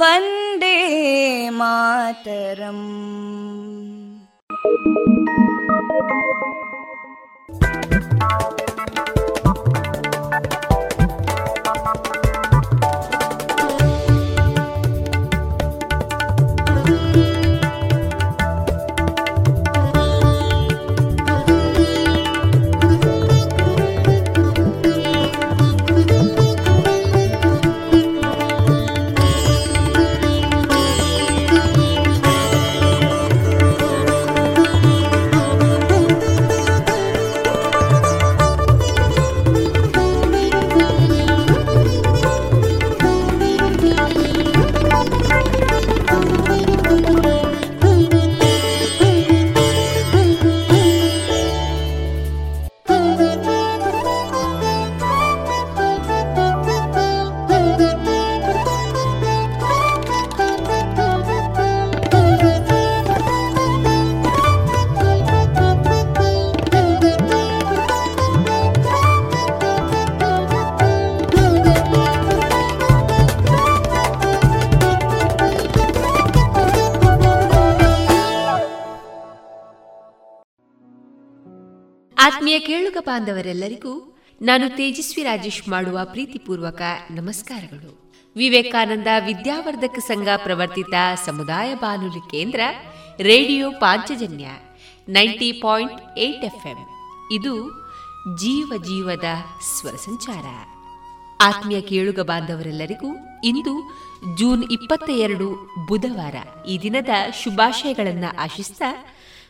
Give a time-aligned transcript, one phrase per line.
[0.00, 0.76] वन्दे
[1.58, 2.86] मातरम्
[82.43, 86.81] ಆತ್ಮೀಯ ಕೇಳುಗ ಬಾಂಧವರೆಲ್ಲರಿಗೂ ನಾನು ತೇಜಸ್ವಿ ರಾಜೇಶ್ ಮಾಡುವ ಪ್ರೀತಿಪೂರ್ವಕ
[87.11, 88.13] ನಮಸ್ಕಾರಗಳು.
[88.35, 90.93] ವಿವೇಕಾನಂದ ವಿದ್ಯಾವರ್ಧಕ ಸಂಘ ಪ್ರವರ್ತಿತ
[91.25, 92.59] ಸಮುದಾಯ ಬಾನುಲಿ ಕೇಂದ್ರ
[93.19, 94.47] radio Panchajanya
[95.09, 96.43] ninety point eight
[97.31, 97.71] ಇದು
[98.37, 99.25] ಜೀವ ಜೀವದ
[99.79, 100.45] ಸ್ವರ ಸಂಚಾರ.
[101.41, 103.91] ಆತ್ಮೀಯ ಕೇಳುಗ ಬಾಂಧವರೆಲ್ಲರಿಗೂ ಇಂದು
[104.37, 107.09] ಜೂನ್ ಇಪ್ಪತ್ತ ಎರಡು ಬುಧವಾರ ಈ ದಿನದ
[107.43, 108.91] ಶುಭಾಶಯಗಳನ್ನು ಆಶಿಸ್ತಾ,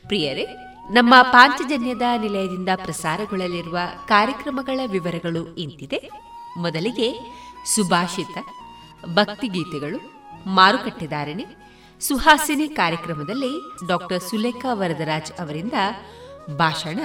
[0.07, 0.45] ಪ್ರಿಯರೇ
[0.91, 3.77] ನಮ್ಮ ಪಾಂಚಜನ್ಯದ ನಿಲಯದಿಂದ ಪ್ರಸಾರಗೊಳ್ಳಲಿರುವ
[4.07, 6.09] ಕಾರ್ಯಕ್ರಮಗಳ ವಿವರಗಳು ಇಂತಿದೆ.
[6.57, 7.19] ಮೊದಲಿಗೆ
[7.75, 8.37] ಸುಭಾಷಿತ,
[9.13, 9.99] ಭಕ್ತಿಗೀತೆಗಳು
[10.49, 11.45] ಮಾರುಕಟ್ಟೆದಾರಣೆ
[11.99, 15.73] ಸುಹಾಸಿನಿ ಕಾರ್ಯಕ್ರಮದಲ್ಲಿ ಡಾಕ್ಟರ್ ಸುಲೇಖಾ ವರದರಾಜ್ ಅವರಿಂದ
[16.57, 16.99] ಭಾಷಣ,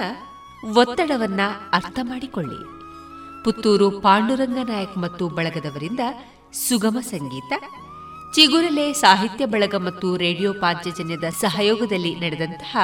[0.75, 1.39] ಒತ್ತಡವನ್ನ
[1.73, 2.65] ಅರ್ಥ ಮಾಡಿಕೊಳ್ಳಿ.
[3.43, 5.99] ಪುತ್ತೂರು ಪಾಂಡುರಂಗ ನಾಯಕ್ ಮತ್ತು ಬಳಗದವರಿಂದ
[6.69, 7.53] ಸುಗಮ ಸಂಗೀತ,
[8.35, 12.77] ಚಿಗುರಲೆ ಸಾಹಿತ್ಯ ಬಳಗ ಮತ್ತು ರೇಡಿಯೋ ಪಾಂಚಜನ್ಯದ ಸಹಯೋಗದಲ್ಲಿ ನಡೆದಂತಹ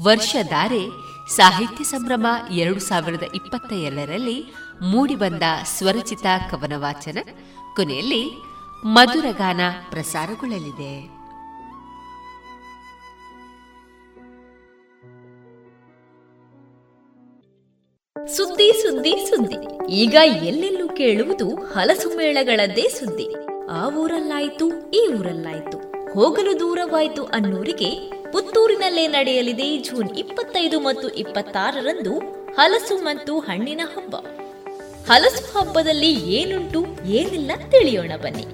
[0.00, 0.88] ವರ್ಷಧಾರೆ
[1.36, 4.44] ಸಾಹಿತ್ಯ ಸಂಭ್ರಮ ಎರಡು ಸಾವಿರದ ಇಪ್ಪತ್ತ ಎರಡರಲ್ಲಿ
[4.82, 7.18] ಮೂಡಿಬಂದ ಸ್ವರಚಿತ ಕವನ ವಾಚನ
[7.76, 8.22] ಕೊನೆಯಲ್ಲಿ
[8.84, 9.60] ಮಧುರಗಾನ
[9.90, 11.18] ಪ್ರಸಾರಗೊಳ್ಳಲಿದೆ.
[18.36, 19.90] ಸುದ್ದಿ ಸುದ್ದಿ ಸುದ್ದಿ.
[19.92, 23.34] ಈಗ ಎಲ್ಲೆಲ್ಲೂ ಕೇಳುವುದು ಹಲಸು ಮೇಳಗಳದ್ದೇ ಸುದ್ದಿ.
[23.70, 25.78] ಆ ಊರಲ್ಲಾಯ್ತು, ಈ ಊರಲ್ಲಾಯ್ತು.
[26.12, 28.17] ಹೋಗಲು ದೂರವಾಯ್ತು ಅನ್ನೂರಿಗೆ
[28.58, 32.18] ಪುತ್ತೂರಿನಲ್ಲೇ ನಡೆಯಲಿದೆ ಜೂನ್ ಇಪ್ಪತ್ತೈದು ಮತ್ತು ಇಪ್ಪತ್ತಾರರಂದು
[32.54, 34.16] ಹಲಸು ಮತ್ತು ಹಣ್ಣಿನ ಹಬ್ಬ.
[35.10, 38.46] ಹಲಸು ಹಬ್ಬದಲ್ಲಿ ಏನುಂಟು, ಏನಿಲ್ಲ ತಿಳಿಯೋಣ ಬನ್ನಿ.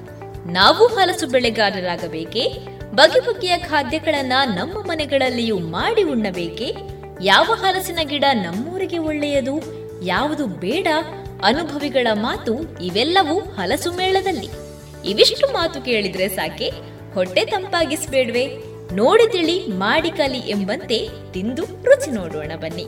[0.52, 2.48] ನಾವು ಹಲಸು ಬೆಳೆಗಾರರಾಗಬೇಕೇ?
[2.94, 6.74] ಬಗೆ ಬಗೆಯ ಖಾದ್ಯಗಳನ್ನ ನಮ್ಮ ಮನೆಗಳಲ್ಲಿಯೂ ಮಾಡಿ ಉಣ್ಣಬೇಕೆ?
[7.22, 9.54] ಯಾವ ಹಲಸಿನ ಗಿಡ ನಮ್ಮೂರಿಗೆ ಒಳ್ಳೆಯದು?
[10.04, 10.86] ಯಾವುದು ಬೇಡ?
[11.44, 14.48] ಅನುಭವಿಗಳ ಮಾತು ಇವೆಲ್ಲವೂ ಹಲಸು ಮೇಳದಲ್ಲಿ.
[15.10, 16.72] ಇವಿಷ್ಟು ಮಾತು ಕೇಳಿದ್ರೆ ಸಾಕೆ?
[17.14, 18.73] ಹೊಟ್ಟೆ ತಂಪಾಗಿಸ್ಬೇಡ್ವೆ.
[18.92, 22.86] ನೋಡಿ ತಿಳಿ ಮಾಡಿ ಕಲಿ ಎಂಬಂತೆ ತಿಂದು ರುಚಿ ನೋಡೋಣ ಬನ್ನಿ.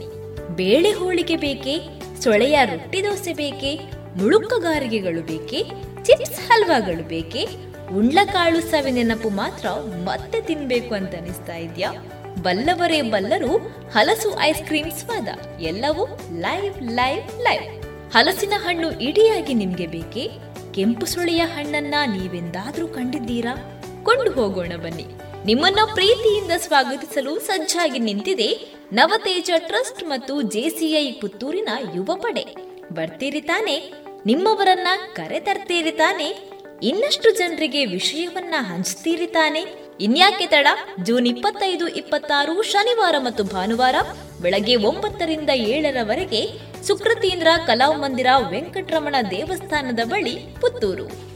[0.55, 1.75] ಬೇಳೆ ಹೋಳಿಗೆ ಬೇಕೆ,
[2.23, 3.81] ಸೊಳೆಯ ರೊಟ್ಟಿ ದೋಸೆ ಬೇಕೆ,
[4.17, 5.65] ಮುಳುಕಗಾರಿಗೆಗಳು ಬೇಕೆ,
[6.03, 7.49] ಚಿಪ್ಸ್ ಹಲ್ವಾಗಳು ಬೇಕೆ,
[7.93, 9.69] ಉಂಡ್ಲಕಾಳು ಸವಿ ನೆನಪು ಮಾತ್ರ
[10.05, 11.93] ಮತ್ತೆ ತಿನ್ಬೇಕು ಅಂತ ಅನಿಸ್ತಾ ಇದ್ಯಾ?
[12.43, 13.57] ಬಲ್ಲವರೇ ಬಲ್ಲರು
[13.93, 15.29] ಹಲಸು ಐಸ್ ಕ್ರೀಮ್ ಸ್ವಾದ,
[15.61, 17.67] ಎಲ್ಲವೂ ಲೈವ್ ಲೈವ್ ಲೈವ್.
[18.15, 20.31] ಹಲಸಿನ ಹಣ್ಣು ಇಡಿಯಾಗಿ ನಿಮ್ಗೆ ಬೇಕೆ,
[20.73, 23.55] ಕೆಂಪು ಸುಳಿಯ ಹಣ್ಣನ್ನ ನೀವೆಂದಾದ್ರೂ ಕಂಡಿದ್ದೀರಾ?
[24.03, 25.07] ಕೊಂಡು ಹೋಗೋಣ ಬನ್ನಿ.
[25.47, 32.45] ನಿಮ್ಮನ್ನ ಪ್ರೀತಿಯಿಂದ ಸ್ವಾಗತಿಸಲು ಸಜ್ಜಾಗಿ ನಿಂತಿದೆ ನವತೇಜ ಟ್ರಸ್ಟ್ ಮತ್ತು ಜೆಸಿಐ ಪುತ್ತೂರಿನ ಯುವ ಪಡೆ.
[32.93, 33.93] ಬರ್ತೀರಿ ತಾನೆ?
[34.27, 36.51] ನಿಮ್ಮವರನ್ನ ಕರೆ ತರ್ತೀರಿ ತಾನೆ?
[36.83, 39.65] ಇನ್ನಷ್ಟು ಜನರಿಗೆ ವಿಷಯವನ್ನ ಹಂಚ್ತೀರಿ ತಾನೆ?
[40.01, 40.67] ಇನ್ಯಾಕೆ ತಡ?
[41.05, 43.95] ಜೂನ್ ಇಪ್ಪತ್ತೈದು, ಇಪ್ಪತ್ತಾರು, ಶನಿವಾರ ಮತ್ತು ಭಾನುವಾರ
[44.43, 51.36] ಬೆಳಗ್ಗೆ ಒಂಬತ್ತರಿಂದ ಏಳರವರೆಗೆ ಸುಕೃತೀಂದ್ರ ಕಲಾಮಂದಿರ ವೆಂಕಟರಮಣ ದೇವಸ್ಥಾನದ ಬಳಿ ಪುತ್ತೂರು.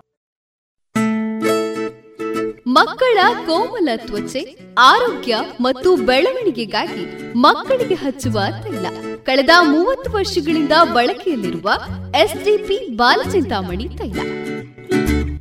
[2.71, 8.85] ಮಕ್ಕಳ ಕೋಮಲ ತ್ವಚೆ, ಆರೋಗ್ಯ ಮತ್ತು ಬೆಳವಣಿಗೆಗಾಗಿ ಮಕ್ಕಳಿಗೆ ಹಚ್ಚುವ ತೈಲ.
[9.23, 11.71] ಕಳೆದ ಮೂವತ್ತು ವರ್ಷಗಳಿಂದ ಬಳಕೆಯಲ್ಲಿರುವ
[12.15, 14.19] ಎಸ್ಡಿಪಿ ಬಾಲಚಿಂತಾಮಣಿ ತೈಲ.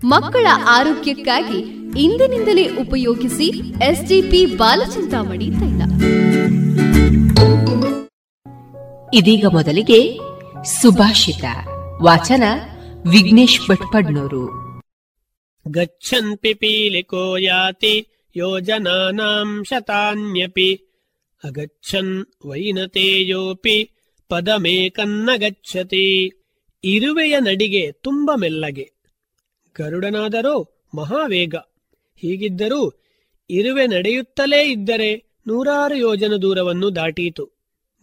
[0.05, 1.59] ಮಕ್ಕಳ ಆರೋಗ್ಯಕ್ಕಾಗಿ
[2.01, 3.47] ಇಂದಿನಿಂದಲೇ ಉಪಯೋಗಿಸಿ
[3.85, 5.83] ಎಸ್ಡಿಪಿ ಬಾಲಚಿಂತಾಮಣಿ ತೈಲ.
[9.15, 10.19] ಇದೀಗ ಮೊದಲಿಗೆ
[10.65, 11.45] ಸುಭಾಷಿತ.
[12.03, 12.45] ವಾಚನ
[13.11, 14.70] ವಿಘ್ನೇಶ್ ಭಟ್ಪಡ್ನೂರು.
[15.66, 17.94] गच्छन् पिपीलिको याति
[18.36, 20.70] योजनानाम् शतान्यपि
[21.44, 22.14] अगच्छन्
[22.48, 23.78] ವೈನತೇಯೋಪಿ
[24.30, 26.04] ಪದಮೇಕನ್ನ ಗಚ್ಚತಿ
[26.84, 28.86] ಇರುವೆಯ ನಡಿಗೆ ತುಂಬ ಮೆಲ್ಲಗೆ
[29.76, 30.56] ಗರುಡನಾದರೋ
[30.96, 31.56] ಮಹಾವೇಗ
[32.24, 32.82] ಹೀಗಿದ್ದರೂ
[33.50, 35.10] ಇರುವೆ ನಡೆಯುತ್ತಲೇ ಇದ್ದರೆ
[35.48, 37.46] ನೂರಾರು ಯೋಜನ ದೂರವನ್ನು ದಾಟೀತು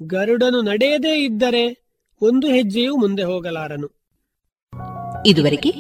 [0.01, 1.65] ಗರುಡನು ನಡೆಯದೇ ಇದ್ದರೆ
[2.21, 3.89] ಒಂದು ಹೆಜ್ಜೆಯೂ ಮುಂದೆ ಹೋಗಲಾರನು
[5.25, 5.73] ಇದುವರೆಗೆ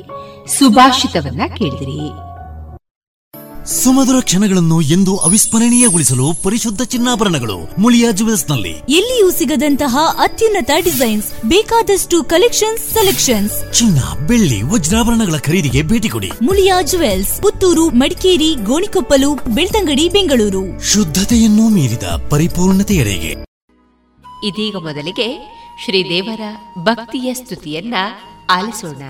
[0.47, 2.27] ಸುಭಾಷಿತವನ್ನ ಕೇಳಿದಿರಿ.
[3.65, 8.11] ಸುಮಧುರ ಕ್ಷಣಗಳನ್ನು ಎಂದು ಅವಿಸ್ಮರಣೀಯಗೊಳಿಸಲು ಪರಿಶುದ್ಧ ಚಿನ್ನಾಭರಣಗಳು ಮುಳಿಯಾ
[8.49, 13.73] ನಲ್ಲಿ ಎಲ್ಲಿಯೂ ಸಿಗದಂತಹ ಅತ್ಯುನ್ನತ ಡಿಸೈನ್ಸ್ ಬೇಕಾದಷ್ಟು ಕಲೆಕ್ಷನ್ಸ್ ಸೆಲೆಕ್ಷನ್ಸ್.
[13.73, 16.31] ಚಿನ್ನ ಬೆಳ್ಳಿ ವಜ್ರಾಭರಣಗಳ ಖರೀದಿಗೆ ಭೇಟಿ ಕೊಡಿ.
[16.41, 20.93] ಮುಳಿಯಾ ಜುವೆಲ್ಸ್ ಪುತ್ತೂರು ಮಡಿಕೇರಿ ಗೋಣಿಕೊಪ್ಪಲು ಬೆಳ್ತಂಗಡಿ ಬೆಂಗಳೂರು.
[20.93, 23.31] ಶುದ್ಧತೆಯನ್ನು ಮೀರಿದ ಪರಿಪೂರ್ಣತೆಯಡೆಗೆ.
[24.47, 26.41] ಇದೀಗ ಮೊದಲಿಗೆ ಶ್ರೀದೇವರ
[26.79, 27.95] ಭಕ್ತಿಯ ಸ್ತುತಿಯನ್ನ
[28.49, 29.01] ಆಲಿಸೋಣ.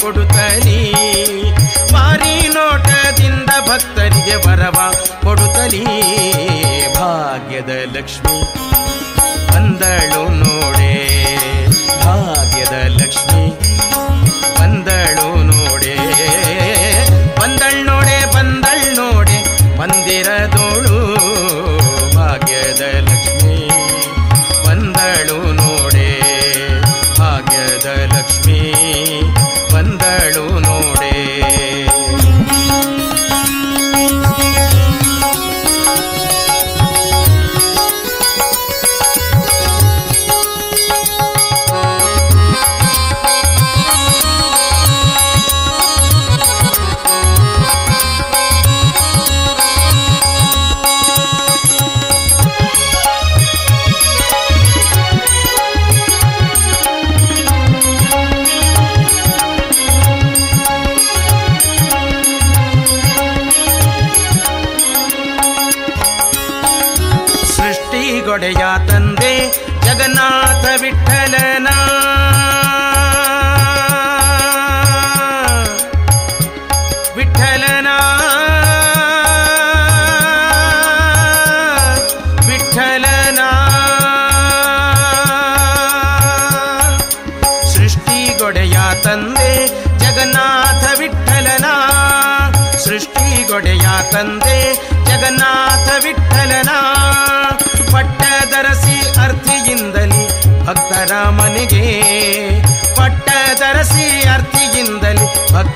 [0.00, 0.92] ಕೊಡುತ್ತಲೀ?
[1.92, 5.84] ಮಾರಿ ನೋಟದಿಂದ ಭಕ್ತರಿಗೆ ವರವ ಕೊಡುತ್ತಲೀ?
[6.94, 8.38] ಭಾಗ್ಯದ ಲಕ್ಷ್ಮಿ
[9.56, 10.83] ಅಂದಳು ನೋಡಿ.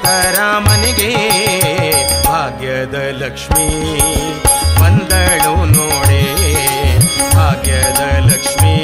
[0.08, 1.10] ಭಕ್ತರ ಮನೆಗೆ
[2.26, 3.66] ಭಾಗ್ಯದ ಲಕ್ಷ್ಮೀ.
[4.80, 6.22] ಬಂದಳು ನೋಡೆ
[7.34, 8.00] ಭಾಗ್ಯದ
[8.32, 8.76] ಲಕ್ಷ್ಮೀ.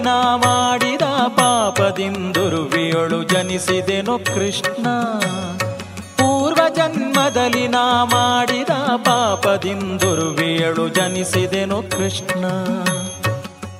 [0.00, 4.86] ಜನ್ಮದಲ್ಲಿ ನಾ ಮಾಡಿದ ಪಾಪದಿಂದುರುವಿಯೊಳು ಜನಿಸಿದೆನು ಕೃಷ್ಣ.
[6.16, 12.44] ಪೂರ್ವ ಜನ್ಮದಲ್ಲಿ ನಾ ಮಾಡಿದ ಪಾಪದಿಂದುರುವಿಯಳು ಜನಿಸಿದೆನು ಕೃಷ್ಣ.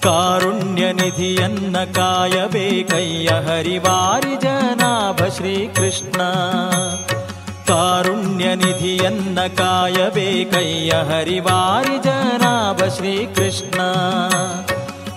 [0.03, 6.23] ಕಾರುಣ್ಯ ನಿಧಿಯನ್ನ ಕಾಯಬೇಕಯ್ಯ ಹರಿವಾರಿ ಜನಾಭ ಶ್ರೀಕೃಷ್ಣ.
[7.67, 13.81] ಕಾರುಣ್ಯ ನಿಧಿಯನ್ನ ಕಾಯಬೇಕಯ್ಯ ಹರಿವಾರಿ ಜನಾಭ ಶ್ರೀಕೃಷ್ಣ.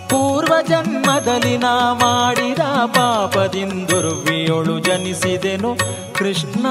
[0.09, 5.77] ಪೂರ್ವ ಜನ್ಮದಲ್ಲಿ ನಾ ಮಾಡಿದ ಪಾಪದಿಂದುರ್ವಿಯೊಳು ಜನಿಸಿದೆನು
[6.13, 6.65] ಕೃಷ್ಣ.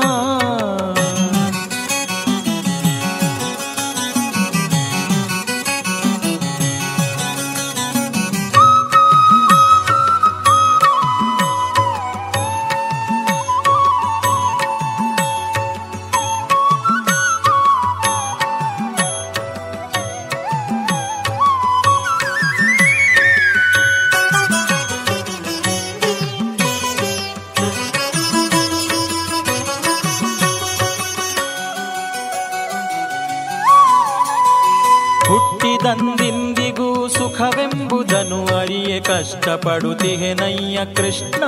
[39.22, 41.44] ಕಷ್ಟಪಡುತ್ತಿಹೆನಯ್ಯ ಕೃಷ್ಣ.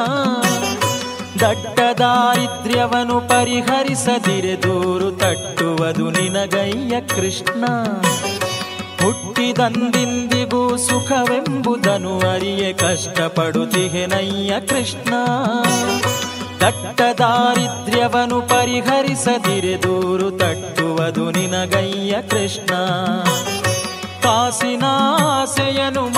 [1.41, 7.65] ದಟ್ಟ ದಾರಿದ್ರ್ಯವನ್ನು ಪರಿಹರಿಸದಿರೆ ದೂರು ತಟ್ಟುವುದು ನಿನಗಯ್ಯ ಕೃಷ್ಣ.
[9.05, 15.15] ಹುಟ್ಟಿದಂದಿಂದಿಗೂ ಸುಖವೆಂಬುದನ್ನು ಅರಿಯೆ ಕಷ್ಟಪಡುತ್ತಿಹೆನಯ್ಯ ಕೃಷ್ಣ.
[16.61, 22.75] ದಟ್ಟ ದಾರಿದ್ರ್ಯವನ್ನು ಪರಿಹರಿಸದಿರೆ ದೂರು ತಟ್ಟುವುದು ನಿನಗಯ್ಯ ಕೃಷ್ಣ.
[24.23, 24.85] ಕಾಸಿನ
[25.19, 26.09] ಆಸೆಯನು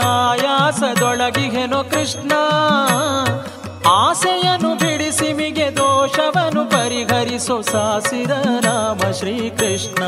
[0.00, 2.32] ಬಹುದಿನದಿಂದ ಕೃಷ್ಣ.
[3.88, 10.02] ಆಸೆಯನು ಬಿಡಿಸಿ ಮಿಗೆ ದೋಷವನು ಪರಿಹರಿಸೋ ಸಾಸಿರ ನಾಮ ಶ್ರೀಕೃಷ್ಣ.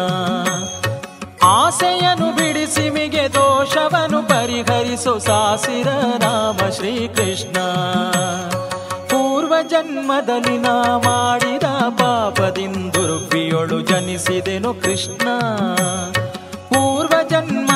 [1.43, 7.59] ಆಸೆಯನು ಬಿಡಿಸಿ ಮಿಗೆ ದೋಷವನ್ನು ಪರಿಹರಿಸೋ ಸಾಸಿರ ರಾಮ ಶ್ರೀಕೃಷ್ಣ.
[9.07, 15.29] ಪೂರ್ವ ಜನ್ಮದಲ್ಲಿ ನಾ ಮಾಡಿದ ಪಾಪದಿಂದುರುಪಿಯೊಳು ಜನಿಸಿದೆನು ಕೃಷ್ಣ.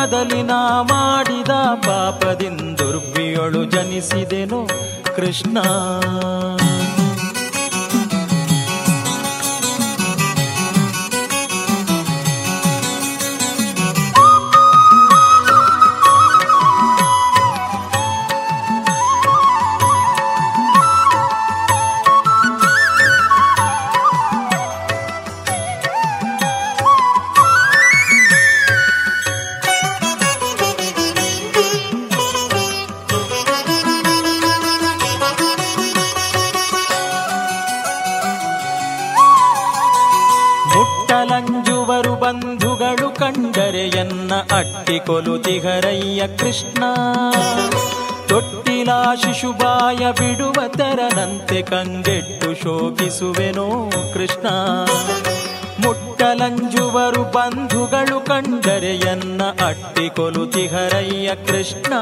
[0.07, 1.53] ಜನ್ಮದಲ್ಲಿ ನಾ ಮಾಡಿದ
[1.87, 4.61] ಪಾಪದಿಂದುರ್ವಿಯೊಳು ಜನಿಸಿದೆನು
[5.17, 5.57] ಕೃಷ್ಣ.
[43.77, 46.85] ಕಂಡರೆ ಎನ್ನ ಅಟ್ಟಿಕೊಲು ತಿಗರಯ್ಯ ಕೃಷ್ಣ.
[48.29, 48.89] ತೊಟ್ಟಿಲ
[49.23, 54.47] ಶಿಶುಬಾಯ ಬಿಡುವ ತೆರನಂತೆ ಕಂಗೆಟ್ಟು ಶೋಕಿಸುವೆನೋ ಕೃಷ್ಣ.
[55.87, 61.93] ಮುಟ್ಟಲಂಜುವರು ಬಂಧುಗಳು ಕಂಡರೆ ಎನ್ನ ಅಟ್ಟಿಕೊಲುತಿಹರಯ್ಯ ಕೃಷ್ಣ.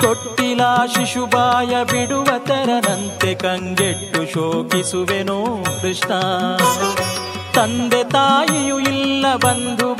[0.00, 0.60] ತೊಟ್ಟಿಲ
[0.94, 6.12] ಶಿಶುಬಾಯ ಬಿಡುವ ತೆರನಂತೆ ಕಂಗೆಟ್ಟು ಶೋಕಿಸುವೆನೋ ಕೃಷ್ಣ.
[7.54, 9.94] ತಂದೆ ತಾಯಿಯು ಇಲ್ಲ ಬಂಧು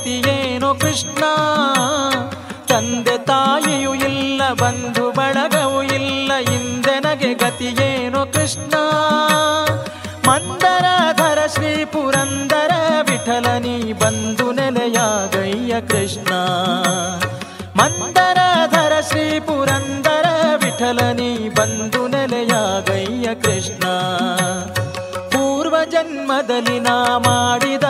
[0.00, 1.24] ಗತಿಯೇನೋ ಕೃಷ್ಣ?
[2.66, 8.74] ತಂದೆ ತಾಯಿಯೂ ಇಲ್ಲ, ಬಂಧು ಬಳಗವೂ ಇಲ್ಲ, ಇಂದೆನಗೆ ಗತಿಯೇನು ಕೃಷ್ಣ?
[10.28, 12.70] ಮಂದರಧರ ಶ್ರೀ ಪುರಂದರ
[13.10, 16.34] ವಿಠಲನಿ ಬಂಧು ನೆಲೆಯಾಗಯ್ಯ ಕೃಷ್ಣ.
[17.76, 20.24] ಮಂದರಧರ ಶ್ರೀ ಪುರಂದರ
[20.64, 23.84] ವಿಠಲನಿ ಬಂಧು ನೆಲೆಯಾಗಯ್ಯ ಕೃಷ್ಣ.
[25.28, 27.84] ಪೂರ್ವ ಜನ್ಮದಲ್ಲಿ ನಾ ಮಾಡಿದ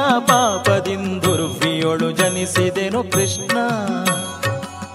[1.91, 3.69] ಪಾಪದಿಂದುರ್ವಿಯೊಳು ಜನಿಸಿದೆನು ಕೃಷ್ಣ.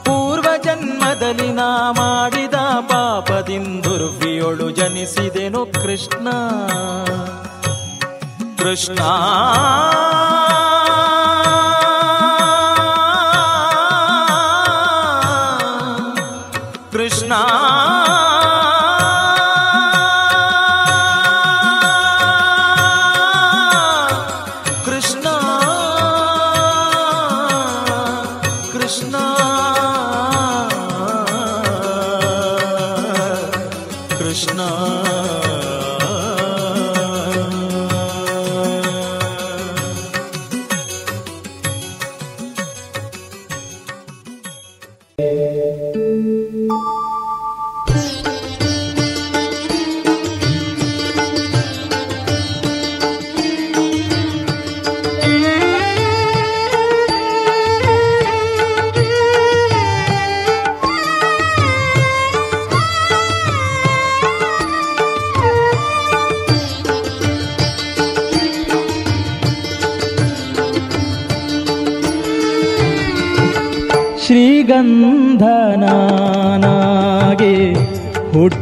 [0.03, 6.27] ಪೂರ್ವ ಜನ್ಮದಲ್ಲಿ ನಾ ಮಾಡಿದ ಪಾಪದಿಂದುರ್ವಿಯೊಳು ಜನಿಸಿದೆನು ಕೃಷ್ಣ.
[8.57, 8.99] ಕೃಷ್ಣ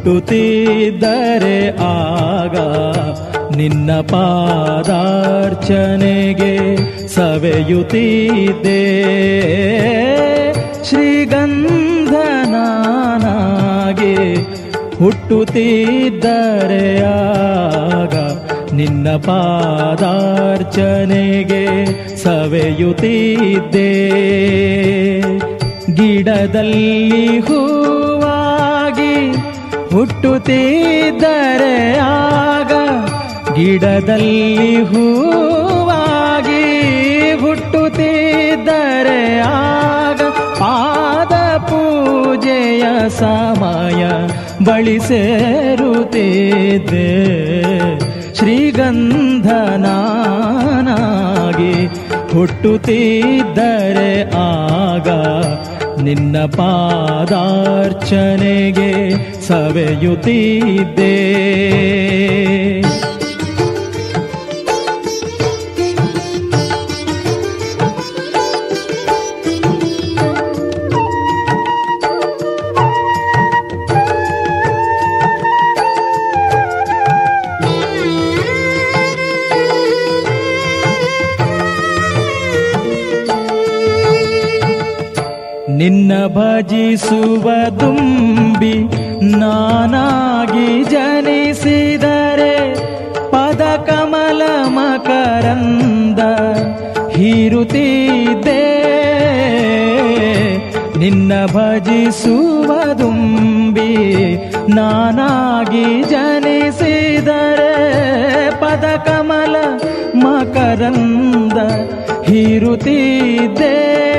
[0.04, 2.58] ಹುಟ್ಟುತ್ತಿದ್ದರೆ ಆಗ
[3.56, 5.08] ನಿನ್ನ ಪಾದಾರ್ಚನೆಗೆ
[7.08, 8.84] ಸವೆಯುತ್ತಿದ್ದೆ.
[10.90, 11.96] ಶ್ರೀಗಂಧನಾಗೆ
[14.96, 18.16] ಹುಟ್ಟುತ್ತಿದ್ದರೆ ಆಗ
[18.74, 20.14] ನಿನ್ನ ಪಾದಾರ್ಚನೆಗೆ
[22.24, 24.12] ಸವೆಯುತ್ತಿದ್ದೆ.
[25.94, 28.13] ಗಿಡದಲ್ಲಿ ಹೂವಾಗಿ
[29.94, 31.76] ಹುಟ್ಟುತ್ತಿದ್ದರೆ
[32.06, 32.72] ಆಗ
[33.58, 34.40] ಗಿಡದಲ್ಲಿ
[34.92, 36.64] ಹೂವಾಗಿ
[37.44, 39.20] ಹುಟ್ಟುತ್ತಿದ್ದರೆ
[39.52, 40.22] ಆಗ
[40.62, 41.34] ಪಾದ
[41.70, 42.86] ಪೂಜೆಯ
[43.20, 44.02] ಸಮಯ
[44.66, 47.10] ಬಳಿ ಸೇರುತ್ತಿದ್ದೆ
[48.40, 48.94] ಶ್ರೀಗಂಧನಾಗಿ
[52.34, 54.12] ಹುಟ್ಟುತ್ತಿದ್ದರೆ
[54.44, 55.10] ಆಗ
[56.04, 57.42] ನಿನ್ನ ಪಾದಾರ್ಚನೆಗೆ
[59.48, 61.14] ಸವೆಯುತ್ತಿದ್ದೆ.
[86.94, 88.74] ಭಜಿಸುವ ತುಂಬಿ
[89.38, 92.74] ನಾನಾಗಿ ಜನಿಸಿದರೆ
[93.32, 96.20] ಪದ ಕಮಲ ಮಕರಂದ
[97.10, 98.66] ಹೀರುತ್ತಿದ್ದೆ.
[101.00, 103.96] ನಿನ್ನ ಭಜಿಸುವ ತುಂಬಿ
[104.76, 107.76] ನಾನಾಗಿ ಜನಿಸಿದರೆ
[108.52, 109.56] ಪದ ಕಮಲ
[110.16, 111.58] ಮಕರಂದ
[112.22, 114.13] ಹೀರುತ್ತಿದ್ದೆ.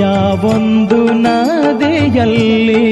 [0.00, 2.86] ಯಾವೊಂದು ನದಿಯಲ್ಲಿ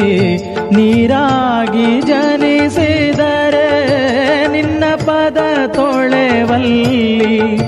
[0.76, 3.70] ನೀರಾಗಿ ಜನಿಸಿದರೆ
[4.48, 7.58] ನಿನ್ನ ಪದ ತೊಳೆವಲ್ಲಿ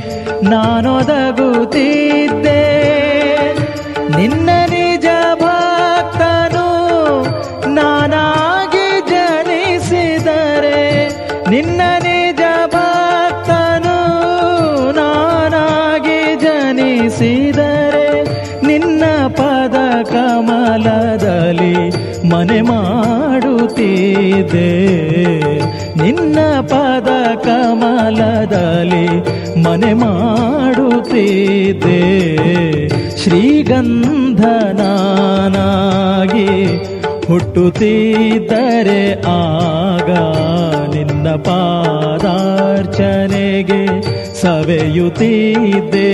[0.51, 2.56] ನಾನೊದಗುತ್ತಿದ್ದೆ.
[24.17, 24.73] ಮಾಡುತ್ತಿದ್ದೆ
[26.03, 27.09] ನಿನ್ನ ಪದ
[27.45, 29.07] ಕಮಲದಲ್ಲಿ
[29.63, 32.03] ಮನೆ ಮಾಡುತ್ತಿದೆ
[33.23, 33.77] ಶ್ರೀಗಂಧನಾಗಿ
[37.27, 40.11] ಹುಟ್ಟುತ್ತಿದ್ದರೆ ಆಗ
[40.95, 43.83] ನಿನ್ನ ಪಾದಾರ್ಚನೆಗೆ
[44.41, 46.11] ಸವೆಯುತ್ತಿದ್ದೆ.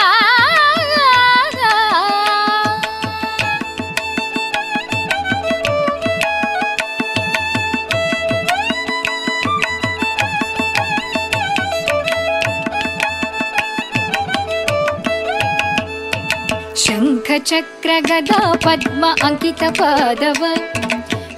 [17.48, 20.40] शङ्खचक्रगदा पद्म अङ्कितपादव।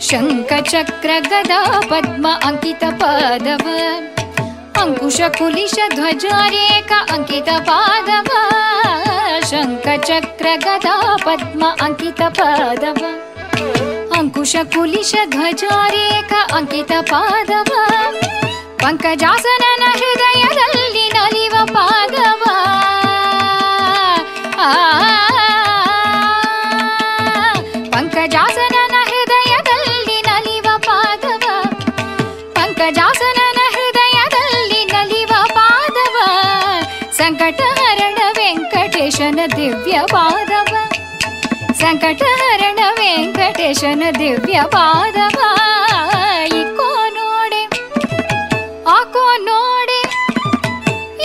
[0.07, 1.59] शङ्खचक्रगदा
[1.90, 3.64] पद्म अङ्कितपादव।
[4.79, 5.29] पदव
[7.16, 8.31] अङ्कितपादव।
[9.51, 10.94] शङ्खचक्रगदा
[11.27, 13.01] पद्म अङ्कितपादव।
[14.14, 17.71] शङ्कचक्रगदा अङ्कितपादव। अङ्कित पदव
[21.16, 22.38] नलिव पादव।
[39.59, 40.75] ವೆಂಕಟೇಶನ ದಿವ್ಯ ಪಾದವ
[41.81, 45.38] ಸಂಕಟಹರಣ ವೆಂಕಟೇಶನ ದಿವ್ಯ ಪಾದವ
[46.61, 47.62] ಇಕೋ ನೋಡೆ
[48.94, 50.01] ಆಕೋ ನೋಡೆ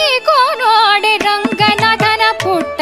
[0.06, 2.82] ಈಕೋ ನೋಡೆ ರಂಗನಾಥನ ಪುಟ್ಟ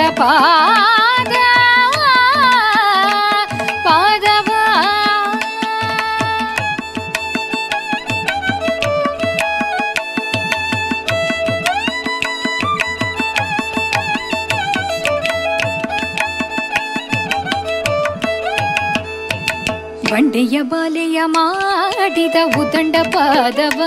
[20.12, 23.80] ಬಂಡೆಯ ಬಾಲೆಯ ಮಾಡಿದ ಉದಂಡ ಪಾದವ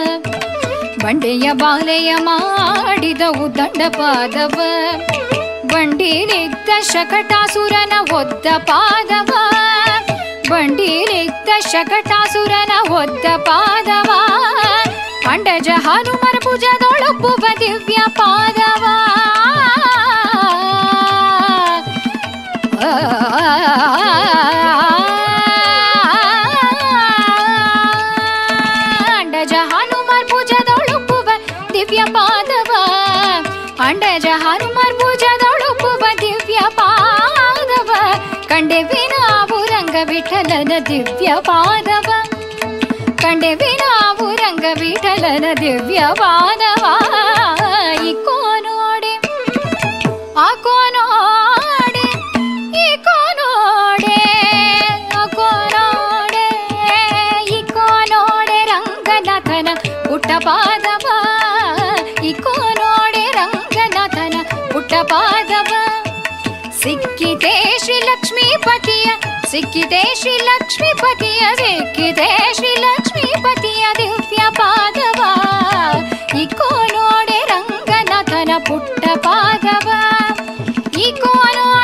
[1.03, 4.59] ಬಂಡೆಯ ಬಾಲೆಯ ಮಾಡಿದ ಉದಂಡ ಪಾದವ
[5.73, 9.33] ಬಂಡಿಲಿದ್ದ ಶಕಟಾಸುರನ ಒದ್ದ ಪಾದವ
[10.51, 14.11] ಬಂಡಿಲಿದ್ದ ಶಕಟಾಸುರನ ಒದ್ದ ಪಾದವ
[15.29, 18.85] ಅಂಡಜ ಹನುಮರ ಭುಜದೊಳಪ್ಪುವ ದಿವ್ಯ ಪಾದವ
[22.83, 24.64] ಅಂಡಜ
[34.15, 37.91] ಸಜಹಾರು ಮರ್ಬೂಜದೊಳುಪುವ ದಿವ್ಯ ಪಾದವ
[38.51, 42.11] ಕಂಡೆ ವಿನಾವು ರಂಗ ವಿಠಲನ ದಿವ್ಯ ಪಾದವ
[43.23, 46.85] ಕಂಡೆ ವಿನಾವು ರಂಗ ವಿಠಲನ ದಿವ್ಯ ಪಾದವ
[48.11, 49.15] ಇಕ್ಕೋ ನೋಡಿ
[50.45, 50.77] ಆಕೋ
[64.95, 65.71] अष्टपादव
[66.83, 67.51] सिक्किते
[67.85, 69.07] श्रीलक्ष्मीपतिय
[69.53, 72.29] सिक्किते श्रीलक्ष्मीपतिय श्री लक्ष्मीपति
[72.59, 76.71] श्री लक्ष्मीपति अक्ष्मीपति दिव्या पादवाडे इको
[81.57, 81.84] नोडे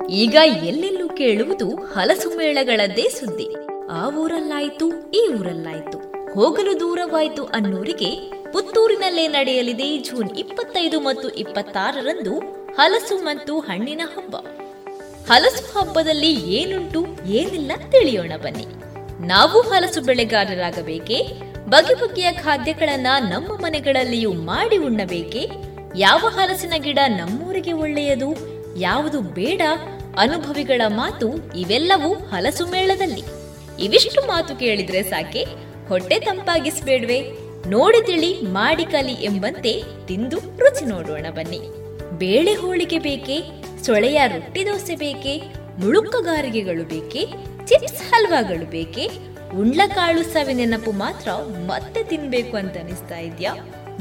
[0.11, 3.47] ಈಗ ಎಲ್ಲೆಲ್ಲೂ ಕೇಳುವುದು ಹಲಸು ಮೇಳಗಳದ್ದೇ ಸುದ್ದಿ.
[3.91, 5.97] ಆ ಊರಲ್ಲಾಯ್ತು, ಈ ಊರಲ್ಲಾಯ್ತು.
[6.33, 12.39] ಹೋಗಲು ದೂರವಾಯ್ತು ಅನ್ನೋರಿಗೆ ಪುತ್ತೂರಿನಲ್ಲೇ ನಡೆಯಲಿದೆ ಜೂನ್ ಇಪ್ಪತ್ತೈದು ಮತ್ತು ಇಪ್ಪತ್ತಾರರಂದು
[12.73, 14.35] ಹಲಸು ಮತ್ತು ಹಣ್ಣಿನ ಹಬ್ಬ.
[15.31, 18.65] ಹಲಸು ಹಬ್ಬದಲ್ಲಿ ಏನುಂಟು, ಏನಿಲ್ಲ ತಿಳಿಯೋಣ ಬನ್ನಿ.
[19.27, 21.23] ನಾವು ಹಲಸು ಬೆಳೆಗಾರರಾಗಬೇಕೇ?
[21.69, 25.49] ಬಗೆ ಬಗೆಯ ಖಾದ್ಯಗಳನ್ನ ನಮ್ಮ ಮನೆಗಳಲ್ಲಿಯೂ ಮಾಡಿ ಉಣ್ಣಬೇಕೆ?
[25.95, 28.61] ಯಾವ ಹಲಸಿನ ಗಿಡ ನಮ್ಮೂರಿಗೆ ಒಳ್ಳೆಯದು?
[28.79, 29.61] ಯಾವುದು ಬೇಡ?
[30.17, 33.23] ಅನುಭವಿಗಳ ಮಾತು ಇವೆಲ್ಲವೂ ಹಲಸು ಮೇಳದಲ್ಲಿ.
[33.83, 35.45] ಇವಿಷ್ಟು ಮಾತು ಕೇಳಿದ್ರೆ ಸಾಕೆ?
[35.87, 37.31] ಹೊಟ್ಟೆ ತಂಪಾಗಿಸ್ಬೇಡ್ವೆ.
[37.69, 41.61] ನೋಡಿ ತಿಳಿ, ಮಾಡಿ ಕಲಿ ಎಂಬಂತೆ ತಿಂದು ರುಚಿ ನೋಡೋಣ ಬನ್ನಿ.
[42.17, 43.41] ಬೇಳೆ ಹೋಳಿಗೆ ಬೇಕೆ?
[43.85, 45.41] ಸೊಳೆಯ ರೊಟ್ಟಿ ದೋಸೆ ಬೇಕೆ?
[45.79, 47.25] ಮುಳುಕಗಾರಿಗೆಗಳು ಬೇಕೆ?
[47.65, 49.09] ಚಿಪ್ಸ್ ಹಲ್ವಾಗಳು ಬೇಕೆ?
[49.55, 51.31] ಉಂಡ್ಲಕಾಳು ಸವಿ ನೆನಪು ಮಾತ್ರ
[51.65, 53.53] ಮತ್ತೆ ತಿನ್ಬೇಕು ಅಂತ ಅನಿಸ್ತಾ ಇದ್ಯಾ?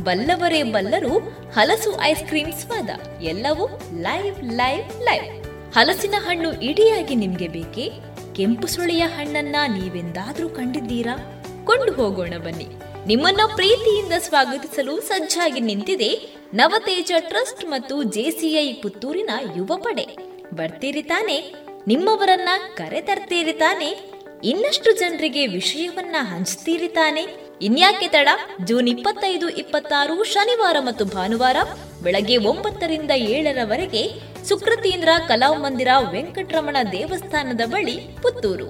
[0.05, 1.19] ಬಲ್ಲವರೇ ಬಲ್ಲರು
[1.53, 3.23] ಹಲಸು ಐಸ್ ಕ್ರೀಮ್ ಸ್ವಾದ.
[3.23, 3.69] ಎಲ್ಲವೂ
[4.01, 5.40] ಲೈವ್ ಲೈವ್ ಲೈವ್.
[5.75, 7.93] ಹಲಸಿನ ಹಣ್ಣು ಇಡಿಯಾಗಿ ನಿಮ್ಗೆ ಬೇಕೆ?
[8.35, 11.45] ಕೆಂಪು ಸುಳಿಯ ಹಣ್ಣನ್ನ ನೀವೆಂದಾದ್ರೂ ಕಂಡಿದ್ದೀರಾ?
[11.65, 12.67] ಕೊಂಡು ಹೋಗೋಣ ಬನ್ನಿ.
[13.07, 20.07] ನಿಮ್ಮನ್ನ ಪ್ರೀತಿಯಿಂದ ಸ್ವಾಗತಿಸಲು ಸಜ್ಜಾಗಿ ನಿಂತಿದೆ ನವತೇಜ ಟ್ರಸ್ಟ್ ಮತ್ತು ಜೆಸಿಐ ಪುತ್ತೂರಿನ ಯುವ ಪಡೆ.
[20.55, 21.55] ಬರ್ತೀರಿ ತಾನೆ?
[21.87, 24.11] ನಿಮ್ಮವರನ್ನ ಕರೆ ತರ್ತೀರಿ ತಾನೆ?
[24.45, 27.50] ಇನ್ನಷ್ಟು ಜನರಿಗೆ ವಿಷಯವನ್ನ ಹಂಚ್ತೀರಿ ತಾನೆ?
[27.63, 28.29] ಇನ್ಯಾಕೆ ತಡ?
[28.65, 31.57] ಜೂನ್ ಇಪ್ಪತ್ತೈದು, ಇಪ್ಪತ್ತಾರು, ಶನಿವಾರ ಮತ್ತು ಭಾನುವಾರ
[32.03, 34.03] ಬೆಳಗ್ಗೆ ಒಂಬತ್ತರಿಂದ ಏಳರವರೆಗೆ
[34.49, 38.69] ಸುಕೃತೀಂದ್ರ ಕಲಾಮಂದಿರ ವೆಂಕಟರಮಣ ದೇವಸ್ಥಾನದ ಬಳಿ ಪುತ್ತೂರು.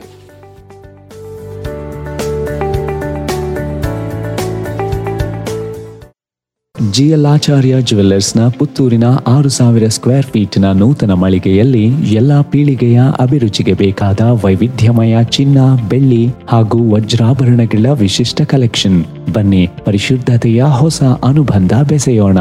[6.81, 15.17] ಜಿಎಲ್ ಆಚಾರ್ಯ ಜುವೆಲ್ಲರ್ಸ್ನ ಪುತ್ತೂರಿನ ಆರು ಸಾವಿರ ಸ್ಕ್ವೇರ್ ಫೀಟ್ನ ನೂತನ ಮಳಿಗೆಯಲ್ಲಿ ಎಲ್ಲ ಪೀಳಿಗೆಯ ಅಭಿರುಚಿಗೆ ಬೇಕಾದ ವೈವಿಧ್ಯಮಯ
[15.25, 15.59] ಚಿನ್ನ,
[15.89, 22.39] ಬೆಳ್ಳಿ ಹಾಗೂ ವಜ್ರಾಭರಣಗಳ ವಿಶಿಷ್ಟ ಕಲೆಕ್ಷನ್ ಬನ್ನಿ, ಪರಿಶುದ್ಧತೆಯ ಹೊಸ ಅನುಬಂಧ ಬೆಸೆಯೋಣ.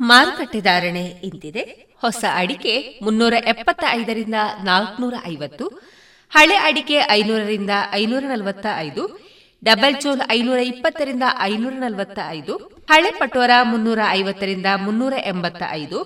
[0.00, 1.88] ಮಾರುಕಟ್ಟೆ ಧಾರಣೆ ಇಂತಿದೆ.
[2.00, 5.97] ಹೊಸ ಅಡಿಕೆ ಮುನ್ನೂರ ಎಪ್ಪತ್ತ ಐದರಿಂದ ನಾಲ್ಕನೂರ ಐವತ್ತು
[6.32, 9.02] ಹಳೆ ಅಡಿಕೆ ಐನೂರರಿಂದ ಐನೂರ ನಲವತ್ತ ಐದು
[9.62, 12.54] ಡಬಲ್ ಚೋಲ್ ಐನೂರ ಇಪ್ಪತ್ತರಿಂದ ಐನೂರ ನಲವತ್ತ ಐದು
[12.90, 15.98] ಹಳೆ ಪಟೋರ ಮುನ್ನೂರ ಐವತ್ತರಿಂದ ಮುನ್ನೂರ ಎಂಬತ್ತ ಐದು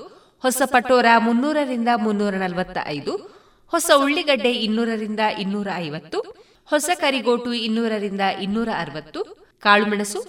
[0.44, 3.12] ಹೊಸ ಪಟೋರ ಮುನ್ನೂರರಿಂದ ಮುನ್ನೂರ ನಲವತ್ತ ಐದು
[3.72, 6.18] ಹೊಸ ಉಳ್ಳಿಗಡ್ಡೆ ಇನ್ನೂರರಿಂದ ಇನ್ನೂರ ಐವತ್ತು
[6.68, 9.20] ಹೊಸ ಕರಿಗೋಟು ಇನ್ನೂರರಿಂದ ಇನ್ನೂರ ಅರವತ್ತು
[9.62, 10.20] ಕಾಳುಮೆಣಸು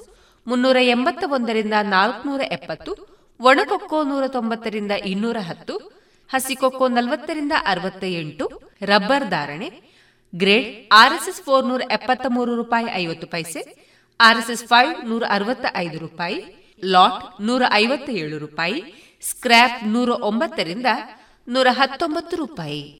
[0.48, 2.92] ಮುನ್ನೂರ ಎಂಬತ್ತ ಒಂದರಿಂದ ನಾಲ್ಕುನೂರ ಎಪ್ಪತ್ತು
[3.40, 5.76] ಒಣಕೊಕ್ಕೋ ನೂರ ತೊಂಬತ್ತರಿಂದ ಇನ್ನೂರ ಹತ್ತು
[6.34, 8.46] ಹಸಿಕೊಕ್ಕೋ ನಲವತ್ತರಿಂದ ಅರವತ್ತ ಎಂಟು
[8.82, 9.70] ರಬ್ಬರ್ ಧಾರಣೆ,
[10.36, 13.62] ಗ್ರೇಡ್ ಆರ್ಎಸ್ಎಸ್ ಫೋರ್ ನೂರ ಎಪ್ಪತ್ತ ಮೂರು ರೂಪಾಯಿ ಐವತ್ತು ಪೈಸೆ,
[14.20, 16.40] ಆರ್ಎಸ್ಎಸ್ ಫೈವ್ ನೂರ ಅರವತ್ತ ಐದು ರೂಪಾಯಿ,
[16.86, 18.80] ಲಾಟ್ ನೂರ ಐವತ್ತ ಏಳು ರೂಪಾಯಿ,
[19.22, 20.86] ಸ್ಕ್ರ್ಯಾಪ್ ನೂರ ಒಂಬತ್ತರಿಂದ
[21.48, 23.00] ನೂರ ಹತ್ತೊಂಬತ್ತು ರೂಪಾಯಿ.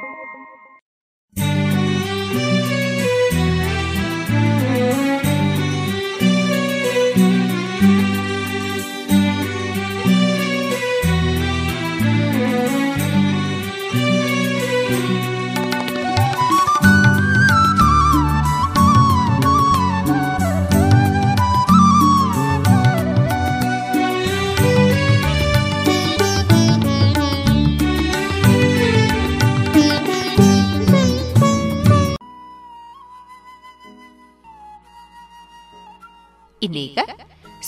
[36.63, 36.97] ಇನ್ನೀಗ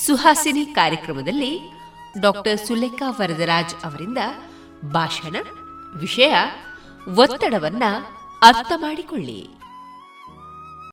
[0.06, 1.58] ಸುಹಾಸಿನಿ ಕಾರ್ಯಕ್ರಮದಲ್ಲಿ
[2.20, 4.18] ಡಾಕ್ಟರ್ ಸುಲೇಖಾ ವರದರಾಜ್ ಅವರಿಂದ
[4.92, 5.36] ಭಾಷಣ,
[5.96, 6.34] ವಿಷಯ,
[7.16, 7.82] ಒತ್ತಡವನ್ನ
[8.42, 9.48] ಅರ್ಥ ಮಾಡಿಕೊಳ್ಳಿ.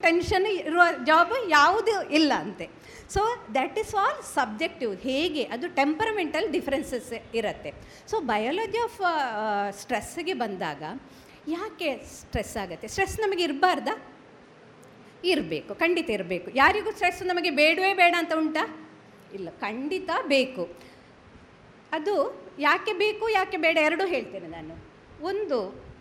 [0.02, 2.70] ಟೆನ್ಷನ್ ಇರುವ ಜಾಬ್ ಯಾವುದು ಇಲ್ಲ ಅಂತೆ.
[3.14, 3.20] So
[3.54, 5.44] that is all subjective ಹೇಗೆ?
[5.44, 7.74] ಅದು ಟೆಂಪರಮೆಂಟಲ್ ಡಿಫ್ರೆನ್ಸಸ್ ಇರುತ್ತೆ.
[8.12, 9.00] ಸೊ ಬಯಾಲಜಿ ಆಫ್
[9.80, 10.84] ಸ್ಟ್ರೆಸ್ಗೆ ಬಂದಾಗ
[11.48, 12.88] ಯಾಕೆ ಸ್ಟ್ರೆಸ್ ಆಗುತ್ತೆ?
[12.88, 14.11] ಸ್ಟ್ರೆಸ್ ನಮಗೆ ಇರಬಾರ್ದಾ?
[15.32, 16.48] ಇರಬೇಕು, ಖಂಡಿತ ಇರಬೇಕು.
[16.56, 18.64] ಯಾರಿಗೂ ಸ್ಟ್ರೆಸ್ ನಮಗೆ ಬೇಡವೇ ಬೇಡ ಅಂತ ಉಂಟಾ?
[19.34, 20.64] ಇಲ್ಲ, ಖಂಡಿತ ಬೇಕು.
[21.98, 22.16] ಅದು
[22.60, 24.76] ಯಾಕೆ ಬೇಕು, ಯಾಕೆ ಬೇಡ ಎರಡೂ ಹೇಳ್ತೇನೆ ನಾನು.
[25.30, 25.60] ಒಂದು,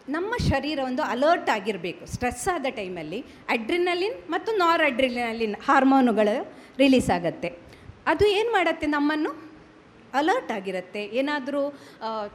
[0.08, 2.02] ನಮ್ಮ ಶರೀರ ಒಂದು ಅಲರ್ಟ್ ಆಗಿರಬೇಕು.
[2.06, 6.36] ಸ್ಟ್ರೆಸ್ ಆದ ಟೈಮಲ್ಲಿ ಅಡ್ರಿನಲಿನ್ ಮತ್ತು ನಾರ್ ಅಡ್ರಿನಲಿನ್ ಹಾರ್ಮೋನುಗಳು
[6.78, 7.48] ರಿಲೀಸ್ ಆಗುತ್ತೆ.
[8.06, 9.32] ಅದು ಏನು ಮಾಡುತ್ತೆ ನಮ್ಮನ್ನು?
[10.20, 11.02] ಅಲರ್ಟ್ ಆಗಿರುತ್ತೆ.
[11.20, 11.62] ಏನಾದರೂ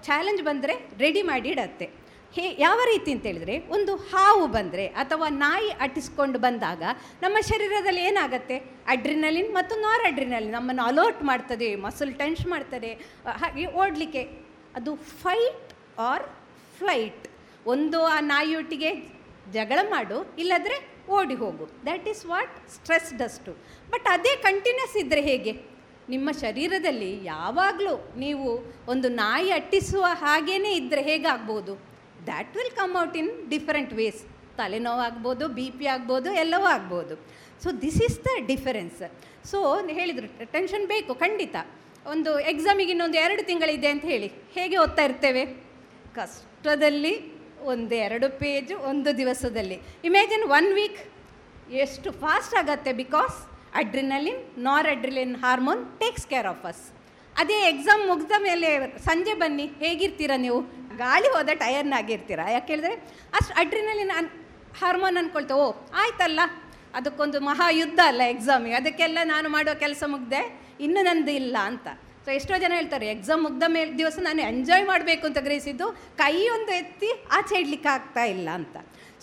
[0.07, 1.87] ಚಾಲೆಂಜ್ ಬಂದರೆ ರೆಡಿ ಮಾಡಿ ಇಡತ್ತೆ.
[2.35, 6.83] ಹೇ, ಯಾವ ರೀತಿ ಅಂತ ಹೇಳಿದ್ರೆ ಒಂದು ಹಾವು ಬಂದರೆ ಅಥವಾ ನಾಯಿ ಅಟ್ಟಿಸ್ಕೊಂಡು ಬಂದಾಗ
[7.21, 8.57] ನಮ್ಮ ಶರೀರದಲ್ಲಿ ಏನಾಗುತ್ತೆ?
[8.93, 12.91] ಅಡ್ರಿನಲಿನ್ ಮತ್ತು ನಾರ್ ಅಡ್ರಿನಲಿನ್ ನಮ್ಮನ್ನು ಅಲರ್ಟ್ ಮಾಡ್ತದೆ ಮಸಲ್ ಟೆನ್ಶ್ ಮಾಡ್ತದೆ.
[13.43, 14.23] ಹಾಗೆ ಓಡಲಿಕ್ಕೆ.
[14.79, 15.71] ಅದು ಫೈಟ್
[16.09, 16.25] ಆರ್
[16.79, 17.25] ಫ್ಲೈಟ್
[17.75, 18.91] ಒಂದು ಆ ನಾಯಿಯೊಟ್ಟಿಗೆ
[19.53, 20.77] ಜಗಳ ಮಾಡು, ಇಲ್ಲದ್ರೆ
[21.17, 21.65] ಓಡಿ ಹೋಗು.
[21.87, 23.51] That is what stress does
[23.89, 25.55] but ಅದೇ ಕಂಟಿನ್ಯೂಸ್ ಇದ್ದರೆ ಹೇಗೆ?
[26.13, 28.49] ನಿಮ್ಮ ಶರೀರದಲ್ಲಿ ಯಾವಾಗಲೂ ನೀವು
[28.93, 31.75] ಒಂದು ನಾಯಿ ಅಟ್ಟಿಸುವ ಹಾಗೇ ಇದ್ದರೆ ಹೇಗಾಗ್ಬೋದು?
[32.29, 34.21] That will come out in different ways
[34.59, 37.15] ತಲೆನೋವು ಆಗ್ಬೋದು ಬಿ ಪಿ ಆಗ್ಬೋದು, ಎಲ್ಲವೂ ಆಗ್ಬೋದು.
[37.63, 39.01] So this is the difference
[39.51, 39.57] so
[39.97, 41.55] ಹೇಳಿದರು ಟೆನ್ಷನ್ ಬೇಕು, ಖಂಡಿತ.
[42.13, 45.43] ಒಂದು ಎಕ್ಸಾಮಿಗೆ ಇನ್ನೊಂದು ಎರಡು ತಿಂಗಳಿದೆ ಅಂತ ಹೇಳಿ, ಹೇಗೆ ಓದ್ತಾ ಇರ್ತೇವೆ?
[46.19, 47.13] ಕಷ್ಟದಲ್ಲಿ
[47.73, 49.77] ಒಂದು ಎರಡು ಪೇಜು ಒಂದು ದಿವಸದಲ್ಲಿ.
[50.09, 50.99] ಇಮ್ಯಾಜಿನ್ ಒನ್ ವೀಕ್
[51.85, 53.37] ಎಷ್ಟು ಫಾಸ್ಟ್ ಆಗತ್ತೆ because
[53.81, 56.83] adrenaline nor adrenaline hormone takes care of us
[57.41, 58.69] ಅದೇ ಎಕ್ಸಾಮ್ ಮುಗ್ದ ಮೇಲೆ,
[59.07, 60.59] ಸಂಜೆ ಬನ್ನಿ, ಹೇಗಿರ್ತೀರ ನೀವು?
[61.03, 62.95] ಗಾಳಿ ಹೋದ ಟಯರ್ನಾಗಿರ್ತೀರ ಯಾಕೆ ಹೇಳಿದ್ರೆ
[63.37, 64.27] ಅಷ್ಟು ಅಡ್ರಿನಲ್ಲಿ ನಾನು
[64.79, 65.67] ಹಾರ್ಮೋನ್ ಅಂದ್ಕೊಳ್ತೇವೆ ಓ,
[66.01, 66.39] ಆಯ್ತಲ್ಲ.
[66.97, 70.41] ಅದಕ್ಕೊಂದು ಮಹಾಯುದ್ಧ ಅಲ್ಲ ಎಕ್ಸಾಮಿಗೆ ಅದಕ್ಕೆಲ್ಲ ನಾನು ಮಾಡೋ ಕೆಲಸ ಮುಗ್ದೆ,
[70.85, 71.87] ಇನ್ನು ನಂದು ಇಲ್ಲ ಅಂತ.
[72.25, 75.87] ಸೊ ಎಷ್ಟೋ ಜನ ಹೇಳ್ತಾರೆ ಎಕ್ಸಾಮ್ ಮುಗ್ದ ಮೇಲೆ ದಿವಸ ನಾನು ಎಂಜಾಯ್ ಮಾಡಬೇಕು ಅಂತ ಗ್ರಹಿಸಿದ್ದು,
[76.23, 78.75] ಕೈಯೊಂದು ಎತ್ತಿ ಆಚೆ ಇಡ್ಲಿಕ್ಕೆ ಆಗ್ತಾ ಇಲ್ಲ ಅಂತ.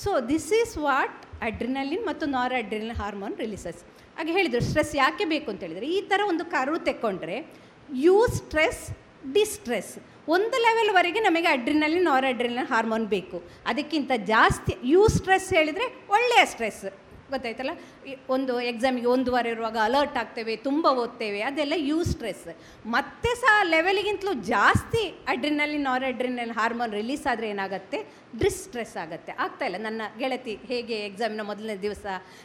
[0.03, 1.18] So this is what
[1.49, 3.81] adrenaline ಮತ್ತು ನಾರ್ ಅಡ್ರಿನಲಿನ್ ಹಾರ್ಮೋನ್ ರಿಲೀಸಸ್
[4.16, 5.49] ಹಾಗೆ ಹೇಳಿದರು ಸ್ಟ್ರೆಸ್ ಯಾಕೆ ಬೇಕು?
[5.53, 5.87] ಅಂತ ಹೇಳಿದರೆ.
[5.97, 7.37] ಈ ಥರ ಒಂದು ಕರು ತೆಕ್ಕೊಂಡ್ರೆ
[7.89, 8.83] ಯೂ ಸ್ಟ್ರೆಸ್
[9.37, 9.93] ಡಿಸ್ಟ್ರೆಸ್
[10.29, 13.39] ಒಂದು ಲೆವೆಲ್ವರೆಗೆ ನಮಗೆ ಅಡ್ರಿನಲಿನ್ ನಾರ್ ಅಡ್ರಿನಲಿನ್ ಹಾರ್ಮೋನ್ ಬೇಕು.
[13.70, 16.85] ಅದಕ್ಕಿಂತ ಜಾಸ್ತಿ ಯೂ ಸ್ಟ್ರೆಸ್ ಹೇಳಿದರೆ ಒಳ್ಳೆಯ ಸ್ಟ್ರೆಸ್
[17.33, 17.73] ಗೊತ್ತಾಯ್ತಲ್ಲ?
[18.35, 22.49] ಒಂದು ಎಕ್ಸಾಮಿಗೆ ವಾರ ಇರುವಾಗ ಅಲರ್ಟ್ ಆಗ್ತೇವೆ, ತುಂಬ ಓದ್ತೇವೆ, ಅದೆಲ್ಲ ಯೂ ಸ್ಟ್ರೆಸ್
[22.95, 28.01] ಮತ್ತೆ ಸಹ ಲೆವೆಲ್ಗಿಂತಲೂ ಜಾಸ್ತಿ ಅಡ್ರಿನಲ್ಲಿ ನಾರ್ ಅಡ್ರಿನಲ್ ಹಾರ್ಮೋನ್ ರಿಲೀಸ್ ಆದರೆ ಏನಾಗುತ್ತೆ?
[28.43, 29.33] ಡಿಸ್ಟ್ರೆಸ್ ಆಗುತ್ತೆ.
[29.45, 29.79] ಆಗ್ತಾ ಇಲ್ಲ.
[29.87, 32.05] ನನ್ನ ಗೆಳತಿ ಹೇಗೆ ಎಕ್ಸಾಮಿನ ಮೊದಲನೇ ದಿವಸ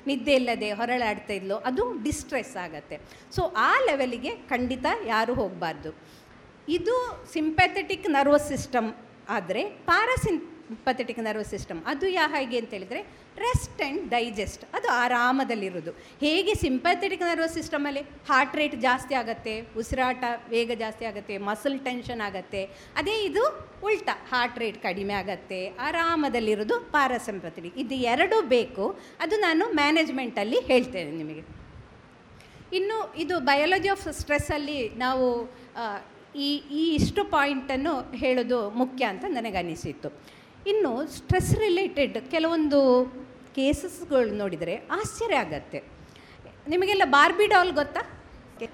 [0.09, 2.97] ನಿದ್ದೆ ಇಲ್ಲದೆ ಹೊರಳಾಡ್ತಾ ಇದ್ಲು, ಅದು ಡಿಸ್ಟ್ರೆಸ್ ಆಗುತ್ತೆ.
[3.37, 5.91] ಸೊ ಆ ಲೆವೆಲಿಗೆ ಖಂಡಿತ ಯಾರೂ ಹೋಗಬಾರ್ದು.
[6.75, 6.95] ಇದು
[7.35, 8.87] ಸಿಂಪ್ಯಾಥೆಟಿಕ್ ನರ್ವಸ್ ಸಿಸ್ಟಮ್
[9.35, 13.01] ಆದರೆ ಪ್ಯಾರಾಸಿಂಪಥೆಟಿಕ್ ನರ್ವಸ್ ಸಿಸ್ಟಮ್ ಅದು ಯಾ ಹೇಗೆ ಅಂತ ಹೇಳಿದರೆ
[13.43, 15.91] ರೆಸ್ಟ್ ಆ್ಯಂಡ್ ಡೈಜೆಸ್ಟ್ ಅದು ಆರಾಮದಲ್ಲಿರೋದು.
[16.23, 22.61] ಹೇಗೆ ಸಿಂಪ್ಯಾಥೆಟಿಕ್ ನರ್ವಸ್ ಸಿಸ್ಟಮಲ್ಲಿ ಹಾರ್ಟ್ ರೇಟ್ ಜಾಸ್ತಿ ಆಗುತ್ತೆ, ಉಸಿರಾಟ ವೇಗ ಜಾಸ್ತಿ ಆಗುತ್ತೆ ಮಸಲ್ ಟೆನ್ಷನ್ ಆಗುತ್ತೆ.
[23.01, 23.43] ಅದೇ ಇದು
[23.89, 28.87] ಉಲ್ಟಾ ಹಾರ್ಟ್ ರೇಟ್ ಕಡಿಮೆ ಆಗುತ್ತೆ, ಆರಾಮದಲ್ಲಿರೋದು ಪ್ಯಾರಾಸಿಂಪಥೆಟಿಕ್ ಇದು ಎರಡೂ ಬೇಕು.
[29.25, 31.45] ಅದು ನಾನು ಮ್ಯಾನೇಜ್ಮೆಂಟಲ್ಲಿ ಹೇಳ್ತೇನೆ ನಿಮಗೆ.
[32.79, 35.25] ಇನ್ನು ಇದು ಬಯಾಲಜಿ ಆಫ್ ಸ್ಟ್ರೆಸ್ಸಲ್ಲಿ ನಾವು
[36.45, 40.09] ಈ ಈ ಇಷ್ಟು ಪಾಯಿಂಟನ್ನು ಹೇಳೋದು ಮುಖ್ಯ ಅಂತ ನನಗನಿಸಿತ್ತು
[40.71, 42.79] ಇನ್ನು ಸ್ಟ್ರೆಸ್ ರಿಲೇಟೆಡ್ ಕೆಲವೊಂದು
[43.55, 45.79] ಕೇಸಸ್ಗಳು ನೋಡಿದರೆ ಆಶ್ಚರ್ಯ ಆಗತ್ತೆ.
[46.73, 48.01] ನಿಮಗೆಲ್ಲ ಬಾರ್ಬಿ ಡಾಲ್ ಗೊತ್ತಾ?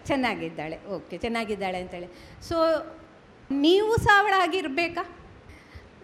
[0.09, 2.09] ಚೆನ್ನಾಗಿದ್ದಾಳೆ, ಓಕೆ, ಚೆನ್ನಾಗಿದ್ದಾಳೆ ಅಂತೇಳಿ.
[2.47, 2.57] ಸೊ
[3.65, 5.03] ನೀವು ಸಹ ಅವಳಾಗಿರಬೇಕಾ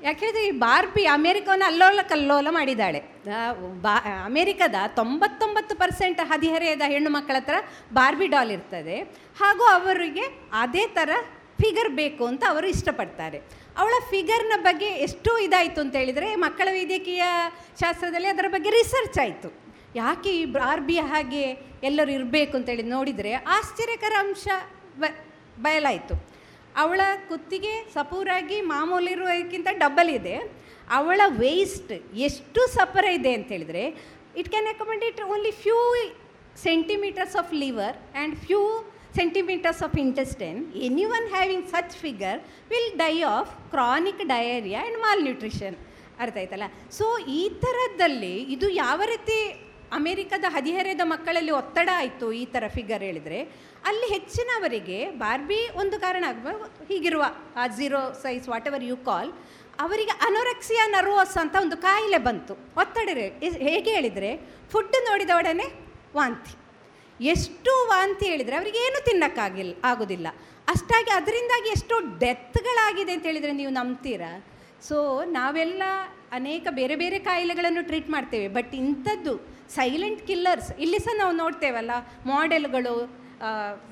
[0.07, 2.99] ಯಾಕೆಂದರೆ ಈ ಬಾರ್ಬಿ ಅಮೇರಿಕವನ್ನು ಅಲ್ಲೋಲ ಕಲ್ಲೋಲ ಮಾಡಿದ್ದಾಳೆ.
[3.85, 3.95] ಬಾ,
[4.27, 7.55] ಅಮೇರಿಕದ ತೊಂಬತ್ತೊಂಬತ್ತು ಪರ್ಸೆಂಟ್ ಹದಿಹರೆಯದ ಹೆಣ್ಣು ಮಕ್ಕಳ ಹತ್ರ
[7.93, 8.97] ಬಾರ್ಬಿ ಡಾಲ್ ಇರ್ತದೆ.
[9.41, 10.25] ಹಾಗೂ ಅವರಿಗೆ
[10.63, 11.09] ಅದೇ ಥರ
[11.61, 13.37] ಫಿಗರ್ ಬೇಕು ಅಂತ ಅವರು ಇಷ್ಟಪಡ್ತಾರೆ.
[13.77, 17.23] ಅವಳ ಫಿಗರ್ನ ಬಗ್ಗೆ ಎಷ್ಟು ಇದಾಯಿತು ಅಂತ ಹೇಳಿದರೆ ಮಕ್ಕಳ ವೈದ್ಯಕೀಯ
[17.79, 19.49] ಶಾಸ್ತ್ರದಲ್ಲಿ ಅದರ ಬಗ್ಗೆ ರಿಸರ್ಚ್ ಆಯಿತು.
[19.95, 20.45] ಯಾಕೆ ಈ
[20.87, 21.43] ಬಿ ಹಾಗೆ
[21.83, 24.47] ಎಲ್ಲರೂ ಇರಬೇಕು ಅಂತೇಳಿ ನೋಡಿದರೆ ಆಶ್ಚರ್ಯಕರ ಅಂಶ
[24.99, 25.05] ಬ,
[25.61, 26.15] ಬಯಲಾಯಿತು.
[26.77, 30.35] ಅವಳ ಕುತ್ತಿಗೆ ಸಪೂರಾಗಿ ಮಾಮೂಲಿರುವುದಕ್ಕಿಂತ ಡಬಲ್ ಇದೆ.
[30.91, 33.83] ಅವಳ ವೇಸ್ಟ್ ಎಷ್ಟು ಸಪರ ಇದೆ ಅಂತ ಹೇಳಿದರೆ
[34.37, 35.77] it can accommodate only few
[36.63, 38.61] centimetres of liver and few
[39.21, 42.39] intestine any one having such figure
[42.71, 45.75] will die of chronic diarrhoea and malnutrition
[46.23, 46.67] ಅರ್ಥ ಆಯ್ತಲ್ಲ?
[46.97, 47.05] ಸೊ
[47.39, 49.37] ಈ ಥರದ್ದಲ್ಲಿ ಇದು ಯಾವ ರೀತಿ
[49.97, 53.39] ಅಮೇರಿಕದ ಹದಿಹರೆಯದ ಮಕ್ಕಳಲ್ಲಿ ಒತ್ತಡ ಆಯಿತು ಈ ಥರ ಫಿಗರ್ ಹೇಳಿದರೆ,
[53.89, 57.23] ಅಲ್ಲಿ ಹೆಚ್ಚಿನವರಿಗೆ ಬಾರ್ಬಿ ಒಂದು ಕಾರಣ ಆಗ್ಬೋದು ಹೀಗಿರುವ
[57.61, 59.31] ಆ zero size whatever you call
[59.85, 62.55] ಅವರಿಗೆ ಅನೋರೆಕ್ಸಿಯಾ ನರ್ವಸ್ ಅಂತ ಒಂದು ಕಾಯಿಲೆ ಬಂತು.
[62.83, 63.09] ಒತ್ತಡ
[63.67, 64.31] ಹೇಗೆ ಹೇಳಿದರೆ
[64.73, 65.67] ಫುಡ್ ನೋಡಿದ ಒಡನೆ
[66.19, 66.53] ವಾಂತಿ.
[67.21, 70.27] ಎಷ್ಟು ವಾಂತಿ ಹೇಳಿದರೆ ಅವರಿಗೆ ಏನು ತಿನ್ನೋಕ್ಕಾಗಿಲ್ಲ ಆಗೋದಿಲ್ಲ.
[70.67, 74.45] ಅಷ್ಟಾಗಿ ಅದರಿಂದಾಗಿ ಎಷ್ಟೋ ಡೆತ್ಗಳಾಗಿದೆ ಅಂತ ಹೇಳಿದರೆ ನೀವು ನಂಬ್ತೀರಾ?
[74.81, 75.83] ಸೊ, ನಾವೆಲ್ಲ
[76.31, 78.47] ಅನೇಕ ಬೇರೆ ಬೇರೆ ಕಾಯಿಲೆಗಳನ್ನು ಟ್ರೀಟ್ ಮಾಡ್ತೇವೆ.
[78.47, 81.91] ಬಟ್ ಇಂಥದ್ದು ಸೈಲೆಂಟ್ ಕಿಲ್ಲರ್ಸ್, ಇಲ್ಲಿ ಸಹ ನಾವು ನೋಡ್ತೇವಲ್ಲ,
[82.25, 83.19] ಮಾಡೆಲ್ಗಳು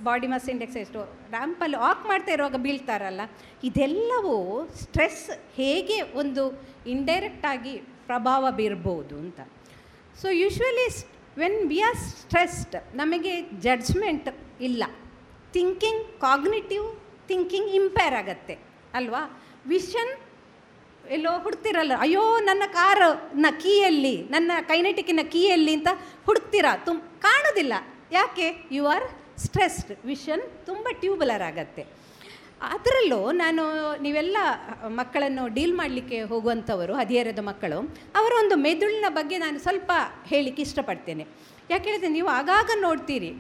[0.04, 3.22] ಬಾಡಿ ಮಸ್ ಇಂಡೆಕ್ಸ್ ಎಷ್ಟು, ರ್ಯಾಂಪಲ್ಲಿ ವಾಕ್ ಮಾಡ್ತಾ ಇರುವಾಗ ಬೀಳ್ತಾರಲ್ಲ,
[3.64, 9.40] ಇದೆಲ್ಲವೂ ಸ್ಟ್ರೆಸ್ ಹೇಗೆ ಒಂದು ಇಂಡೈರೆಕ್ಟಾಗಿ ಪ್ರಭಾವ ಬೀರ್ಬೋದು ಅಂತ.
[10.22, 13.34] So, usually when we are stressed ನಮಗೆ
[13.66, 14.30] ಜಡ್ಜ್ಮೆಂಟ್
[14.68, 14.84] ಇಲ್ಲ.
[15.56, 16.88] ಥಿಂಕಿಂಗ್ ಕಾಗ್ನಿಟಿವ್
[17.30, 18.56] ಥಿಂಕಿಂಗ್ ಇಂಪೇರ್ ಆಗತ್ತೆ,
[18.94, 19.22] ಅಲ್ವಾ?
[19.74, 20.12] ವಿಷನ್
[21.16, 23.10] ಎಲ್ಲೋ ಹುಡ್ತಿರಲ್ಲ, ಅಯ್ಯೋ, ನನ್ನ ಕಾರು
[23.44, 25.90] ನ ಕೀಯಲ್ಲಿ, ನನ್ನ ಕೈನೆಟಿಕಿನ ಕೀಯಲ್ಲಿ ಅಂತ
[26.26, 27.74] ಹುಡುಕ್ತೀರಾ ತುಮ್ ಕಾಣೋದಿಲ್ಲ.
[28.12, 28.48] ಯಾಕೆ?
[28.72, 29.06] ಯು ಆರ್
[29.46, 31.84] ಸ್ಟ್ರೆಸ್ಡ್ ವಿಷನ್ ತುಂಬ ಟ್ಯೂಬುಲರ್ ಆಗತ್ತೆ.
[32.62, 33.64] ಅದರಲ್ಲೂ ನಾನು
[34.06, 34.38] ನೀವೆಲ್ಲ
[35.00, 37.80] ಮಕ್ಕಳನ್ನು ಡೀಲ್ ಮಾಡಲಿಕ್ಕೆ ಹೋಗುವಂಥವರು, ಹದಿಹರೆಯದ ಮಕ್ಕಳು,
[38.20, 39.92] ಅವರ ಒಂದು ಮೆದುಳಿನ ಬಗ್ಗೆ ನಾನು ಸ್ವಲ್ಪ
[40.32, 41.26] ಹೇಳಲಿಕ್ಕೆ ಇಷ್ಟಪಡ್ತೇನೆ.
[41.70, 43.32] ಯಾಕೆ ಹೇಳಿದ್ರೆ ನೀವು ಆಗಾಗ ನೋಡ್ತೀರಿ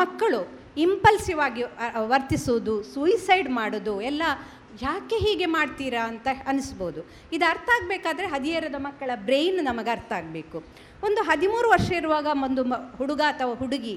[0.00, 0.40] ಮಕ್ಕಳು
[0.86, 1.62] ಇಂಪಲ್ಸಿವ್ ಆಗಿ
[2.12, 4.22] ವರ್ತಿಸೋದು ಸೂಯಿಸೈಡ್ ಮಾಡೋದು ಎಲ್ಲ
[4.82, 7.00] ಯಾಕೆ ಹೀಗೆ ಮಾಡ್ತೀರಾ ಅಂತ ಅನಿಸ್ಬೋದು.
[7.32, 10.58] ಇದು ಅರ್ಥ ಆಗಬೇಕಾದ್ರೆ ಹದಿಹರೆಯದ ಮಕ್ಕಳ ಬ್ರೈನ್ ನಮಗೆ ಅರ್ಥ ಆಗಬೇಕು.
[11.06, 12.62] ಒಂದು ಹದಿಮೂರು ವರ್ಷ ಇರುವಾಗ ಒಂದು
[12.98, 13.96] ಹುಡುಗ ಅಥವಾ ಹುಡುಗಿ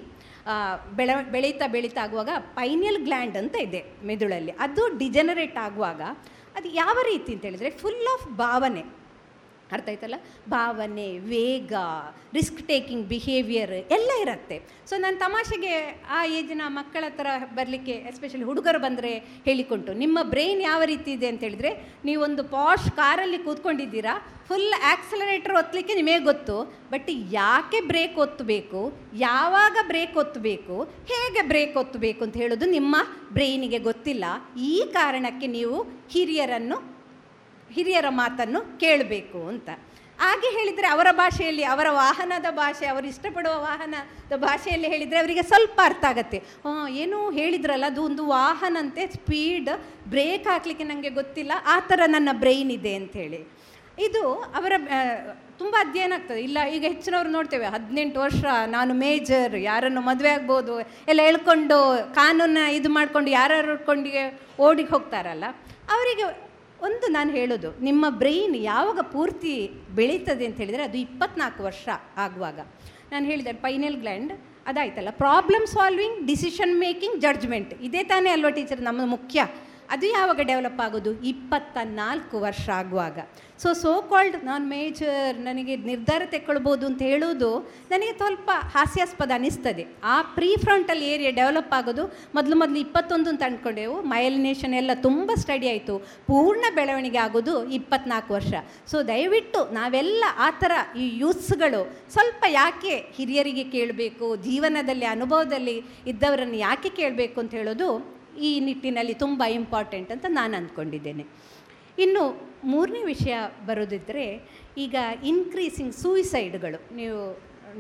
[0.96, 4.52] ಬೆಳ, ಬೆಳೀತಾ ಬೆಳೀತಾ ಆಗುವಾಗ ಪೈನಿಯಲ್ ಗ್ಲ್ಯಾಂಡ್ ಅಂತ ಇದೆ ಮೆದುಳಲ್ಲಿ.
[4.60, 6.02] ಅದು ಡಿಜನರೇಟ್ ಆಗುವಾಗ
[6.56, 9.01] ಅದು ಯಾವ ರೀತಿ ಅಂತ ಹೇಳಿದರೆ ಫುಲ್ ಆಫ್ ಭಾವನೆ.
[9.76, 10.17] ಅರ್ಥ ಆಯ್ತಲ್ಲ?
[10.55, 11.74] ಭಾವನೆ, ವೇಗ
[12.38, 14.57] ರಿಸ್ಕ್ ಟೇಕಿಂಗ್ ಬಿಹೇವಿಯರ್ ಎಲ್ಲ ಇರುತ್ತೆ.
[14.89, 15.74] ಸೊ ನಾನು ತಮಾಷೆಗೆ
[16.17, 19.13] ಆ ಏಜಿನ ಮಕ್ಕಳ ಹತ್ರ ಬರಲಿಕ್ಕೆ ಎಸ್ಪೆಷಲಿ ಹುಡುಗರು ಬಂದರೆ
[19.47, 21.72] ಹೇಳಿಕೊಂಟು ನಿಮ್ಮ ಬ್ರೈನ್ ಯಾವ ರೀತಿ ಇದೆ ಅಂತ ಹೇಳಿದರೆ,
[22.09, 24.15] ನೀವೊಂದು ಪಾಶ್ ಕಾರಲ್ಲಿ ಕೂತ್ಕೊಂಡಿದ್ದೀರಾ
[24.49, 26.55] ಫುಲ್ ಆಕ್ಸಲರೇಟರ್ ಒತ್ತಲಿಕ್ಕೆ ನಿಮಗೆ ಗೊತ್ತು
[26.93, 27.09] ಬಟ್
[27.39, 28.82] ಯಾಕೆ ಬ್ರೇಕ್ ಒತ್ತಬೇಕು
[29.28, 30.78] ಯಾವಾಗ ಬ್ರೇಕ್ ಒತ್ತಬೇಕು
[31.11, 32.95] ಹೇಗೆ ಬ್ರೇಕ್ ಒತ್ತಬೇಕು ಅಂತ ಹೇಳೋದು ನಿಮ್ಮ
[33.38, 34.26] ಬ್ರೈನಿಗೆ ಗೊತ್ತಿಲ್ಲ.
[34.72, 35.78] ಈ ಕಾರಣಕ್ಕೆ ನೀವು
[36.13, 36.78] ಹಿರಿಯರನ್ನು
[37.76, 39.69] ಹಿರಿಯರ ಮಾತನ್ನು ಕೇಳಬೇಕು ಅಂತ.
[40.24, 46.03] ಹಾಗೆ ಹೇಳಿದರೆ ಅವರ ಭಾಷೆಯಲ್ಲಿ, ಅವರ ವಾಹನದ ಭಾಷೆ, ಅವರು ಇಷ್ಟಪಡುವ ವಾಹನದ ಭಾಷೆಯಲ್ಲಿ ಹೇಳಿದರೆ ಅವರಿಗೆ ಸ್ವಲ್ಪ ಅರ್ಥ
[46.09, 46.39] ಆಗುತ್ತೆ.
[47.03, 49.72] ಏನೋ ಹೇಳಿದ್ರಲ್ಲ, ಅದು ಒಂದು ವಾಹನಂತೆ, ಸ್ಪೀಡ್,
[50.13, 53.41] ಬ್ರೇಕ್ ಹಾಕಲಿಕ್ಕೆ ನನಗೆ ಗೊತ್ತಿಲ್ಲ, ಆ ಥರ ನನ್ನ ಬ್ರೈನ್ ಇದೆ ಅಂಥೇಳಿ.
[54.07, 54.24] ಇದು
[54.59, 54.74] ಅವರ
[55.61, 56.39] ತುಂಬ ಅಧ್ಯಯನ ಆಗ್ತದೆ.
[56.49, 58.43] ಇಲ್ಲ, ಈಗ ಹೆಚ್ಚಿನವ್ರು ನೋಡ್ತೇವೆ, ಹದಿನೆಂಟು ವರ್ಷ
[58.76, 60.76] ನಾನು ಮೇಜರ್, ಯಾರನ್ನು ಮದುವೆ ಆಗ್ಬೋದು,
[61.11, 61.80] ಎಲ್ಲ ಹೇಳ್ಕೊಂಡು,
[62.22, 64.24] ಕಾನೂನ ಇದು ಮಾಡಿಕೊಂಡು, ಯಾರ್ಯಾರು ಹುಡ್ಕೊಂಡಿಗೆ
[64.67, 65.45] ಓಡಿ ಹೋಗ್ತಾರಲ್ಲ,
[65.95, 66.26] ಅವರಿಗೆ
[66.82, 72.60] ಒಂದು ನಾನು ಹೇಳೋದು, ನಿಮ್ಮ ಬ್ರೈನ್ ಯಾವಾಗ ಪೂರ್ತಿ ಬೆಳೀತದೆ ಅಂತ ಹೇಳಿದರೆ ಅದು ಇಪ್ಪತ್ನಾಲ್ಕು ವರ್ಷ ಆಗುವಾಗ.
[73.12, 74.34] ನಾನು ಹೇಳಿದೆ pineal gland
[74.66, 79.46] ಅದಾಯ್ತಲ್ಲ problem solving decision making judgement ಇದೇ ತಾನೇ ಅಲ್ವಾ ಟೀಚರ್ ನಮ್ಮ ಮುಖ್ಯ.
[79.94, 81.12] ಅದು ಯಾವಾಗ ಡೆವಲಪ್ ಆಗೋದು?
[81.32, 83.20] ಇಪ್ಪತ್ತ ನಾಲ್ಕು ವರ್ಷ ಆಗುವಾಗ.
[83.62, 87.50] ಸೊ ಸೋ ಕಾಲ್ಡ್ ನಾನು ಮೇಜರ್ ನನಗೆ ನಿರ್ಧಾರ ತೆಕ್ಕೊಳ್ಬೋದು ಅಂತ ಹೇಳೋದು
[87.92, 89.84] ನನಗೆ ಸ್ವಲ್ಪ ಹಾಸ್ಯಾಸ್ಪದ ಅನಿಸ್ತದೆ.
[90.04, 93.98] ಆ ಪ್ರೀ ಫ್ರಂಟಲ್ ಏರಿಯಾ ಡೆವಲಪ್ ಆಗೋದು ಮೊದಲು ಮೊದಲು ಇಪ್ಪತ್ತೊಂದು ಅಂತ ಅಂದ್ಕೊಂಡೆವು.
[94.14, 95.98] ಮೈಲಿನೇಷನ್ ಎಲ್ಲ ತುಂಬ ಸ್ಟಡಿ ಆಯಿತು.
[96.28, 98.54] ಪೂರ್ಣ ಬೆಳವಣಿಗೆ ಆಗೋದು ಇಪ್ಪತ್ನಾಲ್ಕು ವರ್ಷ.
[98.92, 105.78] ಸೊ ದಯವಿಟ್ಟು ನಾವೆಲ್ಲ ಆ ಥರ ಈ ಯೂತ್ಸ್ಗಳು ಸ್ವಲ್ಪ ಯಾಕೆ ಹಿರಿಯರಿಗೆ ಕೇಳಬೇಕು, ಜೀವನದಲ್ಲಿ, ಅನುಭವದಲ್ಲಿ
[106.08, 111.26] ಇದ್ದವರನ್ನು ಯಾಕೆ ಕೇಳಬೇಕು ಅಂತ ಹೇಳೋದು ಈ ನಿಟ್ಟಿನಲ್ಲಿ ತುಂಬ ಇಂಪಾರ್ಟೆಂಟ್ ಅಂತ ನಾನು ಅಂದ್ಕೊಂಡಿದ್ದೇನೆ.
[112.04, 112.24] ಇನ್ನು
[112.72, 113.36] ಮೂರನೇ ವಿಷಯ
[113.70, 114.26] ಬರೋದಿದ್ದರೆ
[114.86, 114.96] ಈಗ
[115.32, 117.20] ಇನ್ಕ್ರೀಸಿಂಗ್ ಸೂಯಿಸೈಡ್ಗಳು ನೀವು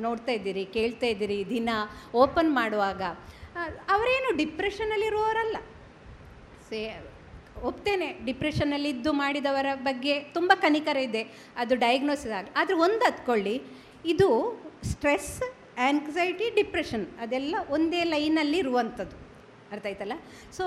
[0.05, 1.69] ನೋಡ್ತಾ ಇದ್ದೀರಿ, ಕೇಳ್ತಾ ಇದ್ದೀರಿ ದಿನ
[2.23, 3.01] ಓಪನ್ ಮಾಡುವಾಗ
[3.95, 5.57] ಅವರೇನು ಡಿಪ್ರೆಷನಲ್ಲಿರುವವರಲ್ಲ
[6.67, 6.79] ಸೇ,
[7.69, 11.23] ಒಪ್ತೇನೆ ಡಿಪ್ರೆಷನಲ್ಲಿದ್ದು ಮಾಡಿದವರ ಬಗ್ಗೆ ತುಂಬ ಕನಿಕರ ಇದೆ,
[11.61, 13.55] ಅದು ಡಯಾಗ್ನೋಸಿಸ್ ಆಗಿ, ಆದರೆ ಒಂದು ಹತ್ಕೊಳ್ಳಿ
[14.13, 14.29] ಇದು
[14.91, 15.33] ಸ್ಟ್ರೆಸ್
[15.83, 19.17] ಆ್ಯಂಗ್ಸೈಟಿ ಡಿಪ್ರೆಷನ್ ಅದೆಲ್ಲ ಒಂದೇ ಲೈನಲ್ಲಿ ಇರುವಂಥದ್ದು
[19.71, 20.15] ಅರ್ಥ ಆಯ್ತಲ್ಲ?
[20.57, 20.63] ಸೊ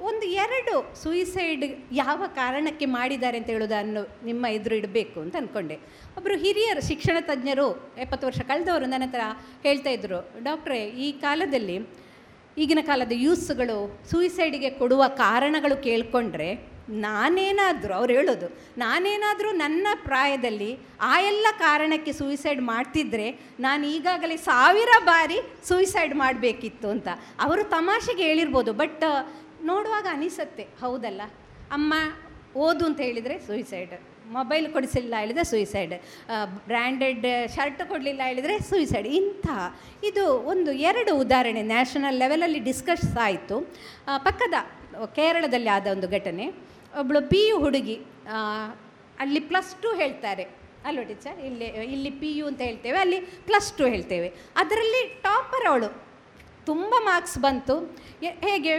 [0.00, 5.76] ಒಂದು ಎರಡು ಸೂಯಿಸೈಡ್ ಯಾವ ಕಾರಣಕ್ಕೆ ಮಾಡಿದ್ದಾರೆ ಅಂತ ಹೇಳೋದನ್ನು ನಿಮ್ಮ ಎದುರು ಇಡಬೇಕು ಅಂತ ಅಂದ್ಕೊಂಡೆ
[6.16, 9.20] ಒಬ್ಬರು ಹಿರಿಯರು ಶಿಕ್ಷಣ ತಜ್ಞರು ಎಪ್ಪತ್ತು ವರ್ಷ ಕಳೆದವರು ನನ್ನ ಹತ್ರ
[9.62, 11.78] ಹೇಳ್ತಾ ಇದ್ದರು ಡಾಕ್ಟ್ರೇ, ಈ ಕಾಲದಲ್ಲಿ,
[12.58, 13.76] ಈಗಿನ ಕಾಲದ ಯೂಸ್ಗಳು
[14.10, 16.69] ಸೂಯಿಸೈಡಿಗೆ ಕೊಡುವ ಕಾರಣಗಳು ಕೇಳಿಕೊಂಡ್ರೆ
[17.06, 18.46] ನಾನೇನಾದರೂ, ಅವ್ರು ಹೇಳೋದು,
[18.82, 20.70] ನಾನೇನಾದರೂ ನನ್ನ ಪ್ರಾಯದಲ್ಲಿ
[21.10, 23.26] ಆ ಎಲ್ಲ ಕಾರಣಕ್ಕೆ ಸೂಯಿಸೈಡ್ ಮಾಡ್ತಿದ್ರೆ
[23.66, 25.38] ನಾನು ಈಗಾಗಲೇ ಸಾವಿರ ಬಾರಿ
[25.70, 27.08] ಸೂಯಿಸೈಡ್ ಮಾಡಬೇಕಿತ್ತು ಅಂತ.
[27.46, 29.04] ಅವರು ತಮಾಷೆಗೆ ಹೇಳಿರ್ಬೋದು ಬಟ್
[29.70, 31.22] ನೋಡುವಾಗ ಅನಿಸತ್ತೆ, ಹೌದಲ್ಲ?
[31.78, 31.94] ಅಮ್ಮ
[32.66, 33.92] ಓದು ಅಂತ ಹೇಳಿದರೆ ಸೂಯಿಸೈಡ್
[34.36, 35.94] ಮೊಬೈಲ್ ಕೊಡಿಸಿಲ್ಲ ಹೇಳಿದರೆ ಸೂಯಿಸೈಡ್
[36.70, 37.24] ಬ್ರ್ಯಾಂಡೆಡ್
[37.54, 39.46] ಶರ್ಟ್ ಕೊಡಲಿಲ್ಲ ಹೇಳಿದರೆ ಸೂಯಿಸೈಡ್ ಇಂಥ.
[40.08, 43.58] ಇದು ಒಂದು ಎರಡು ಉದಾಹರಣೆ ನ್ಯಾಷನಲ್ ಲೆವೆಲಲ್ಲಿ ಡಿಸ್ಕಸ್ ಆಯಿತು.
[44.26, 44.54] ಪಕ್ಕದ
[45.18, 46.46] ಕೇರಳದಲ್ಲಿ ಆದ ಒಂದು ಘಟನೆ.
[47.00, 47.96] ಒಬ್ಬಳು ಪಿ ಯು ಹುಡುಗಿ
[49.22, 50.44] ಅಲ್ಲಿ ಪ್ಲಸ್ ಟು ಹೇಳ್ತಾರೆ.
[50.88, 53.18] ಅಲ್ವ ಟೀಚರ್ ಇಲ್ಲಿ ಇಲ್ಲಿ ಪಿ ಯು ಅಂತ ಹೇಳ್ತೇವೆ, ಅಲ್ಲಿ
[53.48, 54.28] ಪ್ಲಸ್ ಟು ಹೇಳ್ತೇವೆ.
[54.62, 55.88] ಅದರಲ್ಲಿ ಟಾಪರ್ ಅವಳು.
[56.70, 57.74] ತುಂಬ ಮಾರ್ಕ್ಸ್ ಬಂತು.
[58.48, 58.74] ಹೇಗೆ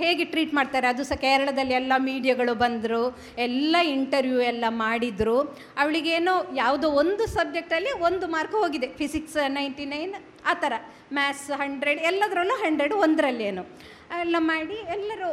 [0.00, 0.86] ಹೇಗೆ ಟ್ರೀಟ್ ಮಾಡ್ತಾರೆ?
[0.92, 3.00] ಅದು ಸಹ ಕೇರಳದಲ್ಲಿ ಎಲ್ಲ ಮೀಡಿಯಾಗಳು ಬಂದರು,
[3.46, 5.36] ಎಲ್ಲ ಇಂಟರ್ವ್ಯೂ ಎಲ್ಲ ಮಾಡಿದರು.
[5.82, 8.88] ಅವಳಿಗೇನೋ ಯಾವುದೋ ಒಂದು ಸಬ್ಜೆಕ್ಟಲ್ಲಿ ಒಂದು ಮಾರ್ಕ್ ಹೋಗಿದೆ.
[9.00, 10.14] ಫಿಸಿಕ್ಸ್ ನೈಂಟಿ ನೈನ್
[10.50, 10.72] ಆ ಥರ.
[11.18, 13.64] ಮ್ಯಾಥ್ಸ್ ಹಂಡ್ರೆಡ್ ಎಲ್ಲದರಲ್ಲೂ ಹಂಡ್ರೆಡ್ ಒಂದರಲ್ಲೇನು
[14.24, 15.28] ಎಲ್ಲ ಮಾಡಿ ಎಲ್ಲರೂ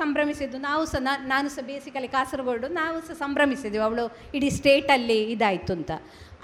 [0.00, 0.56] ಸಂಭ್ರಮಿಸಿದ್ದು.
[0.68, 3.82] ನಾವು ಸಹ ನಾನು ಸಹ ಬೇಸಿಕಲಿ ಕಾಸರಗೋಡು, ನಾವು ಸಹ ಸಂಭ್ರಮಿಸಿದ್ವಿ.
[3.88, 4.04] ಅವಳು
[4.36, 5.92] ಇಡೀ ಸ್ಟೇಟಲ್ಲಿ ಇದಾಯಿತು ಅಂತ.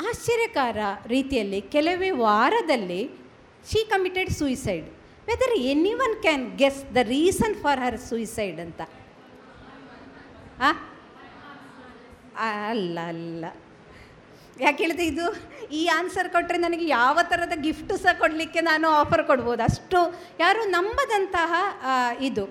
[0.09, 0.83] ಆಶ್ಚರ್ಯಕರ
[1.15, 3.03] ರೀತಿಯಲ್ಲಿ ಕೆಲವೇ ವಾರದಲ್ಲಿ
[3.71, 4.87] she committed suicide
[5.29, 8.81] whether any one can guess the reason for her suicide ಅಂತ?
[12.51, 13.45] ಅಲ್ಲ ಅಲ್ಲ
[14.65, 15.27] ಯಾಕೆ ಹೇಳಿದ್ರೆ ಇದು?
[15.79, 19.63] ಈ ಆನ್ಸರ್ ಕೊಟ್ಟರೆ ನನಗೆ ಯಾವ ಥರದ ಗಿಫ್ಟು ಸಹ ಕೊಡಲಿಕ್ಕೆ ನಾನು ಆಫರ್ ಕೊಡ್ಬೋದು.
[19.69, 20.01] ಅಷ್ಟು
[20.43, 21.53] ಯಾರು ನಂಬದಂತಹ
[22.29, 22.45] ಇದು.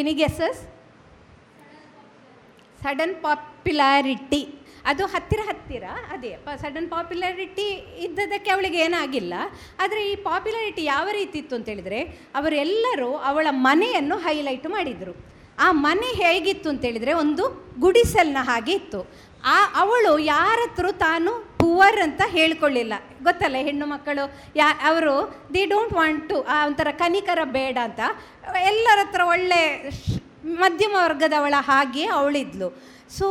[0.00, 0.60] ಎನಿ ಗೆಸಸ್
[2.82, 4.42] ಸಡನ್ ಪಾಪ್ಯುಲಾರಿಟಿ
[4.90, 5.84] ಅದು ಹತ್ತಿರ ಹತ್ತಿರ,
[6.14, 7.66] ಅದೇ, ಪ ಸಡನ್ ಪಾಪ್ಯುಲಾರಿಟಿ
[8.06, 9.34] ಇದ್ದದಕ್ಕೆ ಅವಳಿಗೆ ಏನಾಗಿಲ್ಲ.
[9.82, 12.00] ಆದರೆ ಈ ಪಾಪ್ಯುಲಾರಿಟಿ ಯಾವ ರೀತಿ ಇತ್ತು ಅಂತೇಳಿದರೆ
[12.38, 15.14] ಅವರೆಲ್ಲರೂ ಅವಳ ಮನೆಯನ್ನು ಹೈಲೈಟ್ ಮಾಡಿದರು.
[15.64, 17.44] ಆ ಮನೆ ಹೇಗಿತ್ತು ಅಂತೇಳಿದರೆ ಒಂದು
[17.84, 19.00] ಗುಡಿಸಲ್ನ ಹಾಗೆ ಇತ್ತು.
[19.44, 22.92] ಆ ಅವಳು ಯಾರ ಹತ್ರ ತಾನು ಪುವರ್ ಅಂತ ಹೇಳ್ಕೊಳ್ಳಿಲ್ಲ.
[23.22, 24.24] ಗೊತ್ತಲ್ಲ ಹೆಣ್ಣು ಮಕ್ಕಳು
[24.56, 25.14] ಯಾ, ಅವರು
[25.54, 28.00] ದಿ ಡೋಂಟ್ ವಾಂಟ್ ಟು ಆ ಒಂಥರ ಕನಿಕರ ಬೇಡ ಅಂತ.
[28.60, 29.90] ಎಲ್ಲರ ಹತ್ರ ಒಳ್ಳೆ
[30.44, 32.92] ಮಧ್ಯಮ ವರ್ಗದವಳ ಹಾಗೆ ಅವಳಿದ್ಲು.
[33.18, 33.26] ಸೊ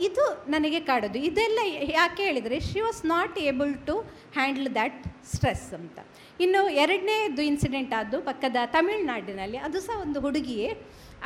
[0.00, 1.18] ಇದು ನನಗೆ ಕಾಡೋದು.
[1.18, 1.58] ಇದೆಲ್ಲ
[1.90, 4.00] ಯಾಕೆ ಹೇಳಿದರೆ she was not able to
[4.34, 5.98] handle that stress ಅಂತ.
[6.40, 9.58] ಇನ್ನು ಎರಡನೇದು ಇನ್ಸಿಡೆಂಟ್ ಆದ್ದು ಪಕ್ಕದ ತಮಿಳುನಾಡಿನಲ್ಲಿ.
[9.58, 10.70] ಅದು ಸಹ ಒಂದು ಹುಡುಗಿಯೇ.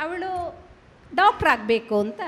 [0.01, 0.68] ಅವಳು
[1.17, 2.21] ಡಾಕ್ಟ್ರ್ ಆಗಬೇಕು ಅಂತ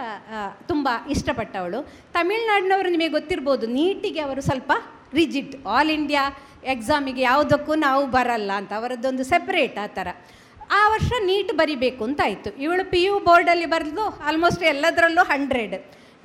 [0.70, 1.80] ತುಂಬ ಇಷ್ಟಪಟ್ಟವಳು.
[2.18, 4.72] ತಮಿಳ್ನಾಡಿನವರು ನಿಮಗೆ ಗೊತ್ತಿರ್ಬೋದು, ನೀಟಿಗೆ ಅವರು ಸ್ವಲ್ಪ
[5.20, 5.56] ರಿಜಿಡ್.
[5.76, 6.24] ಆಲ್ ಇಂಡಿಯಾ
[6.74, 10.08] ಎಕ್ಸಾಮಿಗೆ ಯಾವುದಕ್ಕೂ ನಾವು ಬರಲ್ಲ ಅಂತ, ಅವರದ್ದೊಂದು ಸೆಪ್ರೇಟ್ ಆ ಥರ.
[10.80, 12.50] ಆ ವರ್ಷ ನೀಟ್ ಬರಿಬೇಕು ಅಂತ ಆಯಿತು.
[12.66, 15.76] ಇವಳು ಪಿ ಯು ಬೋರ್ಡಲ್ಲಿ ಬರೆದು ಆಲ್ಮೋಸ್ಟ್ ಎಲ್ಲದರಲ್ಲೂ ಹಂಡ್ರೆಡ್.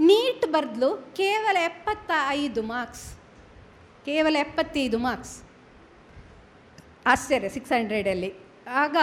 [0.08, 0.90] ನೀಟ್ ಬರೆದ್ಲು,
[1.20, 2.10] ಕೇವಲ ಎಪ್ಪತ್ತ
[2.42, 3.06] ಐದು ಮಾರ್ಕ್ಸ್.
[4.08, 5.34] ಕೇವಲ ಎಪ್ಪತ್ತೈದು ಮಾರ್ಕ್ಸ್.
[7.12, 8.30] ಆಶ್ಚರ್ಯ, ಸಿಕ್ಸ್ ಹಂಡ್ರೆಡಲ್ಲಿ
[8.82, 8.96] ಆಗ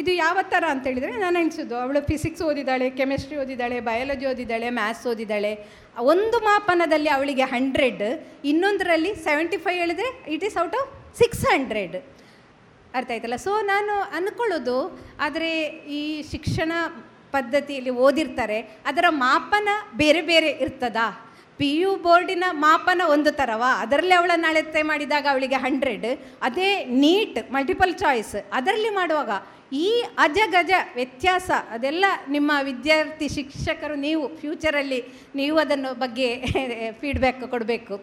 [0.00, 5.06] ಇದು ಯಾವ ಥರ ಅಂತ ಹೇಳಿದರೆ ನಾನು ಅನಿಸಿದ್ದು ಅವಳು ಫಿಸಿಕ್ಸ್ ಓದಿದ್ದಾಳೆ ಕೆಮಿಸ್ಟ್ರಿ ಓದಿದ್ದಾಳೆ ಬಯಾಲಜಿ ಓದಿದ್ದಾಳೆ ಮ್ಯಾಥ್ಸ್
[5.12, 5.52] ಓದಿದ್ದಾಳೆ
[6.12, 8.04] ಒಂದು ಮಾಪನದಲ್ಲಿ ಅವಳಿಗೆ ಹಂಡ್ರೆಡ್
[8.50, 10.90] ಇನ್ನೊಂದರಲ್ಲಿ ಸೆವೆಂಟಿ ಫೈವ್ ಹೇಳಿದ್ರೆ it is out of
[11.22, 11.96] six hundred
[12.98, 13.38] ಅರ್ಥ ಆಯ್ತಲ್ಲ?
[13.46, 14.76] ಸೊ ನಾನು ಅಂದ್ಕೊಳ್ಳೋದು
[15.26, 15.50] ಆದರೆ
[15.98, 16.72] ಈ ಶಿಕ್ಷಣ
[17.34, 18.58] ಪದ್ಧತಿಯಲ್ಲಿ ಓದಿರ್ತಾರೆ,
[18.90, 19.68] ಅದರ ಮಾಪನ
[20.02, 21.06] ಬೇರೆ ಬೇರೆ ಇರ್ತದಾ?
[21.60, 26.08] ಪಿ ಯು ಬೋರ್ಡಿನ ಮಾಪನ ಒಂದು ಥರವಾ ಅದರಲ್ಲಿ ಅವಳನ್ನು ಅಳತೆ ಮಾಡಿದಾಗ ಅವಳಿಗೆ ಹಂಡ್ರೆಡ್
[26.46, 26.70] ಅದೇ
[27.02, 29.30] ನೀಟ್ ಮಲ್ಟಿಪಲ್ ಚಾಯ್ಸ್ ಅದರಲ್ಲಿ ಮಾಡುವಾಗ
[29.72, 29.88] ಈ
[30.24, 32.04] ಅಜಗಜ ವ್ಯತ್ಯಾಸ, ಅದೆಲ್ಲ
[32.34, 35.00] ನಿಮ್ಮ ವಿದ್ಯಾರ್ಥಿ ಶಿಕ್ಷಕರು ನೀವು ಫ್ಯೂಚರಲ್ಲಿ
[35.40, 36.28] ನೀವು ಅದನ್ನು ಬಗ್ಗೆ
[37.00, 37.96] ಫೀಡ್ಬ್ಯಾಕ್ ಕೊಡಬೇಕು.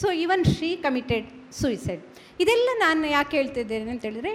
[0.00, 1.28] So even she committed
[1.60, 2.02] suicide
[2.42, 4.32] ಇದೆಲ್ಲ ನಾನು ಯಾಕೆ ಹೇಳ್ತಿದ್ದೇನೆ ಅಂತ ಹೇಳಿದ್ರೆ,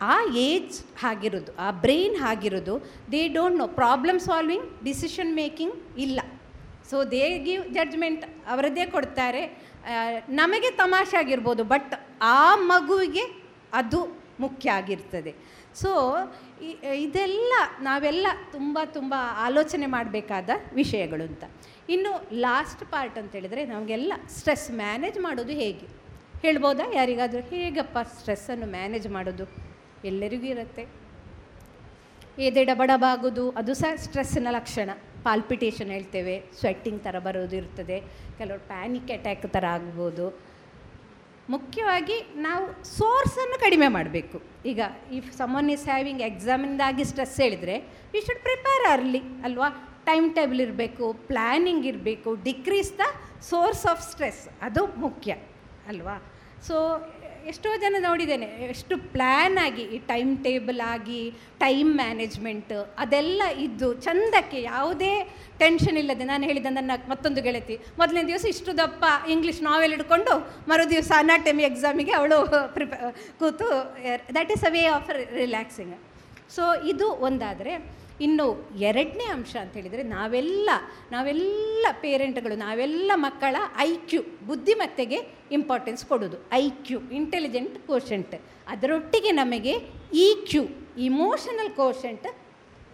[0.00, 0.16] ಆ
[0.48, 0.76] ಏಜ್
[1.10, 2.74] ಆಗಿರೋದು ಆ ಬ್ರೈನ್ ಆಗಿರೋದು
[3.12, 6.20] they don't know problem solving decision making ಇಲ್ಲ.
[6.90, 9.42] ಸೊ ದೇ ಗಿವ್ ಜಡ್ಜ್ಮೆಂಟ್ ಅವರದ್ದೇ ಕೊಡ್ತಾರೆ.
[10.40, 12.40] ನಮಗೆ ತಮಾಷೆ ಆಗಿರ್ಬೋದು ಬಟ್ ಆ
[12.72, 13.24] ಮಗುವಿಗೆ
[13.80, 14.00] ಅದು
[14.44, 15.32] ಮುಖ್ಯ ಆಗಿರ್ತದೆ.
[15.74, 15.90] ಸೊ
[16.94, 21.44] ಇದೆಲ್ಲ ನಾವೆಲ್ಲ ತುಂಬ ತುಂಬ ಆಲೋಚನೆ ಮಾಡಬೇಕಾದ ವಿಷಯಗಳು ಅಂತ.
[21.88, 25.86] ಇನ್ನು ಲಾಸ್ಟ್ ಪಾರ್ಟ್ ಅಂತ ಹೇಳಿದರೆ ನಮಗೆಲ್ಲ ಸ್ಟ್ರೆಸ್ ಮ್ಯಾನೇಜ್ ಮಾಡೋದು ಹೇಗೆ?
[26.42, 26.92] ಹೇಳ್ಬೋದಾ?
[26.94, 29.44] ಯಾರಿಗಾದರೂ ಹೇಗಪ್ಪ ಸ್ಟ್ರೆಸ್ಸನ್ನು ಮ್ಯಾನೇಜ್ ಮಾಡೋದು?
[30.04, 30.88] ಎಲ್ಲರಿಗೂ ಇರುತ್ತೆ.
[32.38, 34.90] ಎದೆ ಡಬಡಬಾಗೋದು, ಅದು ಸಹ ಸ್ಟ್ರೆಸ್ಸಿನ ಲಕ್ಷಣ.
[35.22, 38.00] ಪಾಲ್ಪಿಟೇಷನ್ ಹೇಳ್ತೇವೆ ಸ್ವೆಟ್ಟಿಂಗ್ ಥರ ಬರೋದು ಇರ್ತದೆ.
[38.38, 40.47] ಕೆಲವರು ಪ್ಯಾನಿಕ್ ಅಟ್ಯಾಕ್ ಥರ ಆಗ್ಬೋದು.
[41.54, 42.64] ಮುಖ್ಯವಾಗಿ ನಾವು
[42.96, 44.38] ಸೋರ್ಸನ್ನು ಕಡಿಮೆ ಮಾಡಬೇಕು.
[44.70, 44.80] ಈಗ
[45.18, 47.76] ಇಫ್ ಸಮನ್ ಇಸ್ ಹ್ಯಾವಿಂಗ್ ಎಕ್ಸಾಮಿಂದಾಗಿ ಸ್ಟ್ರೆಸ್ ಹೇಳಿದರೆ
[48.14, 49.68] ಯು ಶುಡ್ ಪ್ರಿಪೇರ್ ಅರ್ಲಿ ಅಲ್ವಾ?
[50.08, 53.06] ಟೈಮ್ ಟೇಬಲ್ ಇರಬೇಕು ಪ್ಲ್ಯಾನಿಂಗ್ ಇರಬೇಕು decrease the
[53.50, 55.32] source of stress ಅದು ಮುಖ್ಯ,
[55.92, 56.16] ಅಲ್ವಾ?
[56.68, 56.76] ಸೊ
[57.50, 61.20] ಎಷ್ಟೋ ಜನ ನೋಡಿದ್ದೇನೆ, ಎಷ್ಟು ಪ್ಲ್ಯಾನ್ ಆಗಿ ಟೈಮ್ ಟೇಬಲ್ ಆಗಿ
[61.62, 62.72] ಟೈಮ್ ಮ್ಯಾನೇಜ್ಮೆಂಟ್
[63.02, 65.12] ಅದೆಲ್ಲ ಇದ್ದು ಚಂದಕ್ಕೆ ಯಾವುದೇ
[65.62, 70.34] ಟೆನ್ಷನ್ ಇಲ್ಲದೆ ನಾನು ಹೇಳಿದ ನನ್ನ ಮತ್ತೊಂದು ಗೆಳತಿ, ಮೊದಲನೇ ದಿವಸ ಇಷ್ಟು ದಪ್ಪ ಇಂಗ್ಲೀಷ್ ನಾವೆಲ್ ಹಿಡ್ಕೊಂಡು
[70.72, 72.38] ಮರು ದಿವಸ ಅನಾಟಮಿ ಎಕ್ಸಾಮಿಗೆ ಅವಳು
[73.42, 73.68] ಕೂತು
[74.34, 75.96] that is a way of relaxing
[76.56, 77.72] so ಇದು ಒಂದಾದರೆ
[78.20, 78.46] ಇನ್ನು
[78.78, 80.70] ಎರಡನೇ ಅಂಶ ಅಂತ ಹೇಳಿದರೆ ನಾವೆಲ್ಲ
[81.10, 85.18] ನಾವೆಲ್ಲ ಪೇರೆಂಟ್ಗಳು, ನಾವೆಲ್ಲ ಮಕ್ಕಳ ಐ ಕ್ಯೂ ಬುದ್ಧಿಮತ್ತೆಗೆ
[85.52, 88.34] ಇಂಪಾರ್ಟೆನ್ಸ್ ಕೊಡೋದು ಐ ಕ್ಯೂ ಇಂಟೆಲಿಜೆಂಟ್ ಕೋಶೆಂಟ್
[88.68, 89.74] ಅದರೊಟ್ಟಿಗೆ ನಮಗೆ
[90.12, 90.62] E Q
[90.98, 92.28] emotional quotient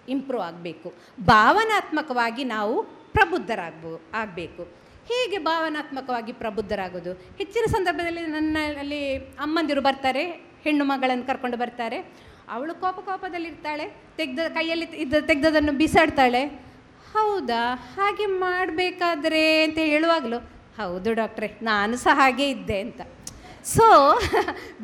[0.09, 0.89] improve ಆಗಬೇಕು.
[1.20, 4.62] ಭಾವನಾತ್ಮಕವಾಗಿ ನಾವು ಪ್ರಬುದ್ಧರಾಗ್ಬೋ, ಆಗಬೇಕು.
[5.11, 7.12] ಹೇಗೆ ಭಾವನಾತ್ಮಕವಾಗಿ ಪ್ರಬುದ್ಧರಾಗೋದು?
[7.12, 10.25] ಹೆಚ್ಚಿನ ಸಂದರ್ಭದಲ್ಲಿ ನನ್ನಲ್ಲಿ ಅಮ್ಮಂದಿರು ಬರ್ತಾರೆ,
[10.64, 11.99] ಹೆಣ್ಣು ಮಗಳನ್ನು ಕರ್ಕೊಂಡು ಬರ್ತಾರೆ.
[12.49, 13.86] ಅವಳು ಕೋಪ ಕೋಪದಲ್ಲಿರ್ತಾಳೆ,
[14.16, 16.42] ತೆಗ್ದ ಕೈಯಲ್ಲಿ ಇದ್ದ ತೆಗ್ದದನ್ನು ಬಿಸಾಡ್ತಾಳೆ.
[17.12, 17.62] ಹೌದಾ?
[17.97, 20.38] ಹಾಗೆ ಮಾಡಬೇಕಾದ್ರೆ ಅಂತ ಹೇಳುವಾಗಲೂ,
[20.78, 23.01] ಹೌದು ಡಾಕ್ಟ್ರೆ, ನಾನು ಸಹ ಹಾಗೆ ಇದ್ದೆ ಅಂತ.
[23.64, 23.86] ಸೊ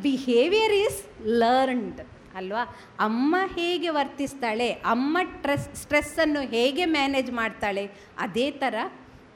[0.02, 1.00] ಬಿಹೇವಿಯರ್ ಈಸ್
[1.40, 2.00] ಲರ್ನ್ಡ್
[2.34, 2.62] ಅಲ್ವಾ?
[2.98, 7.84] ಅಮ್ಮ ಹೇಗೆ ವರ್ತಿಸ್ತಾಳೆ, ಅಮ್ಮ ಟ್ರೆಸ್ ಸ್ಟ್ರೆಸ್ಸನ್ನು ಹೇಗೆ ಮ್ಯಾನೇಜ್ ಮಾಡ್ತಾಳೆ,
[8.18, 8.74] ಅದೇ ಥರ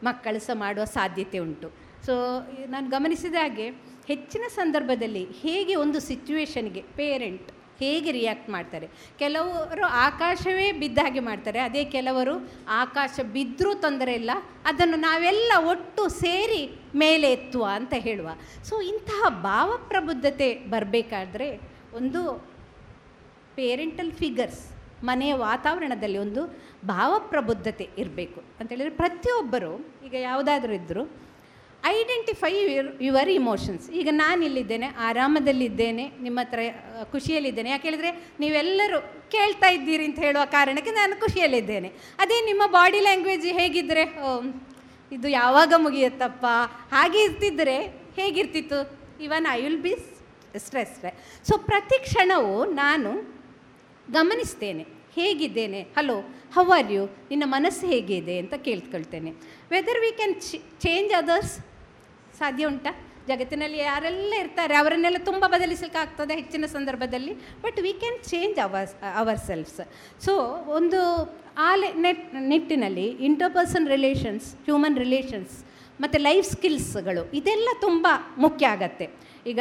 [0.02, 1.68] ಮಕ್ಕಳು ಸಹ ಮಾಡುವ ಸಾಧ್ಯತೆ ಉಂಟು.
[2.06, 2.14] ಸೊ
[2.68, 3.68] ನಾನು ಗಮನಿಸಿದ ಹಾಗೆ
[4.08, 7.50] ಹೆಚ್ಚಿನ ಸಂದರ್ಭದಲ್ಲಿ ಹೇಗೆ ಒಂದು ಸಿಚುವೇಶನ್ಗೆ ಪೇರೆಂಟ್
[7.84, 8.86] ಹೇಗೆ ರಿಯಾಕ್ಟ್ ಮಾಡ್ತಾರೆ?
[9.18, 11.58] ಕೆಲವರು ಆಕಾಶವೇ ಬಿದ್ದ ಹಾಗೆ ಮಾಡ್ತಾರೆ.
[11.60, 12.34] ಅದೇ ಕೆಲವರು
[12.82, 14.30] ಆಕಾಶ ಬಿದ್ದರೂ ತೊಂದರೆ ಇಲ್ಲ.
[14.66, 16.62] ಅದನ್ನು ನಾವೆಲ್ಲ ಒಟ್ಟು ಸೇರಿ
[16.94, 18.28] ಮೇಲೆ ಎತ್ತುವ ಅಂತ ಹೇಳುವ.
[18.64, 21.48] ಸೊ ಇಂತಹ ಭಾವಪ್ರಬುದ್ಧತೆ ಬರಬೇಕಾದ್ರೆ
[21.94, 22.20] ಒಂದು
[23.54, 24.62] ಪೇರೆಂಟಲ್ ಫಿಗರ್ಸ್
[25.04, 26.42] ಮನೆಯ ವಾತಾವರಣದಲ್ಲಿ ಒಂದು
[26.86, 28.40] ಭಾವಪ್ರಬುದ್ಧತೆ ಇರಬೇಕು.
[28.60, 29.72] ಅಂತೇಳಿದರೆ ಪ್ರತಿಯೊಬ್ಬರು,
[30.06, 31.02] ಈಗ ಯಾವುದಾದ್ರೂ ಇದ್ದರೂ
[31.92, 36.60] ಐಡೆಂಟಿಫೈ ಯುವರ್ ಯುವರ್ ಇಮೋಷನ್ಸ್ ಈಗ ನಾನು ಇಲ್ಲಿದ್ದೇನೆ ಆರಾಮದಲ್ಲಿದ್ದೇನೆ, ನಿಮ್ಮ ಹತ್ರ
[37.14, 37.68] ಖುಷಿಯಲ್ಲಿದ್ದೇನೆ.
[37.70, 38.10] ಯಾಕೆ ಹೇಳಿದರೆ,
[38.42, 38.98] ನೀವೆಲ್ಲರೂ
[39.34, 41.88] ಕೇಳ್ತಾ ಇದ್ದೀರಿ ಅಂತ ಹೇಳುವ ಕಾರಣಕ್ಕೆ ನಾನು ಖುಷಿಯಲ್ಲಿದ್ದೇನೆ.
[42.24, 44.04] ಅದೇ ನಿಮ್ಮ ಬಾಡಿ ಲ್ಯಾಂಗ್ವೇಜ್ ಹೇಗಿದ್ದರೆ
[45.12, 46.46] ಇದು ಯಾವಾಗ ಮುಗಿಯುತ್ತಪ್ಪ?
[46.94, 47.76] ಹಾಗೆ ಇರ್ತಿದ್ರೆ
[48.20, 48.80] ಹೇಗಿರ್ತಿತ್ತು?
[49.26, 49.94] Even I will be
[50.64, 50.96] stress
[51.48, 53.12] so ಪ್ರತಿ ಕ್ಷಣವೂ ನಾನು
[54.16, 54.84] ಗಮನಿಸ್ತೇನೆ.
[55.18, 55.80] ಹೇಗಿದ್ದೇನೆ?
[55.98, 56.16] ಹಲೋ
[56.54, 59.30] ಹೌ ಆರ್ ಯು ನಿನ್ನ ಮನಸ್ಸು ಹೇಗಿದೆ ಅಂತ ಕೇಳ್ಕೊಳ್ತೇನೆ.
[59.74, 60.34] Whether we can
[60.86, 61.54] change others
[62.38, 62.92] ಸಾಧ್ಯ ಉಂಟಾ?
[63.28, 68.90] ಜಗತ್ತಿನಲ್ಲಿ ಯಾರೆಲ್ಲ ಇರ್ತಾರೆ, ಅವರನ್ನೆಲ್ಲ ತುಂಬ ಬದಲಿಸಲಿಕ್ಕಾಗ್ತದೆ ಹೆಚ್ಚಿನ ಸಂದರ್ಭದಲ್ಲಿ but we can change our
[69.46, 69.80] ourselves
[70.24, 70.32] so
[70.78, 71.00] ಒಂದು
[71.66, 71.68] ಆ
[72.06, 75.54] ನೆಟ್, ನಿಟ್ಟಿನಲ್ಲಿ ಇಂಟರ್ಪರ್ಸನ್ ರಿಲೇಷನ್ಸ್ ಹ್ಯೂಮನ್ ರಿಲೇಷನ್ಸ್
[76.04, 78.06] ಮತ್ತು ಲೈಫ್ ಸ್ಕಿಲ್ಸ್ಗಳು ಇದೆಲ್ಲ ತುಂಬ
[78.44, 79.06] ಮುಖ್ಯ ಆಗತ್ತೆ.
[79.52, 79.60] ಈಗ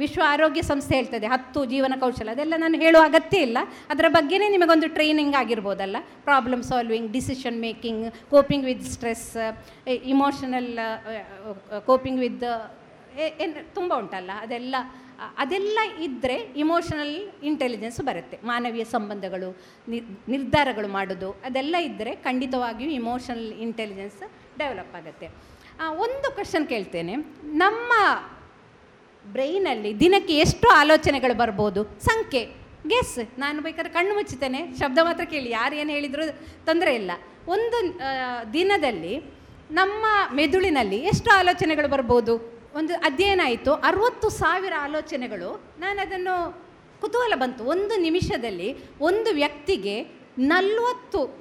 [0.00, 2.28] ವಿಶ್ವ ಆರೋಗ್ಯ ಸಂಸ್ಥೆ ಹೇಳ್ತದೆ, ಹತ್ತು ಜೀವನ ಕೌಶಲ.
[2.36, 3.58] ಅದೆಲ್ಲ ನಾನು ಹೇಳುವ ಅಗತ್ಯ ಇಲ್ಲ.
[3.92, 5.96] ಅದರ ಬಗ್ಗೆನೇ ನಿಮಗೊಂದು training ಆಗಿರ್ಬೋದಲ್ಲ.
[6.28, 9.28] Problem solving decision making coping with stress
[10.14, 10.72] emotional
[11.90, 12.44] coping with
[13.44, 14.30] ಏನು ತುಂಬ ಉಂಟಲ್ಲ.
[14.46, 14.74] ಅದೆಲ್ಲ
[15.42, 17.14] ಅದೆಲ್ಲ ಇದ್ದರೆ ಇಮೋಷನಲ್
[17.48, 18.36] ಇಂಟೆಲಿಜೆನ್ಸ್ ಬರುತ್ತೆ.
[18.50, 19.48] ಮಾನವೀಯ ಸಂಬಂಧಗಳು
[19.92, 24.22] ನಿರ್ ನಿರ್ಧಾರಗಳು ಮಾಡೋದು, ಅದೆಲ್ಲ ಇದ್ದರೆ ಖಂಡಿತವಾಗಿಯೂ ಇಮೋಷನಲ್ ಇಂಟೆಲಿಜೆನ್ಸ್
[24.60, 25.28] ಡೆವಲಪ್ ಆಗುತ್ತೆ.
[26.04, 27.14] ಒಂದು ಕ್ವಶನ್ ಕೇಳ್ತೇನೆ.
[27.62, 27.92] ನಮ್ಮ
[29.26, 31.84] ಬ್ರೈನಲ್ಲಿ ದಿನಕ್ಕೆ ಎಷ್ಟು ಆಲೋಚನೆಗಳು ಬರ್ಬೋದು.
[31.84, 32.44] ಸಂಖ್ಯೆ.
[32.88, 34.76] ಗೆಸ್ ನಾನು ಬೇಕಾದ್ರೆ ಕಣ್ಣು ಮುಚ್ಚುತ್ತೇನೆ.
[34.78, 35.50] ಶಬ್ದ ಮಾತ್ರ ಕೇಳಿ.
[35.50, 36.22] ಯಾರು ಏನು ಹೇಳಿದರೂ
[36.66, 37.10] ತೊಂದರೆ ಇಲ್ಲ.
[37.48, 38.00] ಒಂದು
[38.52, 42.60] ದಿನದಲ್ಲಿ ನಮ್ಮ ಮೆದುಳಿನಲ್ಲಿ ಎಷ್ಟು ಆಲೋಚನೆಗಳು ಬರ್ಬೋದು.
[42.74, 43.74] ಒಂದು ಅಧ್ಯಯನ ಆಯಿತು.
[43.74, 45.62] ಅರುವತ್ತು ಸಾವಿರ ಆಲೋಚನೆಗಳು.
[45.78, 46.62] ನಾನು ಅದನ್ನು
[47.00, 47.64] ಕುತೂಹಲ ಬಂತು.
[47.64, 50.02] ಒಂದು ನಿಮಿಷದಲ್ಲಿ ಒಂದು ವ್ಯಕ್ತಿಗೆ
[50.38, 51.38] ನಲ್ವತ್ತು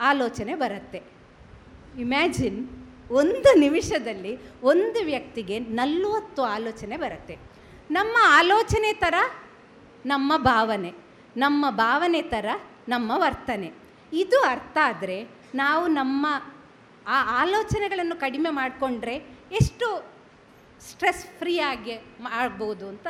[0.00, 1.02] ಆಲೋಚನೆ ಬರುತ್ತೆ.
[2.00, 2.77] ಇಮ್ಯಾಜಿನ್
[3.20, 4.32] ಒಂದು ನಿಮಿಷದಲ್ಲಿ
[4.70, 7.34] ಒಂದು ವ್ಯಕ್ತಿಗೆ ನಲ್ವತ್ತು ಆಲೋಚನೆ ಬರುತ್ತೆ.
[7.96, 9.14] ನಮ್ಮ ಆಲೋಚನೆ ಥರ
[10.04, 10.92] ನಮ್ಮ ಭಾವನೆ
[11.44, 12.46] ನಮ್ಮ ಭಾವನೆ ಥರ
[12.94, 13.70] ನಮ್ಮ ವರ್ತನೆ.
[14.12, 15.18] ಇದು ಅರ್ಥ ಆದರೆ
[15.62, 16.26] ನಾವು ನಮ್ಮ
[17.06, 19.14] ಆ ಆಲೋಚನೆಗಳನ್ನು ಕಡಿಮೆ ಮಾಡಿಕೊಂಡ್ರೆ
[19.60, 19.86] ಎಷ್ಟು
[20.80, 21.94] ಸ್ಟ್ರೆಸ್ ಫ್ರೀ ಆಗಿ
[22.40, 23.08] ಆಗ್ಬೋದು ಅಂತ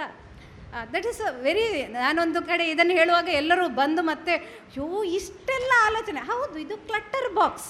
[0.95, 1.65] ದಟ್ ಈಸ್ ವೆರಿ
[1.97, 4.35] ನಾನೊಂದು ಕಡೆ ಇದನ್ನು ಹೇಳುವಾಗ ಎಲ್ಲರೂ ಬಂದು ಮತ್ತೆ
[4.77, 4.89] ಯೋ
[5.19, 6.21] ಇಷ್ಟೆಲ್ಲ ಆಲೋಚನೆ.
[6.31, 7.69] ಹೌದು, ಇದು ಕ್ಲಟ್ಟರ್ ಬಾಕ್ಸ್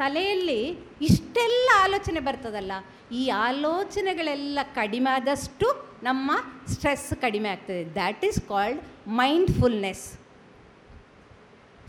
[0.00, 0.60] ತಲೆಯಲ್ಲಿ
[1.08, 2.72] ಇಷ್ಟೆಲ್ಲ ಆಲೋಚನೆ ಬರ್ತದಲ್ಲ,
[3.20, 5.68] ಈ ಆಲೋಚನೆಗಳೆಲ್ಲ ಕಡಿಮೆ ಆದಷ್ಟು
[6.08, 6.30] ನಮ್ಮ
[6.72, 7.82] ಸ್ಟ್ರೆಸ್ ಕಡಿಮೆ ಆಗ್ತದೆ.
[7.98, 8.80] That is called
[9.20, 10.04] mindfulness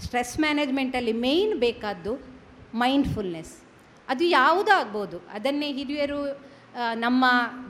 [0.06, 2.14] stress ಮ್ಯಾನೇಜ್ಮೆಂಟಲ್ಲಿ main ಬೇಕಾದ್ದು
[2.84, 3.54] ಮೈಂಡ್ಫುಲ್ನೆಸ್
[4.08, 5.18] ಅದು ಯಾವುದೂ ಆಗ್ಬೋದು?
[5.38, 6.20] ಅದನ್ನೇ ಹಿರಿಯರು
[7.06, 7.26] ನಮ್ಮ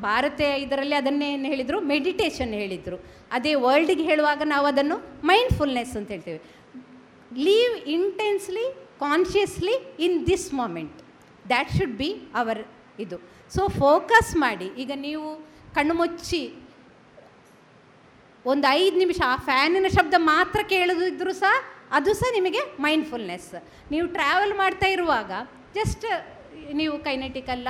[0.05, 2.97] ಭಾರತೀಯ ಇದರಲ್ಲಿ ಅದನ್ನೇ ಏನು ಹೇಳಿದರು ಮೆಡಿಟೇಷನ್ ಹೇಳಿದರು.
[3.35, 4.97] ಅದೇ ವರ್ಲ್ಡಿಗೆ ಹೇಳುವಾಗ ನಾವು ಅದನ್ನು
[5.29, 6.41] ಮೈಂಡ್ಫುಲ್ನೆಸ್ ಅಂತ ಹೇಳ್ತೇವೆ.
[7.47, 8.65] Live intensely
[9.03, 9.75] consciously
[10.05, 10.99] in this moment
[11.51, 12.09] that should be
[12.41, 12.61] our
[13.05, 13.17] ಇದು.
[13.55, 14.67] ಸೊ ಫೋಕಸ್ ಮಾಡಿ.
[14.83, 15.27] ಈಗ ನೀವು
[15.75, 16.43] ಕಣ್ಣು ಮುಚ್ಚಿ,
[18.51, 21.53] ಒಂದು ಐದು ನಿಮಿಷ, ಆ ಫ್ಯಾನಿನ ಶಬ್ದ ಮಾತ್ರ ಕೇಳಿದ್ರು ಸಹ,
[21.97, 23.51] ಅದು ಸಹ ನಿಮಗೆ ಮೈಂಡ್ಫುಲ್ನೆಸ್
[23.91, 25.31] ನೀವು ಟ್ರಾವೆಲ್ ಮಾಡ್ತಾ ಇರುವಾಗ
[25.77, 26.05] ಜಸ್ಟ್
[26.79, 27.67] ನೀವು ಕೈನೆಟಿಕಲ್ಲ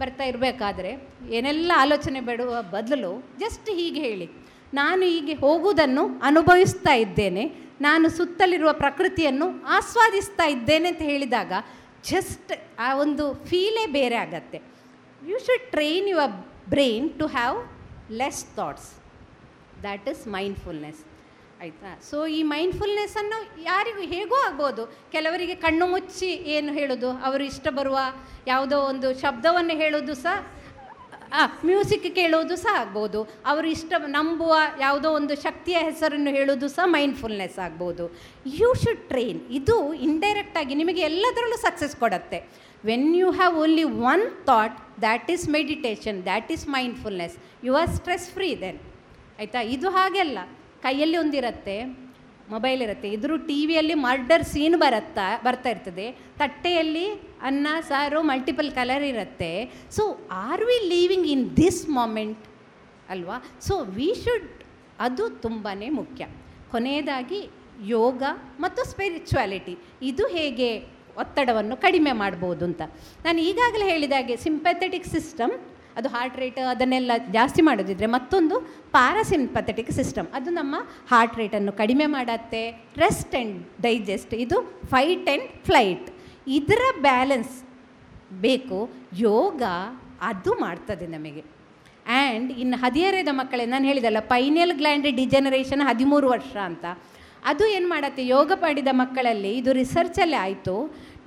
[0.00, 0.90] ಬರ್ತಾ ಇರಬೇಕಾದ್ರೆ,
[1.38, 4.26] ಏನೆಲ್ಲ ಆಲೋಚನೆ ಬಿಡುವ ಬದಲು ಜಸ್ಟ್ ಹೀಗೆ ಹೇಳಿ.
[4.74, 7.44] ನಾನು ಹೀಗೆ ಹೋಗುವುದನ್ನು ಅನುಭವಿಸ್ತಾ ಇದ್ದೇನೆ.
[7.86, 11.52] ನಾನು ಸುತ್ತಲಿರುವ ಪ್ರಕೃತಿಯನ್ನು ಆಸ್ವಾದಿಸ್ತಾ ಇದ್ದೇನೆ ಅಂತ ಹೇಳಿದಾಗ
[12.10, 12.52] ಜಸ್ಟ್
[12.86, 14.58] ಆ ಒಂದು ಫೀಲೇ ಬೇರೆ ಆಗತ್ತೆ.
[15.30, 16.34] You should train your
[16.74, 17.56] brain to have
[18.20, 18.90] less thoughts
[19.82, 21.00] that is mindfulness
[21.62, 21.90] ಆಯಿತಾ?
[22.10, 24.82] ಸೊ ಈ ಮೈಂಡ್ಫುಲ್ನೆಸ್ಸನ್ನು ಯಾರಿಗೂ ಹೇಗೋ ಆಗ್ಬೋದು.
[25.12, 27.10] ಕೆಲವರಿಗೆ ಕಣ್ಣು ಮುಚ್ಚಿ ಏನು ಹೇಳೋದು?
[27.28, 27.98] ಅವರು ಇಷ್ಟ ಬರುವ
[28.46, 30.36] ಯಾವುದೋ ಒಂದು ಶಬ್ದವನ್ನು ಹೇಳೋದು ಸಹ
[31.68, 33.20] ಮ್ಯೂಸಿಕ್ ಕೇಳೋದು ಸಹ ಆಗ್ಬೋದು.
[33.50, 34.54] ಅವರು ಇಷ್ಟ, ನಂಬುವ
[34.84, 38.04] ಯಾವುದೋ ಒಂದು ಶಕ್ತಿಯ ಹೆಸರನ್ನು ಹೇಳೋದು ಸಹ ಮೈಂಡ್ಫುಲ್ನೆಸ್ ಆಗ್ಬೋದು.
[38.60, 39.76] ಯು ಶುಡ್ ಟ್ರೈನ್ ಇದು
[40.08, 42.40] ಇಂಡೈರೆಕ್ಟಾಗಿ ನಿಮಗೆ ಎಲ್ಲದರಲ್ಲೂ ಸಕ್ಸಸ್ ಕೊಡುತ್ತೆ.
[42.90, 44.76] When you have only one thought
[45.06, 47.36] that is meditation that is mindfulness
[47.68, 48.78] you are stress free then
[49.40, 49.60] ಆಯಿತಾ?
[49.76, 50.38] ಇದು ಹಾಗೆಲ್ಲ
[50.86, 51.76] ಕೈಯಲ್ಲಿ ಒಂದಿರುತ್ತೆ.
[52.50, 53.08] ಮೊಬೈಲ್ ಇರುತ್ತೆ.
[53.08, 56.06] ಇದ್ರೂ ಟಿ ವಿಯಲ್ಲಿ ಮರ್ಡರ್ ಸೀನ್ ಬರುತ್ತಾ, ಬರ್ತಾ ಇರ್ತದೆ.
[56.12, 57.06] ತಟ್ಟೆಯಲ್ಲಿ
[57.42, 59.72] ಅನ್ನ, ಸಾರು ಮಲ್ಟಿಪಲ್ ಕಲರ್ ಇರುತ್ತೆ.
[59.90, 62.44] So are we living in this moment
[63.08, 63.36] ಅಲ್ವಾ?
[63.60, 64.50] ಸೊ ವಿ ಶುಡ್
[64.98, 66.26] ಅದು ತುಂಬಾ ಮುಖ್ಯ.
[66.70, 67.50] ಕೊನೆಯದಾಗಿ,
[67.84, 68.22] ಯೋಗ
[68.60, 72.82] ಮತ್ತು ಸ್ಪಿರಿಚುವಾಲಿಟಿ ಇದು ಹೇಗೆ ಒತ್ತಡವನ್ನು ಕಡಿಮೆ ಮಾಡ್ಬೋದು ಅಂತ.
[73.24, 75.52] ನಾನು ಈಗಾಗಲೇ ಹೇಳಿದಾಗೆ ಸಿಂಪಥೆಟಿಕ್ ಸಿಸ್ಟಮ್
[75.96, 78.56] ಅದು ಹಾರ್ಟ್ ರೇಟ್ ಅದನ್ನೆಲ್ಲ ಜಾಸ್ತಿ ಮಾಡೋದಿದ್ರೆ ಮತ್ತೊಂದು
[78.92, 80.76] ಪ್ಯಾರಾಸಿಂಪಥೆಟಿಕ್ ಸಿಸ್ಟಮ್ ಅದು ನಮ್ಮ
[81.10, 82.62] ಹಾರ್ಟ್ ರೇಟನ್ನು ಕಡಿಮೆ ಮಾಡತ್ತೆ
[82.96, 84.58] ರೆಸ್ಟ್ ಆ್ಯಂಡ್ ಡೈಜೆಸ್ಟ್ ಇದು
[84.90, 86.08] ಫೈಟ್ ಆ್ಯಂಡ್ ಫ್ಲೈಟ್
[86.58, 87.54] ಇದರ ಬ್ಯಾಲೆನ್ಸ್
[88.46, 88.78] ಬೇಕು,
[89.18, 89.62] ಯೋಗ
[90.20, 91.42] ಅದು ಮಾಡ್ತದೆ ನಮಗೆ.
[92.06, 96.84] ಆ್ಯಂಡ್ ಇನ್ನು ಹದಿಹರೆಯದ ಮಕ್ಕಳೇ, ನಾನು ಹೇಳಿದಲ್ಲ ಪೈನಲ್ ಗ್ಲ್ಯಾಂಡ್ ಡಿಜೆನರೇಷನ್ ಹದಿಮೂರು ವರ್ಷ ಅಂತ.
[97.44, 100.74] ಅದು ಏನು ಮಾಡತ್ತೆ, ಯೋಗ ಮಾಡಿದ ಮಕ್ಕಳಲ್ಲಿ ಇದು ರಿಸರ್ಚಲ್ಲೇ ಆಯಿತು.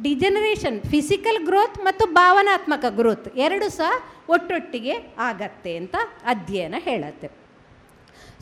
[0.06, 3.92] ಡಿಜೆನರೇಷನ್ ಫಿಸಿಕಲ್ ಗ್ರೋತ್ ಮತ್ತು ಭಾವನಾತ್ಮಕ ಗ್ರೋತ್ ಎರಡು ಸಹ
[4.36, 4.96] ಒಟ್ಟೊಟ್ಟಿಗೆ
[5.30, 5.96] ಆಗತ್ತೆ ಅಂತ
[6.34, 7.28] ಅಧ್ಯಯನ ಹೇಳತ್ತೆ.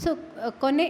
[0.03, 0.09] ಸೊ
[0.63, 0.85] ಕೊನೆ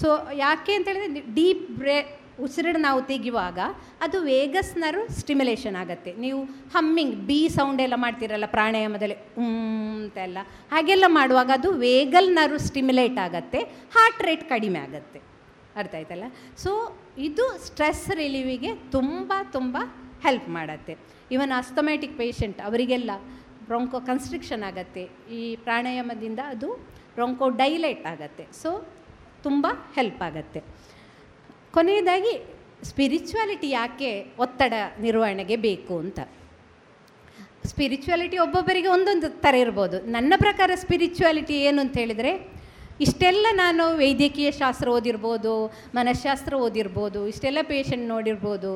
[0.00, 0.08] ಸೊ
[0.44, 1.98] ಯಾಕೆ ಅಂತ ಹೇಳಿದ್ರೆ ಡೀಪ್ ಬ್ರೇ
[2.44, 3.58] ಉಸಿರನ್ನು ನಾವು ತೆಗೆಯುವಾಗ
[4.04, 6.10] ಅದು ವೇಗಸ್ನರು ಸ್ಟಿಮ್ಯುಲೇಷನ್ ಆಗುತ್ತೆ.
[6.24, 6.40] ನೀವು
[6.74, 10.38] ಹಮ್ಮಿಂಗ್ ಬಿ ಸೌಂಡ್ ಎಲ್ಲ ಮಾಡ್ತೀರಲ್ಲ ಪ್ರಾಣಾಯಾಮದಲ್ಲಿ ಅಂತ ಅಂತೆಲ್ಲ
[10.72, 13.60] ಹಾಗೆಲ್ಲ ಮಾಡುವಾಗ ಅದು ವೇಗಲ್ನರು ಸ್ಟಿಮ್ಯುಲೇಟ್ ಆಗುತ್ತೆ
[13.94, 15.18] ಹಾರ್ಟ್ ರೇಟ್ ಕಡಿಮೆ ಆಗುತ್ತೆ.
[15.80, 16.26] ಅರ್ಥ ಆಯ್ತಲ್ಲ?
[16.64, 16.70] ಸೊ
[17.18, 19.76] ಇದು ಸ್ಟ್ರೆಸ್ ರಿಲೀವಿಗೆ ತುಂಬ ತುಂಬ
[20.22, 20.96] ಹೆಲ್ಪ್ ಮಾಡತ್ತೆ.
[21.30, 23.10] ಇವನ್ ಅಸ್ತಮ್ಯಾಟಿಕ್ ಪೇಷಂಟ್ ಅವರಿಗೆಲ್ಲ
[23.66, 25.08] ಬ್ರೊಂಕೋ ಕನ್ಸ್ಟ್ರಿಕ್ಷನ್ ಆಗತ್ತೆ.
[25.30, 26.74] ಈ ಪ್ರಾಣಾಯಾಮದಿಂದ ಅದು
[27.14, 28.46] ಬ್ರೊಂಕೋ ಡೈಲೈಟ್ ಆಗತ್ತೆ.
[28.62, 28.86] ಸೊ
[29.42, 30.60] ತುಂಬ ಹೆಲ್ಪ್ ಆಗತ್ತೆ.
[31.72, 32.46] ಕೊನೆಯದಾಗಿ
[32.82, 36.20] ಸ್ಪಿರಿಚುವಾಲಿಟಿ ಯಾಕೆ ಒತ್ತಡ ನಿರ್ವಹಣೆಗೆ ಬೇಕು ಅಂತ.
[37.64, 40.06] ಸ್ಪಿರಿಚುವಾಲಿಟಿ ಒಬ್ಬೊಬ್ಬರಿಗೆ ಒಂದೊಂದು ಥರ ಇರ್ಬೋದು.
[40.06, 40.70] ನನ್ನ ಪ್ರಕಾರ
[41.50, 42.55] ಏನು ಅಂತ ಹೇಳಿದರೆ
[43.04, 45.52] ಇಷ್ಟೆಲ್ಲ ನಾನು ವೈದ್ಯಕೀಯ ಶಾಸ್ತ್ರ ಓದಿರ್ಬೋದು
[45.96, 48.70] ಮನಃಶಾಸ್ತ್ರ ಓದಿರ್ಬೋದು, ಇಷ್ಟೆಲ್ಲ ಪೇಷಂಟ್ ನೋಡಿರ್ಬೋದು.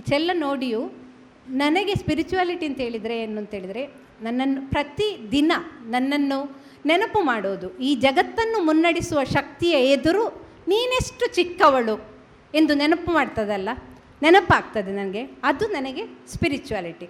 [0.00, 0.80] ಇಷ್ಟೆಲ್ಲ ನೋಡಿಯೂ
[1.62, 3.84] ನನಗೆ ಸ್ಪಿರಿಚುವಾಲಿಟಿ ಅಂತ ಹೇಳಿದರೆ ಏನು ಅಂತ ಹೇಳಿದರೆ
[4.26, 5.52] ನನ್ನನ್ನು ಪ್ರತಿ ದಿನ
[5.94, 6.38] ನನ್ನನ್ನು
[6.90, 10.24] ನೆನಪು ಮಾಡೋದು, ಈ ಜಗತ್ತನ್ನು ಮುನ್ನಡೆಸುವ ಶಕ್ತಿಯ ಎದುರು
[10.72, 11.96] ನೀನೆಷ್ಟು ಚಿಕ್ಕವಳು
[12.58, 13.68] ಎಂದು ನೆನಪು ಮಾಡ್ತದಲ್ಲ,
[14.24, 16.04] ನೆನಪಾಗ್ತದೆ ನನಗೆ, ಅದು ನನಗೆ
[16.34, 17.08] spirituality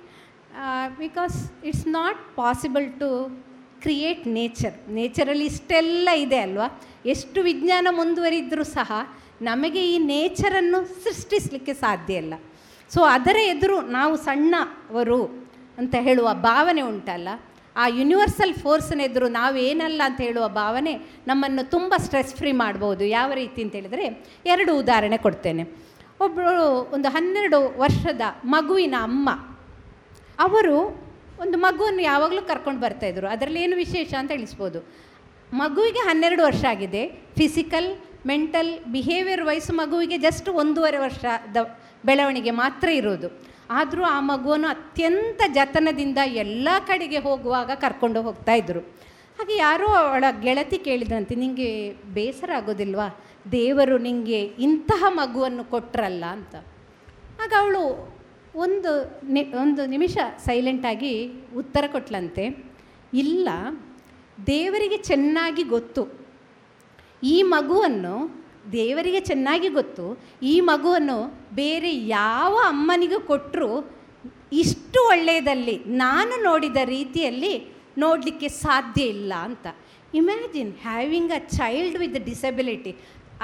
[1.02, 1.36] because
[1.68, 3.10] it's not possible to
[3.82, 6.68] create nature ನೇಚರಲ್ಲಿ ಇಷ್ಟೆಲ್ಲ ಇದೆ ಅಲ್ವಾ?
[7.06, 8.92] ಎಷ್ಟು ವಿಜ್ಞಾನ ಮುಂದುವರಿದ್ರೂ ಸಹ
[9.42, 12.34] ನಮಗೆ ಈ ನೇಚರನ್ನು ಸೃಷ್ಟಿಸಲಿಕ್ಕೆ ಸಾಧ್ಯ ಇಲ್ಲ.
[12.90, 15.20] ಸೊ ಅದರ ಎದುರು ನಾವು ಸಣ್ಣವರು
[15.78, 17.28] ಅಂತ ಹೇಳುವ ಭಾವನೆ ಉಂಟಲ್ಲ?
[17.76, 20.94] ಆ ಯೂನಿವರ್ಸಲ್ ಫೋರ್ಸ್ನ ಎದುರು ನಾವೇನಲ್ಲ ಅಂತ ಹೇಳುವ ಭಾವನೆ
[21.26, 23.04] ನಮ್ಮನ್ನು ತುಂಬ ಸ್ಟ್ರೆಸ್ ಫ್ರೀ ಮಾಡ್ಬೋದು.
[23.04, 24.06] ಯಾವ ರೀತಿ ಅಂತ ಹೇಳಿದರೆ
[24.46, 25.64] ಎರಡು ಉದಾಹರಣೆ ಕೊಡ್ತೇನೆ.
[26.20, 26.64] ಒಬ್ಬಳು
[26.94, 29.28] ಒಂದು ಹನ್ನೆರಡು ವರ್ಷದ ಮಗುವಿನ ಅಮ್ಮ,
[30.38, 30.78] ಅವರು
[31.40, 34.80] ಒಂದು ಮಗುವನ್ನು ಯಾವಾಗಲೂ ಕರ್ಕೊಂಡು ಬರ್ತಾಯಿದ್ರು ಅದರಲ್ಲಿ ಏನು ವಿಶೇಷ ಅಂತ ತಿಳಿಸ್ಬೋದು.
[35.52, 37.06] ಮಗುವಿಗೆ ಹನ್ನೆರಡು ವರ್ಷ ಆಗಿದೆ.
[37.08, 41.56] ಫಿಸಿಕಲ್ ಮೆಂಟಲ್ ಬಿಹೇವಿಯರ್ ವಯಸ್ಸು ಮಗುವಿಗೆ ಜಸ್ಟ್ ಒಂದೂವರೆ ವರ್ಷದ
[42.04, 43.28] ಬೆಳವಣಿಗೆ ಮಾತ್ರ ಇರೋದು.
[43.70, 48.80] ಆದರೂ ಆ ಮಗುವನ್ನು ಅತ್ಯಂತ ಜತನದಿಂದ ಎಲ್ಲ ಕಡೆಗೆ ಹೋಗುವಾಗ ಕರ್ಕೊಂಡು ಹೋಗ್ತಾ ಇದ್ದರು
[49.38, 53.08] ಹಾಗೆ ಯಾರೋ ಅವಳ ಗೆಳತಿ ಕೇಳಿದಂತೆ ನಿಮಗೆ ಬೇಸರ ಆಗೋದಿಲ್ವಾ?
[53.52, 56.54] ದೇವರು ನಿಮಗೆ ಇಂತಹ ಮಗುವನ್ನು ಕೊಟ್ರಲ್ಲ ಅಂತ.
[57.44, 58.17] ಆಗ ಅವಳು
[58.58, 58.92] ಒಂದು
[59.24, 61.12] ನಿ, ಒಂದು ನಿಮಿಷ ಸೈಲೆಂಟಾಗಿ
[61.56, 62.44] ಉತ್ತರ ಕೊಟ್ಲಂತೆ,
[63.14, 63.48] ಇಲ್ಲ,
[64.46, 66.02] ದೇವರಿಗೆ ಚೆನ್ನಾಗಿ ಗೊತ್ತು.
[67.22, 68.14] ಈ ಮಗುವನ್ನು,
[68.72, 70.06] ದೇವರಿಗೆ ಚೆನ್ನಾಗಿ ಗೊತ್ತು,
[70.42, 71.18] ಈ ಮಗುವನ್ನು
[71.54, 73.70] ಬೇರೆ ಯಾವ ಅಮ್ಮನಿಗೂ ಕೊಟ್ಟರೂ
[74.52, 77.54] ಇಷ್ಟು ಒಳ್ಳೆಯದಲ್ಲಿ, ನಾನು ನೋಡಿದ ರೀತಿಯಲ್ಲಿ
[77.98, 79.66] ನೋಡಲಿಕ್ಕೆ ಸಾಧ್ಯ ಇಲ್ಲ ಅಂತ.
[80.14, 82.92] Imagine having a child with disability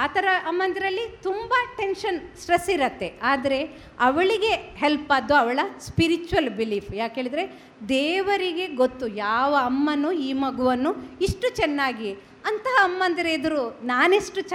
[0.03, 3.09] ಆ ಥರ ಅಮ್ಮಂದಿರಲ್ಲಿ ತುಂಬ ಟೆನ್ಷನ್ ಸ್ಟ್ರೆಸ್ ಇರುತ್ತೆ.
[3.33, 3.59] ಆದರೆ
[4.07, 7.45] ಅವಳಿಗೆ ಹೆಲ್ಪ್ ಆದ್ದು ಅವಳ ಸ್ಪಿರಿಚುವಲ್ ಬಿಲೀಫ್ ಯಾಕೆ ಹೇಳಿದರೆ
[7.93, 10.93] ದೇವರಿಗೆ ಗೊತ್ತು ಯಾವ ಅಮ್ಮನೂ ಈ ಮಗುವನ್ನು
[11.29, 12.11] ಇಷ್ಟು ಚೆನ್ನಾಗಿ,
[12.51, 14.55] ಅಂತಹ ಅಮ್ಮಂದಿರ ಎದುರು ನಾನೆಷ್ಟು ಚ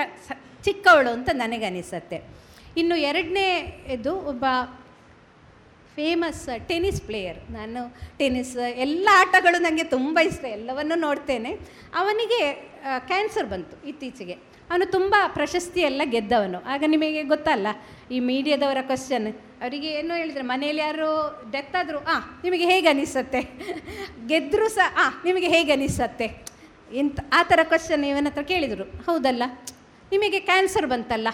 [0.65, 2.19] ಚಿಕ್ಕವಳು ಅಂತ ನನಗನಿಸತ್ತೆ.
[2.79, 3.47] ಇನ್ನು ಎರಡನೇ
[3.95, 4.45] ಇದು ಒಬ್ಬ
[5.95, 7.81] ಫೇಮಸ್ ಟೆನಿಸ್ ಪ್ಲೇಯರ್ ನಾನು
[8.19, 8.53] ಟೆನಿಸ್
[8.85, 11.51] ಎಲ್ಲ ಆಟಗಳು ನನಗೆ ತುಂಬ ಇಷ್ಟ, ಎಲ್ಲವನ್ನು ನೋಡ್ತೇನೆ.
[12.01, 12.41] ಅವನಿಗೆ
[13.09, 14.35] ಕ್ಯಾನ್ಸರ್ ಬಂತು ಇತ್ತೀಚೆಗೆ.
[14.69, 16.63] ಅವನು ತುಂಬ ಪ್ರಶಸ್ತಿಯೆಲ್ಲ ಗೆದ್ದವನು.
[16.65, 17.67] ಆಗ ನಿಮಗೆ ಗೊತ್ತಲ್ಲ,
[18.11, 23.41] ಈ ಮೀಡಿಯಾದವರ ಕ್ವಶನ್ ಅವರಿಗೆ ಏನು ಹೇಳಿದರೆ, ಮನೆಯಲ್ಲಿ ಯಾರು ಡೆತ್ ಆದರೂ, ಆ, ನಿಮಗೆ ಹೇಗೆ ಅನಿಸುತ್ತೆ?
[24.27, 26.45] ಗೆದ್ದರೂ ಸಹ, ಆ, ನಿಮಗೆ ಹೇಗೆ ಅನಿಸುತ್ತೆ?
[26.93, 28.83] ಇಂಥ ಆ ಥರ ಕ್ವಶನ್ ಇವನ ಹತ್ರ ಕೇಳಿದರು.
[28.83, 29.43] ಹೌದಲ್ಲ?
[30.11, 31.27] ನಿಮಗೆ ಕ್ಯಾನ್ಸರ್ ಬಂತಲ್ಲ?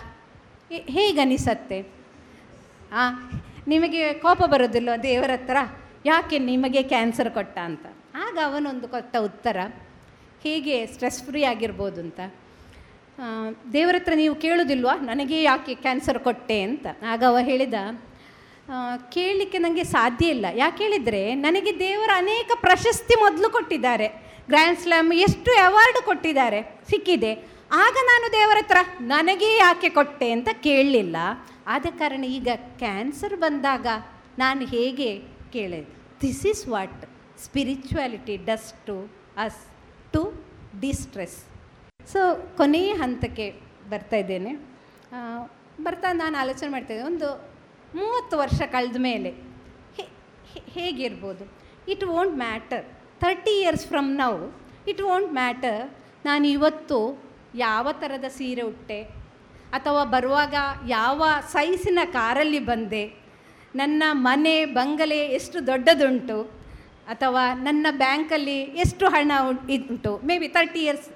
[0.71, 1.85] ಹೇಗೆ ಅನಿಸತ್ತೆ?
[2.91, 3.09] ಆ,
[3.67, 5.57] ನಿಮಗೆ ಕೋಪ ಬರೋದಿಲ್ಲ ದೇವರ ಹತ್ರ?
[6.05, 7.85] ಯಾಕೆ ನಿಮಗೆ ಕ್ಯಾನ್ಸರ್ ಕೊಟ್ಟ ಅಂತ?
[8.15, 9.57] ಆಗ ಅವನೊಂದು ಕೊಟ್ಟ ಉತ್ತರ,
[10.43, 12.19] ಹೇಗೆ ಸ್ಟ್ರೆಸ್ ಫ್ರೀ ಆಗಿರ್ಬೋದು ಅಂತ?
[13.75, 14.93] ದೇವರ ಹತ್ರ ನೀವು ಕೇಳೋದಿಲ್ವಾ?
[15.09, 16.85] ನನಗೆ ಯಾಕೆ ಕ್ಯಾನ್ಸರ್ ಕೊಟ್ಟೆ ಅಂತ?
[17.11, 17.77] ಆಗ ಅವ ಹೇಳಿದ
[19.15, 20.45] ಕೇಳಲಿಕ್ಕೆ ನನಗೆ ಸಾಧ್ಯ ಇಲ್ಲ.
[20.63, 24.07] ಯಾಕೆ ಹೇಳಿದರೆ, ನನಗೆ ದೇವರ ಅನೇಕ ಪ್ರಶಸ್ತಿ ಮೊದಲು ಕೊಟ್ಟಿದ್ದಾರೆ.
[24.49, 26.59] ಗ್ರ್ಯಾಂಡ್ ಸ್ಲ್ಯಾಮ್ ಎಷ್ಟು ಅವಾರ್ಡ್ ಕೊಟ್ಟಿದ್ದಾರೆ,
[26.91, 27.31] ಸಿಕ್ಕಿದೆ.
[27.83, 28.79] ಆಗ ನಾನು ದೇವರ ಹತ್ರ
[29.13, 31.17] ನನಗೆ ಯಾಕೆ ಕೊಟ್ಟೆ ಅಂತ ಕೇಳಲಿಲ್ಲ.
[31.73, 32.49] ಆದ ಕಾರಣ ಈಗ
[32.81, 33.87] ಕ್ಯಾನ್ಸರ್ ಬಂದಾಗ
[34.43, 35.09] ನಾನು ಹೇಗೆ
[35.53, 35.91] ಕೇಳಿದೆ
[36.23, 37.01] this is what
[37.45, 38.97] spirituality does to
[39.45, 39.61] us
[40.13, 40.21] to
[40.85, 41.37] distress
[42.13, 42.21] so
[42.59, 43.45] ಕೊನೆಯ ಹಂತಕ್ಕೆ
[43.91, 44.51] ಬರ್ತಾ ಇದ್ದೇನೆ.
[45.85, 47.29] ಬರ್ತಾ ನಾನು ಆಲೋಚನೆ ಮಾಡ್ತಾಯಿದ್ದೆ ಒಂದು
[47.97, 49.31] ಮೂವತ್ತು ವರ್ಷ ಕಳೆದ ಮೇಲೆ
[50.75, 51.43] ಹೇಗಿರ್ಬೋದು?
[51.93, 52.85] It won't matter
[53.23, 54.33] thirty years from now
[54.91, 55.81] it won't matter
[56.27, 56.97] ನಾನು ಇವತ್ತು
[57.65, 58.99] ಯಾವ ಥರದ ಸೀರೆ ಉಟ್ಟೆ?
[59.77, 60.55] ಅಥವಾ ಬರುವಾಗ
[60.97, 63.03] ಯಾವ ಸೈಸಿನ ಕಾರಲ್ಲಿ ಬಂದೆ?
[63.81, 66.37] ನನ್ನ ಮನೆ, ಬಂಗಲೆ ಎಷ್ಟು ದೊಡ್ಡದುಂಟು?
[67.13, 70.11] ಅಥವಾ ನನ್ನ ಬ್ಯಾಂಕಲ್ಲಿ ಎಷ್ಟು ಹಣ ಉಂಟು?
[70.27, 71.07] May be thirty years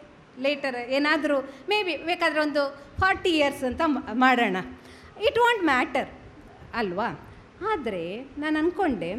[0.46, 1.38] later ಏನಾದರೂ
[1.70, 2.64] ಮೇ ಬಿ ಬೇಕಾದರೆ ಒಂದು
[3.02, 3.82] ಫಾರ್ಟಿ ಇಯರ್ಸ್ ಅಂತ
[4.26, 4.58] ಮಾಡೋಣ.
[5.28, 6.10] ಇಟ್ ವಾಂಟ್ ಮ್ಯಾಟರ್
[6.82, 7.08] ಅಲ್ವಾ?
[7.72, 8.04] ಆದರೆ
[8.42, 9.12] ನಾನು ಅಂದ್ಕೊಂಡೆ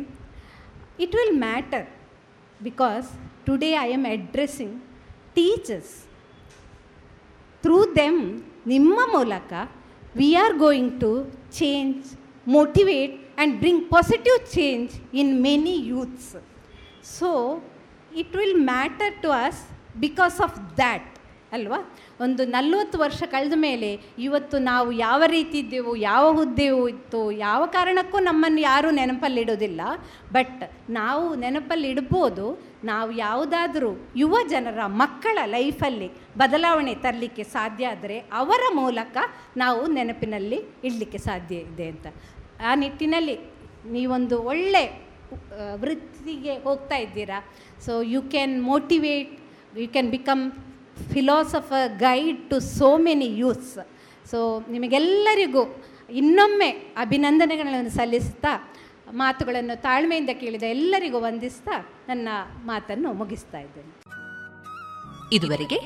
[1.04, 1.86] it will matter
[2.60, 3.08] because
[3.46, 4.76] today I am addressing
[5.36, 5.92] teachers
[7.64, 8.20] through them
[8.74, 9.52] ನಿಮ್ಮ ಮೂಲಕ
[10.20, 11.10] we are going to
[11.58, 12.06] change
[12.56, 14.92] motivate and bring positive change
[15.22, 16.30] in many youths
[17.16, 17.30] so
[18.22, 19.60] it will matter to us
[20.04, 21.08] because of that
[21.56, 21.78] ಅಲ್ವಾ?
[22.24, 23.88] ಒಂದು ನಲ್ವತ್ತು ವರ್ಷ ಕಳೆದ ಮೇಲೆ
[24.18, 29.80] ಇವತ್ತು ನಾವು ಯಾವ ರೀತಿ ಇದ್ದೆವು, ಯಾವ ಹುದ್ದೆವು ಇತ್ತು, ಯಾವ ಕಾರಣಕ್ಕೂ ನಮ್ಮನ್ನು ಯಾರೂ ನೆನಪಲ್ಲಿಡೋದಿಲ್ಲ
[30.32, 32.46] ಬಟ್ ನಾವು ನೆನಪಲ್ಲಿ ಇಡ್ಬೋದು
[32.84, 39.16] ನಾವು ಯಾವುದಾದ್ರೂ ಯುವ ಜನರ ಮಕ್ಕಳ ಲೈಫಲ್ಲಿ ಬದಲಾವಣೆ ತರಲಿಕ್ಕೆ ಸಾಧ್ಯ ಆದರೆ ಅವರ ಮೂಲಕ
[39.56, 42.06] ನಾವು ನೆನಪಿನಲ್ಲಿ ಇಡಲಿಕ್ಕೆ ಸಾಧ್ಯ ಇದೆ ಅಂತ.
[42.68, 43.36] ಆ ನಿಟ್ಟಿನಲ್ಲಿ
[43.96, 44.84] ನೀವೊಂದು ಒಳ್ಳೆ
[45.82, 47.38] ವೃತ್ತಿಗೆ ಹೋಗ್ತಾ ಇದ್ದೀರಾ?
[47.86, 49.34] So you can motivate
[49.78, 50.52] you can become
[51.12, 53.78] philosopher guide to so many youths
[54.30, 55.62] so ನಿಮಗೆಲ್ಲರಿಗೂ
[56.10, 58.70] ಇನ್ನೊಮ್ಮೆ ಅಭಿನಂದನೆಗಳನ್ನು ಸಲ್ಲಿಸ್ತಾ,
[59.12, 61.76] ಮಾತುಗಳನ್ನು ತಾಳ್ಮೆಯಿಂದ ಕೇಳಿದ ಎಲ್ಲರಿಗೂ ವಂದಿಸ್ತಾ
[62.08, 62.28] ನನ್ನ
[62.64, 63.92] ಮಾತನ್ನು ಮುಗಿಸ್ತಾ ಇದ್ದೇನೆ.
[65.32, 65.78] ಇದುವರೆಗೆ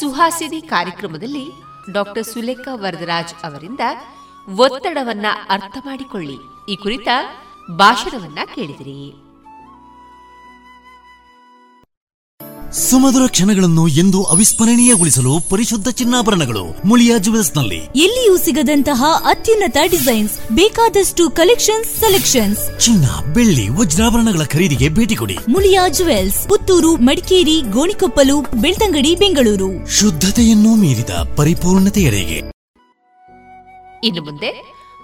[0.00, 1.46] ಸುಹಾಸಿನಿ ಕಾರ್ಯಕ್ರಮದಲ್ಲಿ
[1.92, 3.80] ಡಾಕ್ಟರ್ ಸುಲೇಖಾ ವರದರಾಜ್ ಅವರಿಂದ
[4.58, 6.38] ಒತ್ತಡವನ್ನ ಅರ್ಥ ಮಾಡಿಕೊಳ್ಳಿ.
[6.68, 7.08] ಈ ಕುರಿತ
[7.70, 9.23] ಭಾಷಣವನ್ನ ಕೇಳಿದಿರಿ.
[12.74, 17.12] ಸುಮಧುರ ಕ್ಷಣಗಳನ್ನು ಎಂದು ಅವಿಸ್ಮರಣೀಯಗೊಳಿಸಲು ಪರಿಶುದ್ಧ ಚಿನ್ನಾಭರಣಗಳು ಮುಳಿಯ
[17.56, 22.80] ನಲ್ಲಿ ಎಲ್ಲಿಯೂ ಸಿಗದಂತಹ ಅತ್ಯುನ್ನತ ಡಿಸೈನ್ಸ್ ಬೇಕಾದಷ್ಟು ಕಲೆಕ್ಷನ್ಸ್ ಸೆಲೆಕ್ಷನ್ಸ್.
[22.80, 25.38] ಚಿನ್ನ ಬೆಳ್ಳಿ ವಜ್ರಾಭರಣಗಳ ಖರೀದಿಗೆ ಭೇಟಿ ಕೊಡಿ.
[25.48, 29.90] ಮುಳಿಯಾ ಜುವೆಲ್ಸ್ ಪುತ್ತೂರು ಮಡಿಕೇರಿ ಗೋಣಿಕೊಪ್ಪಲು ಬೆಳ್ತಂಗಡಿ ಬೆಂಗಳೂರು.
[29.90, 32.38] ಶುದ್ಧತೆಯನ್ನು ಮೀರಿದ ಪರಿಪೂರ್ಣತೆಯರಿಗೆ.
[34.04, 34.50] ಇನ್ನು ಮುಂದೆ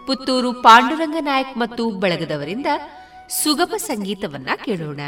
[0.07, 2.67] ಪುತ್ತೂರು ಪಾಂಡುರಂಗ ನಾಯಕ್ ಮತ್ತು ಬಳಗದವರಿಂದ
[3.45, 5.01] ಸುಗಮ ಸಂಗೀತವನ್ನ ಕೇಳೋಣ.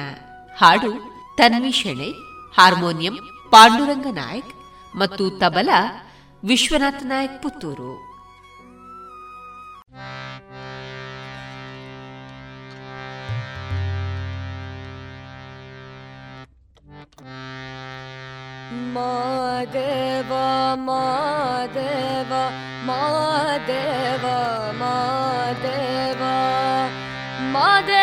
[0.56, 3.15] ಹಾಡು ತನ್ವಿ ಶೆಣೆ ಹಾರ್ಮೋನಿಯಂ
[3.51, 4.53] ಪಾಂಡುರಂಗ ನಾಯಕ್
[4.95, 5.69] ಮತ್ತು ತಬಲ
[6.43, 7.91] ವಿಶ್ವನಾಥ ನಾಯಕ್ ಪುತ್ತೂರು
[18.97, 20.31] ಮಾದೇವ
[20.87, 22.31] ಮಾದೇವ
[22.85, 24.25] ಮಾದೇವ
[24.79, 26.21] ಮಾದೇವ
[27.51, 28.00] ಮಾದೇವ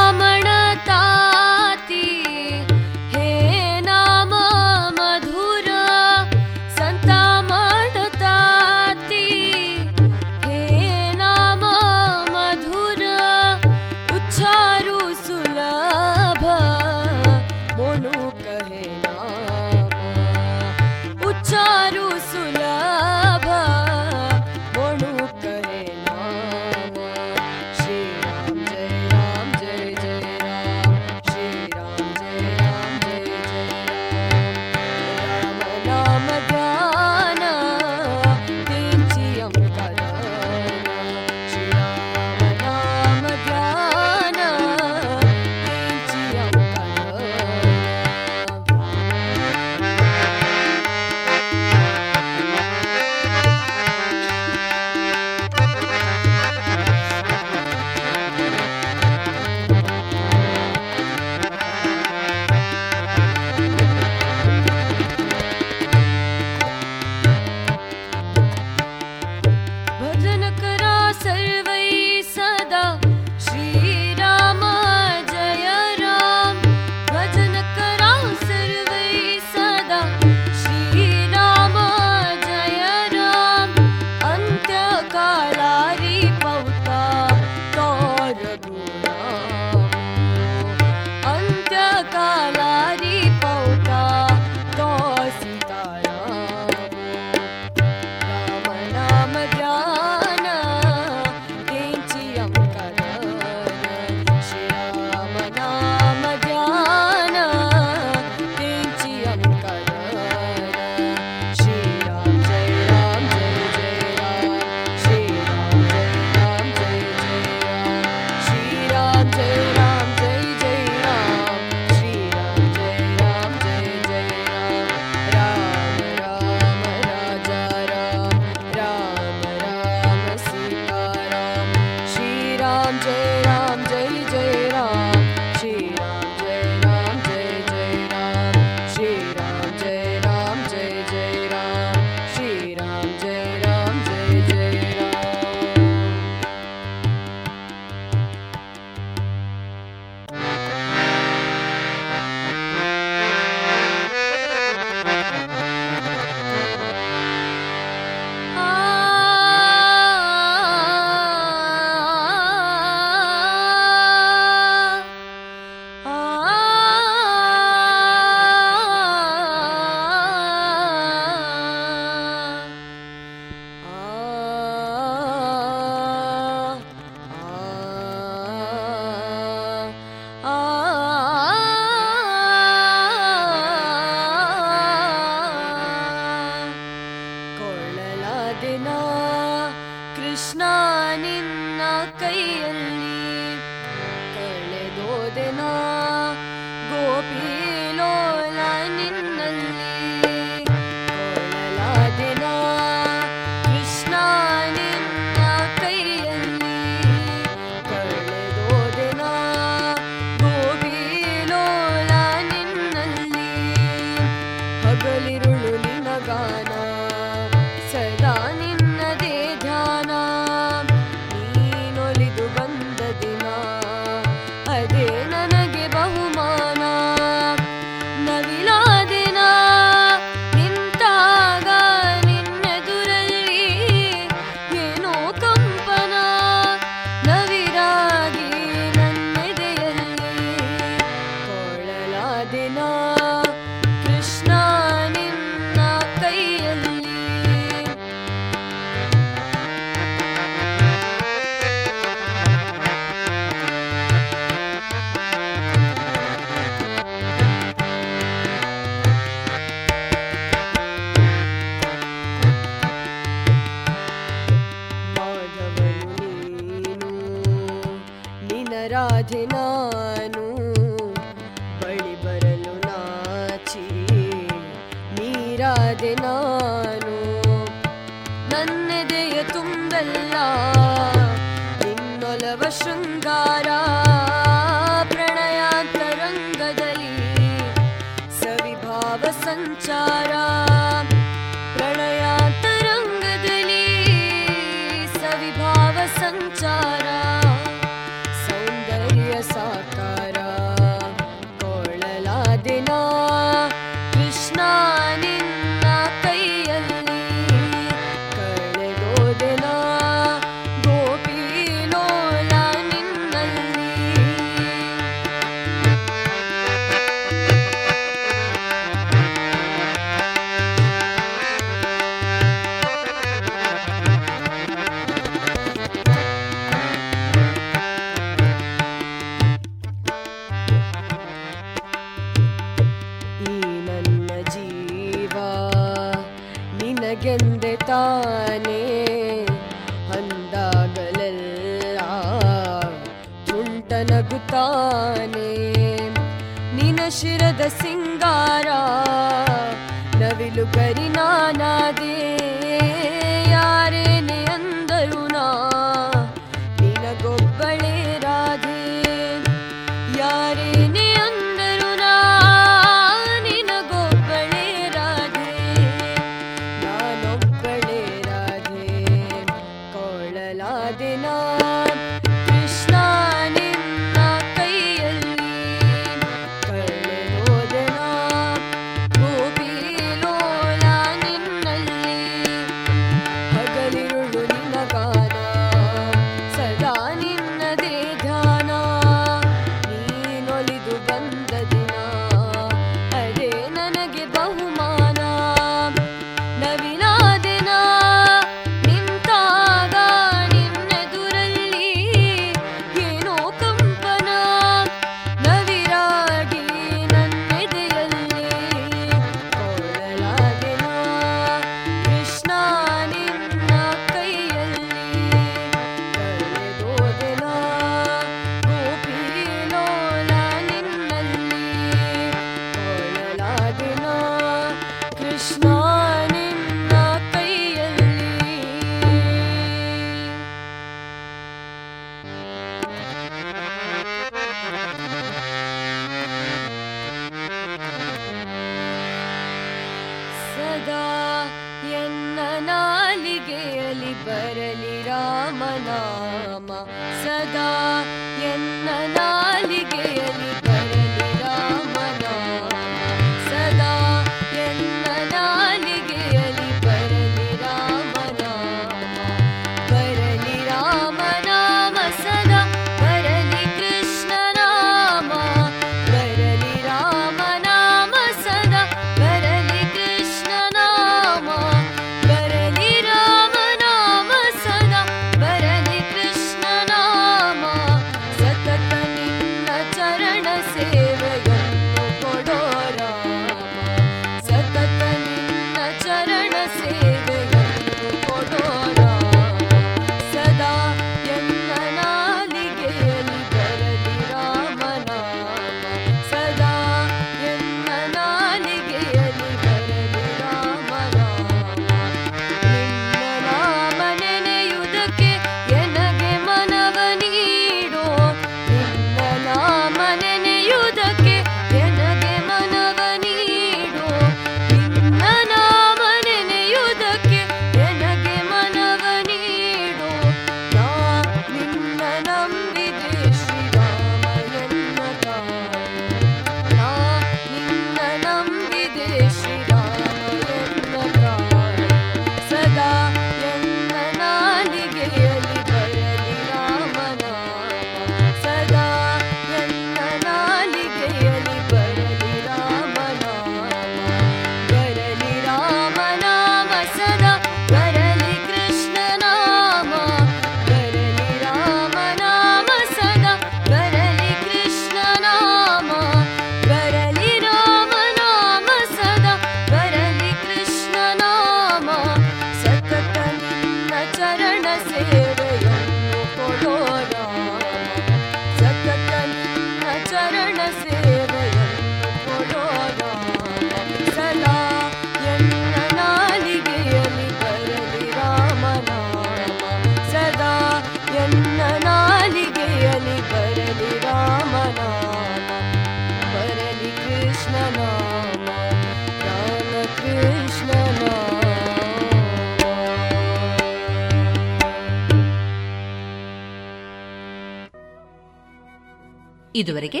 [599.56, 600.00] ಇದುವರೆಗೆ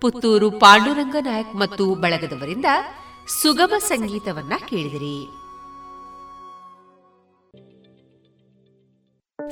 [0.00, 2.64] ಪುತ್ತೂರು ಪಾಂಡುರಂಗ ನಾಯಕ್ ಮತ್ತು ಬಳಗದವರಿಂದ
[3.42, 5.16] ಸುಗಮ ಸಂಗೀತವನ್ನ ಕೇಳಿದಿರಿ.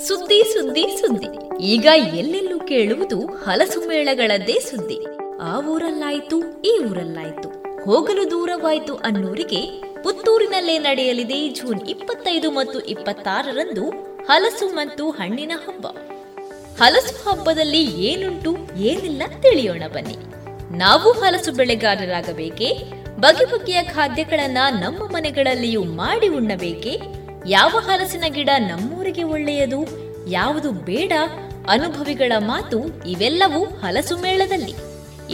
[0.07, 1.59] ಸುದ್ದಿ ಸುದ್ದಿ ಸುದ್ದಿ.
[1.63, 4.99] ಈಗ ಎಲ್ಲೆಲ್ಲೂ ಕೇಳುವುದು ಹಲಸು ಮೇಳಗಳದ್ದೇ ಸುದ್ದಿ.
[5.43, 7.49] ಆ ಊರಲ್ಲಾಯ್ತು, ಈ ಊರಲ್ಲಾಯ್ತು.
[7.85, 9.63] ಹೋಗಲು ದೂರವಾಯ್ತು ಅನ್ನೋರಿಗೆ
[10.03, 13.91] ಪುತ್ತೂರಿನಲ್ಲೇ ನಡೆಯಲಿದೆ ಜೂನ್ ಇಪ್ಪತ್ತೈದು ಮತ್ತು ಇಪ್ಪತ್ತಾರರಂದು
[14.25, 15.87] ಹಲಸು ಮತ್ತು ಹಣ್ಣಿನ ಹಬ್ಬ.
[16.81, 20.17] ಹಲಸು ಹಬ್ಬದಲ್ಲಿ ಏನುಂಟು, ಏನಿಲ್ಲ ತಿಳಿಯೋಣ ಬನ್ನಿ.
[20.79, 22.79] ನಾವು ಹಲಸು ಬೆಳೆಗಾರರಾಗಬೇಕೇ?
[23.21, 27.01] ಬಗೆ ಬಗೆಯ ಖಾದ್ಯಗಳನ್ನ ನಮ್ಮ ಮನೆಗಳಲ್ಲಿಯೂ ಮಾಡಿ ಉಣ್ಣಬೇಕೇ?
[27.47, 29.79] ಯಾವ ಹಲಸಿನ ಗಿಡ ನಮ್ಮೂರಿಗೆ ಒಳ್ಳೆಯದು?
[30.31, 31.13] ಯಾವುದು ಬೇಡ?
[31.69, 34.75] ಅನುಭವಿಗಳ ಮಾತು ಇವೆಲ್ಲವೂ ಹಲಸು ಮೇಳದಲ್ಲಿ.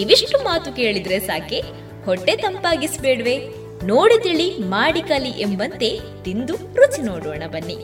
[0.01, 1.63] ಇವಿಷ್ಟು ಮಾತು ಕೇಳಿದ್ರೆ ಸಾಕೆ?
[2.05, 3.49] ಹೊಟ್ಟೆ ತಂಪಾಗಿಸ್ಬೇಡ್ವೆ.
[3.87, 7.77] ನೋಡಿ ತಿಳಿ, ಮಾಡಿ ಕಲಿ ಎಂಬಂತೆ ತಿಂದು ರುಚಿ ನೋಡೋಣ ಬನ್ನಿ.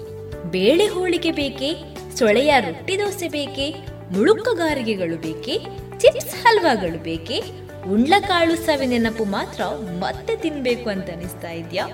[0.50, 2.01] ಬೇಳೆ ಹೋಳಿಗೆ ಬೇಕೆ?
[2.18, 3.74] ಸೊಳೆಯ ರೊಟ್ಟಿ ದೋಸೆ ಬೇಕೆ,
[4.10, 5.58] ಮುಳುಕುಗಾರಿಗೆಗಳು ಬೇಕೆ,
[5.98, 7.42] ಚಿಪ್ಸ್ ಹಲ್ವಾಗಳು ಬೇಕೆ,
[7.90, 9.64] ಉಂಡ್ಲಕಾಳು ಸವಿ ನೆನಪು ಮಾತ್ರ
[9.98, 11.86] ಮತ್ತೆ ತಿನ್ಬೇಕು ಅಂತ ಅನಿಸ್ತಾ ಇದ್ಯಾ?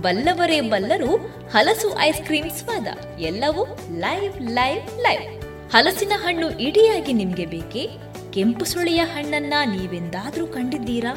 [0.00, 1.16] ಬಲ್ಲವರೇ ಬಲ್ಲರು,
[1.50, 2.86] ಹಲಸು ಐಸ್ ಕ್ರೀಮ್ ಸ್ವಾದ,
[3.20, 3.64] ಎಲ್ಲವೂ
[3.98, 5.42] ಲೈವ್ ಲೈವ್ ಲೈವ್.
[5.72, 7.88] ಹಲಸಿನ ಹಣ್ಣು ಇಡಿಯಾಗಿ ನಿಮ್ಗೆ ಬೇಕೆ?
[8.32, 11.12] ಕೆಂಪು ಸುಳಿಯ ಹಣ್ಣನ್ನ ನೀವೆಂದಾದ್ರೂ ಕಂಡಿದ್ದೀರಾ?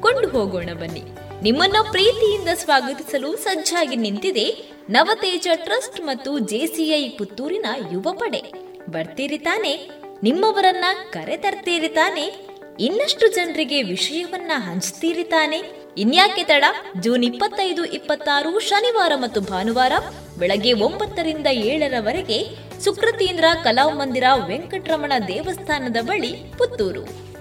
[0.00, 1.04] ಕೊಂಡು ಹೋಗೋಣ ಬನ್ನಿ.
[1.42, 8.52] ನಿಮ್ಮನ್ನ ಪ್ರೀತಿಯಿಂದ ಸ್ವಾಗತಿಸಲು ಸಜ್ಜಾಗಿ ನಿಂತಿದೆ ನವತೇಜ ಟ್ರಸ್ಟ್ ಮತ್ತು ಜೆಸಿಐ ಪುತ್ತೂರಿನ ಯುವ ಪಡೆ
[8.90, 9.90] ಬರ್ತೀರಿ ತಾನೆ?
[10.22, 12.48] ನಿಮ್ಮವರನ್ನ ಕರೆ ತರ್ತೀರಿ ತಾನೆ?
[12.80, 15.62] ಇನ್ನಷ್ಟು ಜನರಿಗೆ ವಿಷಯವನ್ನ ಹಂಚ್ತೀರಿ ತಾನೆ?
[15.96, 16.64] ಇನ್ಯಾಕೆ ತಡ?
[17.00, 19.92] ಜೂನ್ ಇಪ್ಪತ್ತೈದು, ಇಪ್ಪತ್ತಾರು, ಶನಿವಾರ ಮತ್ತು ಭಾನುವಾರ
[20.38, 27.33] ಬೆಳಗ್ಗೆ ಒಂಬತ್ತರಿಂದ ಏಳರವರೆಗೆ ಸುಕೃತೀಂದ್ರ ಕಲಾಮಂದಿರ ವೆಂಕಟರಮಣ ದೇವಸ್ಥಾನದ ಬಳಿ ಪುತ್ತೂರು.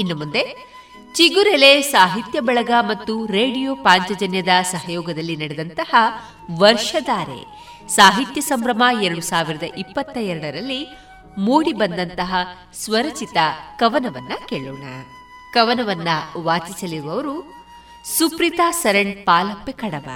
[0.00, 0.42] ಇನ್ನು ಮುಂದೆ
[1.14, 5.94] ಚಿಗುರೆಲೆ ಸಾಹಿತ್ಯ ಬಳಗ ಮತ್ತು ರೇಡಿಯೋ ಪಾಂಚಜನ್ಯದ ಸಹಯೋಗದಲ್ಲಿ ನಡೆದಂತಹ
[6.58, 7.40] ವರ್ಷಧಾರೆ
[7.88, 10.86] ಸಾಹಿತ್ಯ ಸಂಭ್ರಮ ಎರಡು ಸಾವಿರದ ಇಪ್ಪತ್ತ ಎರಡರಲ್ಲಿ
[11.38, 12.34] ಮೂಡಿ ಬಂದಂತಹ
[12.74, 13.36] ಸ್ವರಚಿತ
[13.78, 14.84] ಕವನವನ್ನ ಕೇಳೋಣ.
[15.54, 16.08] ಕವನವನ್ನ
[16.42, 17.36] ವಾಚಿಸಲಿರುವವರು
[18.18, 20.08] ಸುಪ್ರೀತಾ ಸರಣ್ ಪಾಲಪ್ಪೆ ಕಡಬ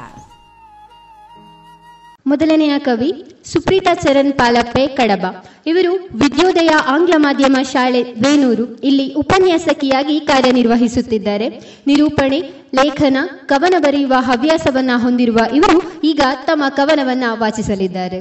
[2.26, 5.26] ಮೊದಲನೆಯ ಕವಿ ಸುಪ್ರೀತಾ ಚರಣ್ ಪಾಲಪ್ಪೆ ಕಡಬ.
[5.66, 11.48] ಇವರು ವಿದ್ಯೋದಯ ಆಂಗ್ಲ ಮಾಧ್ಯಮ ಶಾಲೆ ವೇಣೂರು ಇಲ್ಲಿ ಉಪನ್ಯಾಸಕಿಯಾಗಿ ಕಾರ್ಯನಿರ್ವಹಿಸುತ್ತಿದ್ದಾರೆ.
[11.86, 12.40] ನಿರೂಪಣೆ,
[12.74, 18.20] ಲೇಖನ, ಕವನ ಬರೆಯುವ ಹವ್ಯಾಸವನ್ನ ಹೊಂದಿರುವ ಇವರು ಈಗ ತಮ್ಮ ಕವನವನ್ನ ವಾಚಿಸಲಿದ್ದಾರೆ.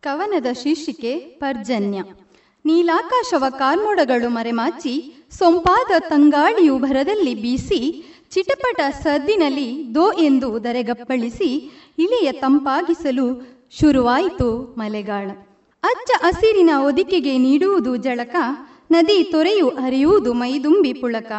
[0.00, 2.02] ಕವನದ ಶೀರ್ಷಿಕೆ ಪರ್ಜನ್ಯ.
[2.64, 11.50] ನೀಲಾಕಾಶವ ಕಾರ್ಮೋಡಗಳು ಮರೆಮಾಚಿ, ಸೊಂಪಾದ ತಂಗಾಳಿಯು ಭರದಲ್ಲಿ ಬೀಸಿ ಚಿಟಪಟ ಸದ್ದಿನಲ್ಲಿ ದೋ ಎಂದು ದರೆಗಪ್ಪಳಿಸಿ
[11.98, 15.30] ಇಳಿಯ ತಂಪಾಗಿಸಲು ಶುರುವಾಯಿತು ಮಲೆಗಾಳ.
[15.82, 18.36] ಅಚ್ಚ ಹಸಿರಿನ ಒದಿಕೆಗೆ ನೀಡುವುದು ಜಳಕ,
[18.90, 21.32] ನದಿ ತೊರೆಯು ಹರಿಯುವುದು ಮೈದುಂಬಿ ಪುಳಕ.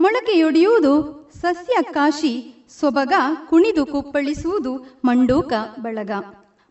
[0.00, 0.92] ಮೊಳಕೆಯೊಡೆಯುವುದು
[1.40, 3.12] ಸಸ್ಯ ಕಾಶಿ, ಸೊಬಗ
[3.48, 6.10] ಕುಣಿದು ಕುಪ್ಪಳಿಸುವುದು ಮಂಡೂಕ ಬಳಗ.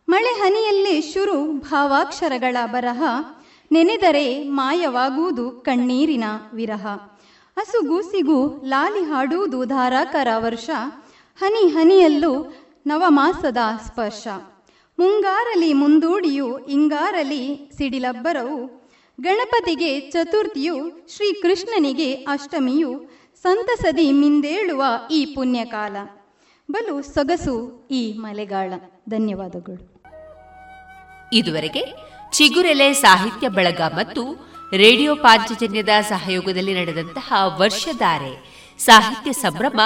[0.09, 3.03] ಮಳೆ ಹನಿಯಲ್ಲೇ ಶುರು ಭಾವಾಕ್ಷರಗಳ ಬರಹ,
[3.71, 6.23] ನೆನೆದರೆ ಮಾಯವಾಗುವುದು ಕಣ್ಣೀರಿನ
[6.53, 6.87] ವಿರಹ.
[7.59, 10.69] ಹಸುಗೂಸಿಗೂ ಲಾಲಿ ಹಾಡುವುದು ಧಾರಾಕಾರ ವರ್ಷ,
[11.39, 12.53] ಹನಿ ಹನಿಯಲ್ಲೂ
[12.87, 13.57] ನವಮಾಸದ
[13.87, 14.27] ಸ್ಪರ್ಶ.
[14.99, 18.87] ಮುಂಗಾರಲಿ ಮುಂದೂಡಿಯು, ಇಂಗಾರಲಿ ಸಿಡಿಲಬ್ಬರವು.
[19.21, 20.75] ಗಣಪತಿಗೆ ಚತುರ್ಥಿಯು,
[21.15, 23.03] ಶ್ರೀಕೃಷ್ಣನಿಗೆ ಅಷ್ಟಮಿಯು.
[23.41, 25.97] ಸಂತಸದಿ ಮಿಂದೇಳುವ ಈ ಪುಣ್ಯಕಾಲ.
[26.71, 28.73] ಬಲು ಸೊಗಸು ಈ ಮಳೆಗಾಳ
[29.09, 30.03] ಧನ್ಯವಾದಗಳು.
[31.33, 31.85] ಇದುವರೆಗೆ
[32.39, 34.23] ಚಿಗುರೆಲೆ ಸಾಹಿತ್ಯ ಬಳಗ ಮತ್ತು
[34.73, 39.81] ರೇಡಿಯೋ ಪಾಂಚಜನ್ಯದ ಸಹಯೋಗದಲ್ಲಿ ನಡೆದಂತಹ ವರ್ಷಧಾರೆ ಸಾಹಿತ್ಯ ಸಂಭ್ರಮ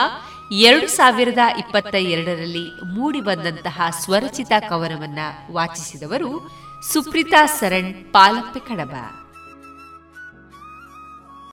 [0.51, 5.19] ಎರಡು ಸಾವಿರದ ಇಪ್ಪತ್ತ ಎರಡರಲ್ಲಿ ಮೂಡಿ ಬಂದಂತಹ ಸ್ವರಚಿತ ಕವನವನ್ನ
[5.51, 6.51] ವಾಚಿಸಿದವರು
[6.93, 9.22] ಸುಪ್ರೀತಾ ಸರಣ್ ಪಾಲಪ್ಪೆ ಕಡಬ.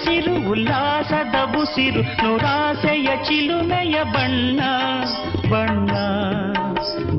[0.00, 4.60] ಹಸಿರು ಉಲ್ಲಾಸದ ಉಸಿರು ನೂರಾಸೆಯ ಚಿಲುಮೆಯ ಬಣ್ಣ
[5.50, 5.90] ಬಣ್ಣ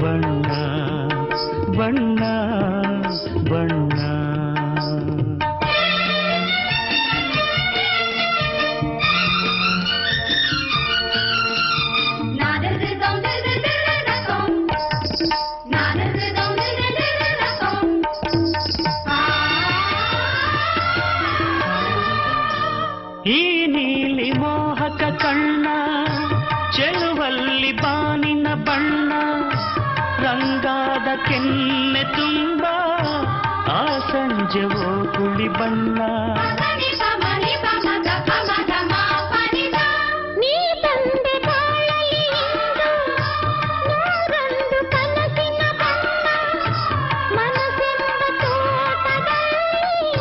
[0.02, 0.48] ಬಣ್ಣ
[1.74, 2.22] ಬಣ್ಣ ಬಣ್ಣ
[31.28, 32.64] ಕೆನ್ನೆ ತುಂಬ
[33.74, 36.00] ಆ ಸಂಜೆ ಓ ಕುಳಿ ಬಣ್ಣ
[40.40, 40.52] ನೀ
[40.84, 42.88] ತಂದೆ ಬಾಳಲಿ ಇಂದು
[43.90, 46.28] ನೂರೊಂದು ಕನಸಿನ ಬಣ್ಣ
[47.38, 48.10] ಮನಸ್ಸೆಂಬ
[48.42, 50.12] ತೋಟದಲ್ಲಿ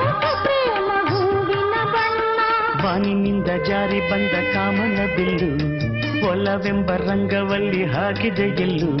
[0.00, 2.38] ಹೊಸ ಪ್ರೇಮ ಹೂವಿನ ಬಣ್ಣ
[2.84, 5.52] ಬಾನಿನಿಂದ ಜಾರಿ ಬಂದ ಕಾಮನ ಬಿಲ್ಲು
[6.30, 8.92] ಒಲವೆಂಬ ರಂಗವಲ್ಲಿ ಹಾಕಿದೆ ಗೆಲ್ಲು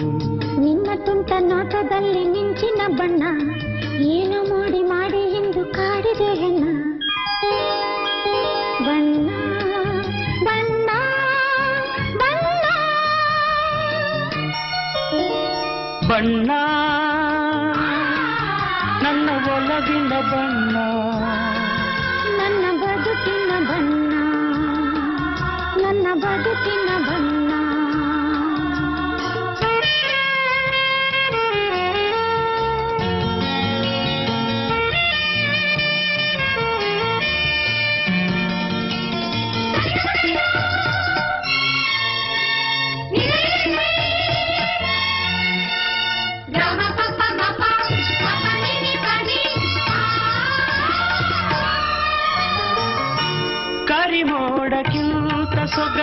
[16.20, 16.52] ಬಣ್ಣ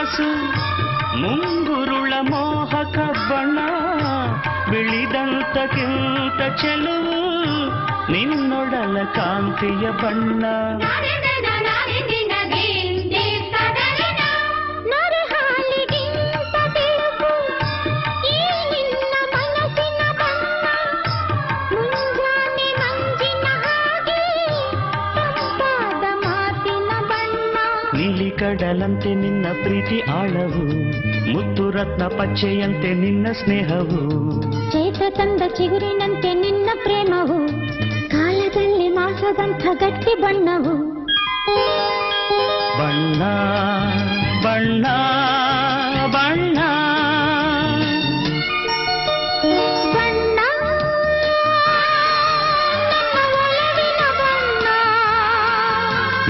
[0.08, 0.28] ಸೊಗಸು
[1.22, 2.98] ಮುಂಗುರುಳ ಮೋಹಕ
[3.30, 3.58] ಬಣ್ಣ
[4.72, 7.20] ಬಿಳಿದಂತಕ್ಕಿಂತ ಚೆಲುವು
[8.12, 10.44] ನಿನ್ನೊಡಲ ಕಾಂತಿಯ ಬಣ್ಣ.
[28.48, 30.66] ಕಡಲಂತೆ ನಿನ್ನ ಪ್ರೀತಿ ಆಳವು
[31.34, 34.42] ಮುತ್ತು ರತ್ನ ಪಚ್ಚೆಯಂತೆ ನಿನ್ನ ಸ್ನೇಹವು.
[34.72, 37.48] ಚೇತ ತಂದ ಚಿಗುರಿನಂತೆ ನಿನ್ನ ಪ್ರೇಮವು
[38.10, 40.94] ಕಾಲದಲ್ಲಿ ಮಾಸದಂಥ ಗಟ್ಟಿ ಬಣ್ಣವು.
[42.80, 43.20] ಬಣ್ಣ
[44.44, 44.88] ಬಣ್ಣ
[46.12, 46.58] ಬಣ್ಣ.
[49.94, 50.40] ಬಣ್ಣ.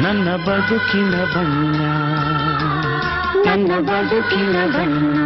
[0.03, 2.06] ನನ್ನ ಬದುಕಿನ ಬಣ್ಣ.
[3.67, 5.16] ಬದುಕಿನ ಬಣ್ಣ ನನ್ನ ಬದುಕಿನ ಬಣ್ಣ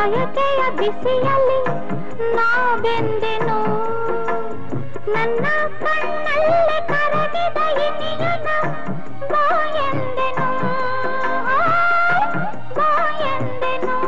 [0.00, 1.58] ಬಯಕೆಯ ಬಿಸಿಯಲ್ಲಿ
[2.36, 2.46] ನಾ
[2.82, 3.56] ಬೆಂದೆನು
[5.14, 5.44] ನನ್ನ
[5.82, 8.48] ಕಣ್ಣಲ್ಲಿ ಕರಗಿದ ಇನಿಯನ
[9.32, 9.42] ಬಾ
[9.88, 10.48] ಎಂದೆನು
[13.32, 13.98] ಎಂದೆನು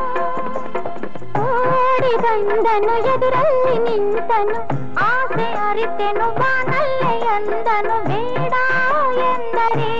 [1.42, 4.56] ಓಡಿ ಬಂದನು ಎದುರಲ್ಲಿ ನಿಂತನು,
[5.08, 8.54] ಆಸೆ ಅರಿತೆನು, ಬಾನಲ್ಲೆ ಎಂದನು ಬೇಡ
[9.28, 9.92] ಎಂದರೆ?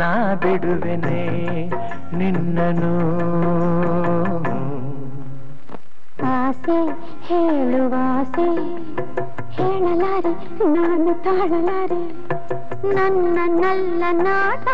[0.00, 1.20] ನಾ ಬಿಡುವೆನೆ
[2.12, 2.92] ನಿನ್ನನು
[6.32, 6.78] ಆಸೆ
[7.28, 8.48] ಹೇಳುವಾಸೆ
[9.56, 10.32] ಹೇಳಲಾರೆ
[10.74, 12.00] ನಾನು ತಾಳಲಾರೆ
[12.94, 14.68] ನನ್ನ ನಲ್ಲ ನಾಟ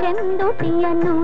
[0.00, 1.14] ಚೆಂದುಟಿಯನ್ನು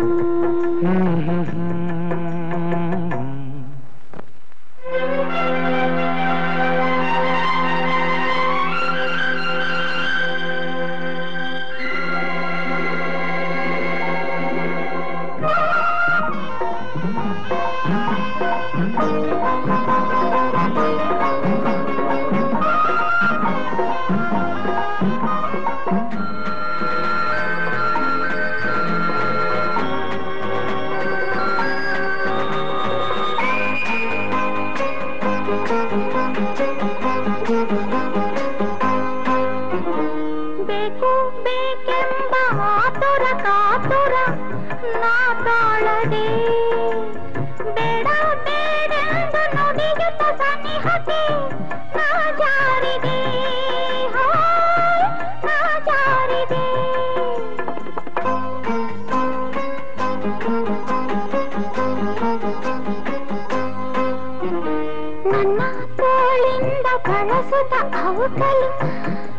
[68.23, 68.67] ಕಳಸುತ್ತ ಅವಕಲು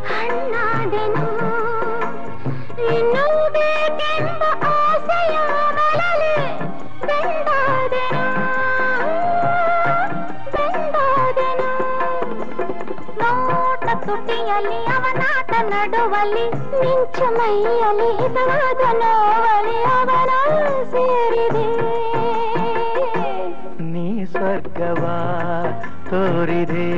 [0.09, 1.27] ಹಣ್ಣಾದೆನು
[2.91, 3.25] ಇನ್ನೂ
[3.57, 5.37] ಬೇಕೆಂಬ ಆಸೆಯ
[5.77, 6.35] ಬಲಲೆ
[7.07, 8.25] ಬೆಂದಾದೆನು
[10.55, 11.71] ಬೆಂದಾದೆನು
[13.21, 20.33] ನೋಟ ತುಟಿಯಲ್ಲಿ ಅವನಾಟ ನಡುವಲ್ಲಿ ಮಿಂಚು ಮೈಯಲ್ಲಿ ಹಿತವಾದ ನೋವಲಿ ಅವನ
[20.95, 21.67] ಸೇರಿದೆ
[23.93, 25.05] ನೀ ಸ್ವರ್ಗವ
[26.11, 26.89] ತೋರಿದೆ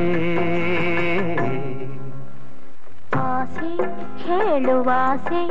[3.57, 3.75] ಆಸೆ
[4.23, 5.41] ಹೇಳುವಾಸೆ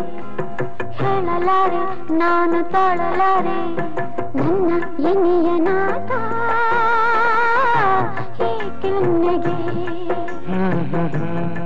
[0.98, 1.80] ಹೇಳಲಾರೆ
[2.14, 3.58] ನಾನು ತಾಳಲಾರೆ.
[4.36, 4.70] ನನ್ನ
[5.10, 6.10] ಎನಿಯ ನಾಟ
[8.50, 9.56] ಏಕೆನ್ನೆಗೆ
[10.48, 11.65] ಹಾಡು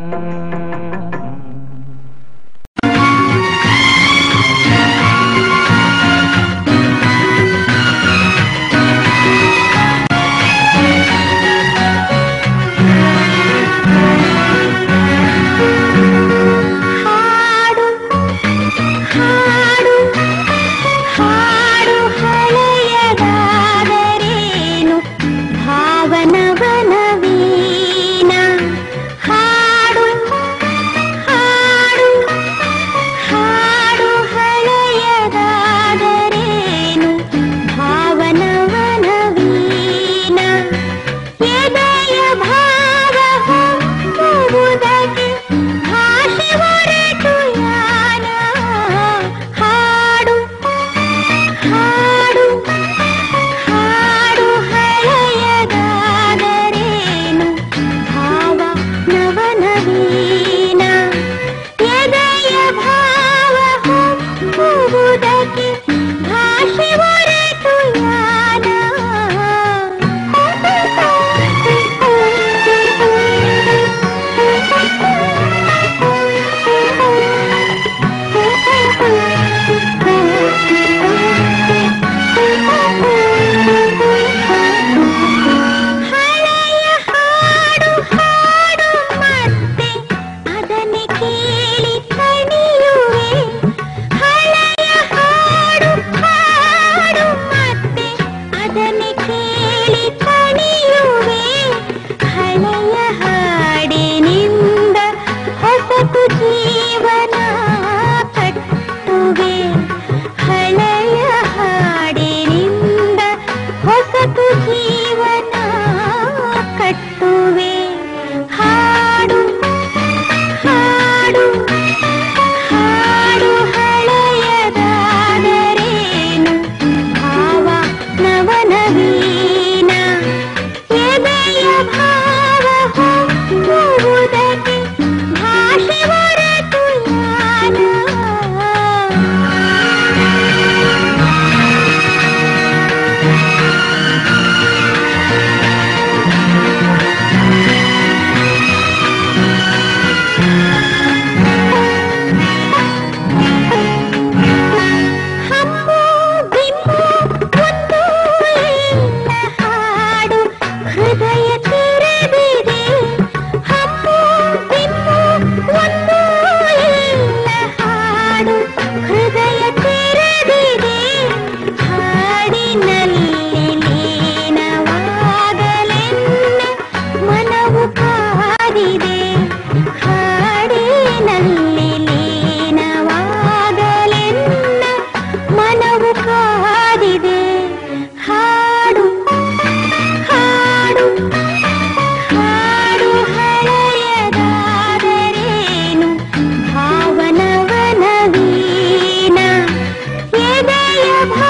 [201.10, 201.49] Give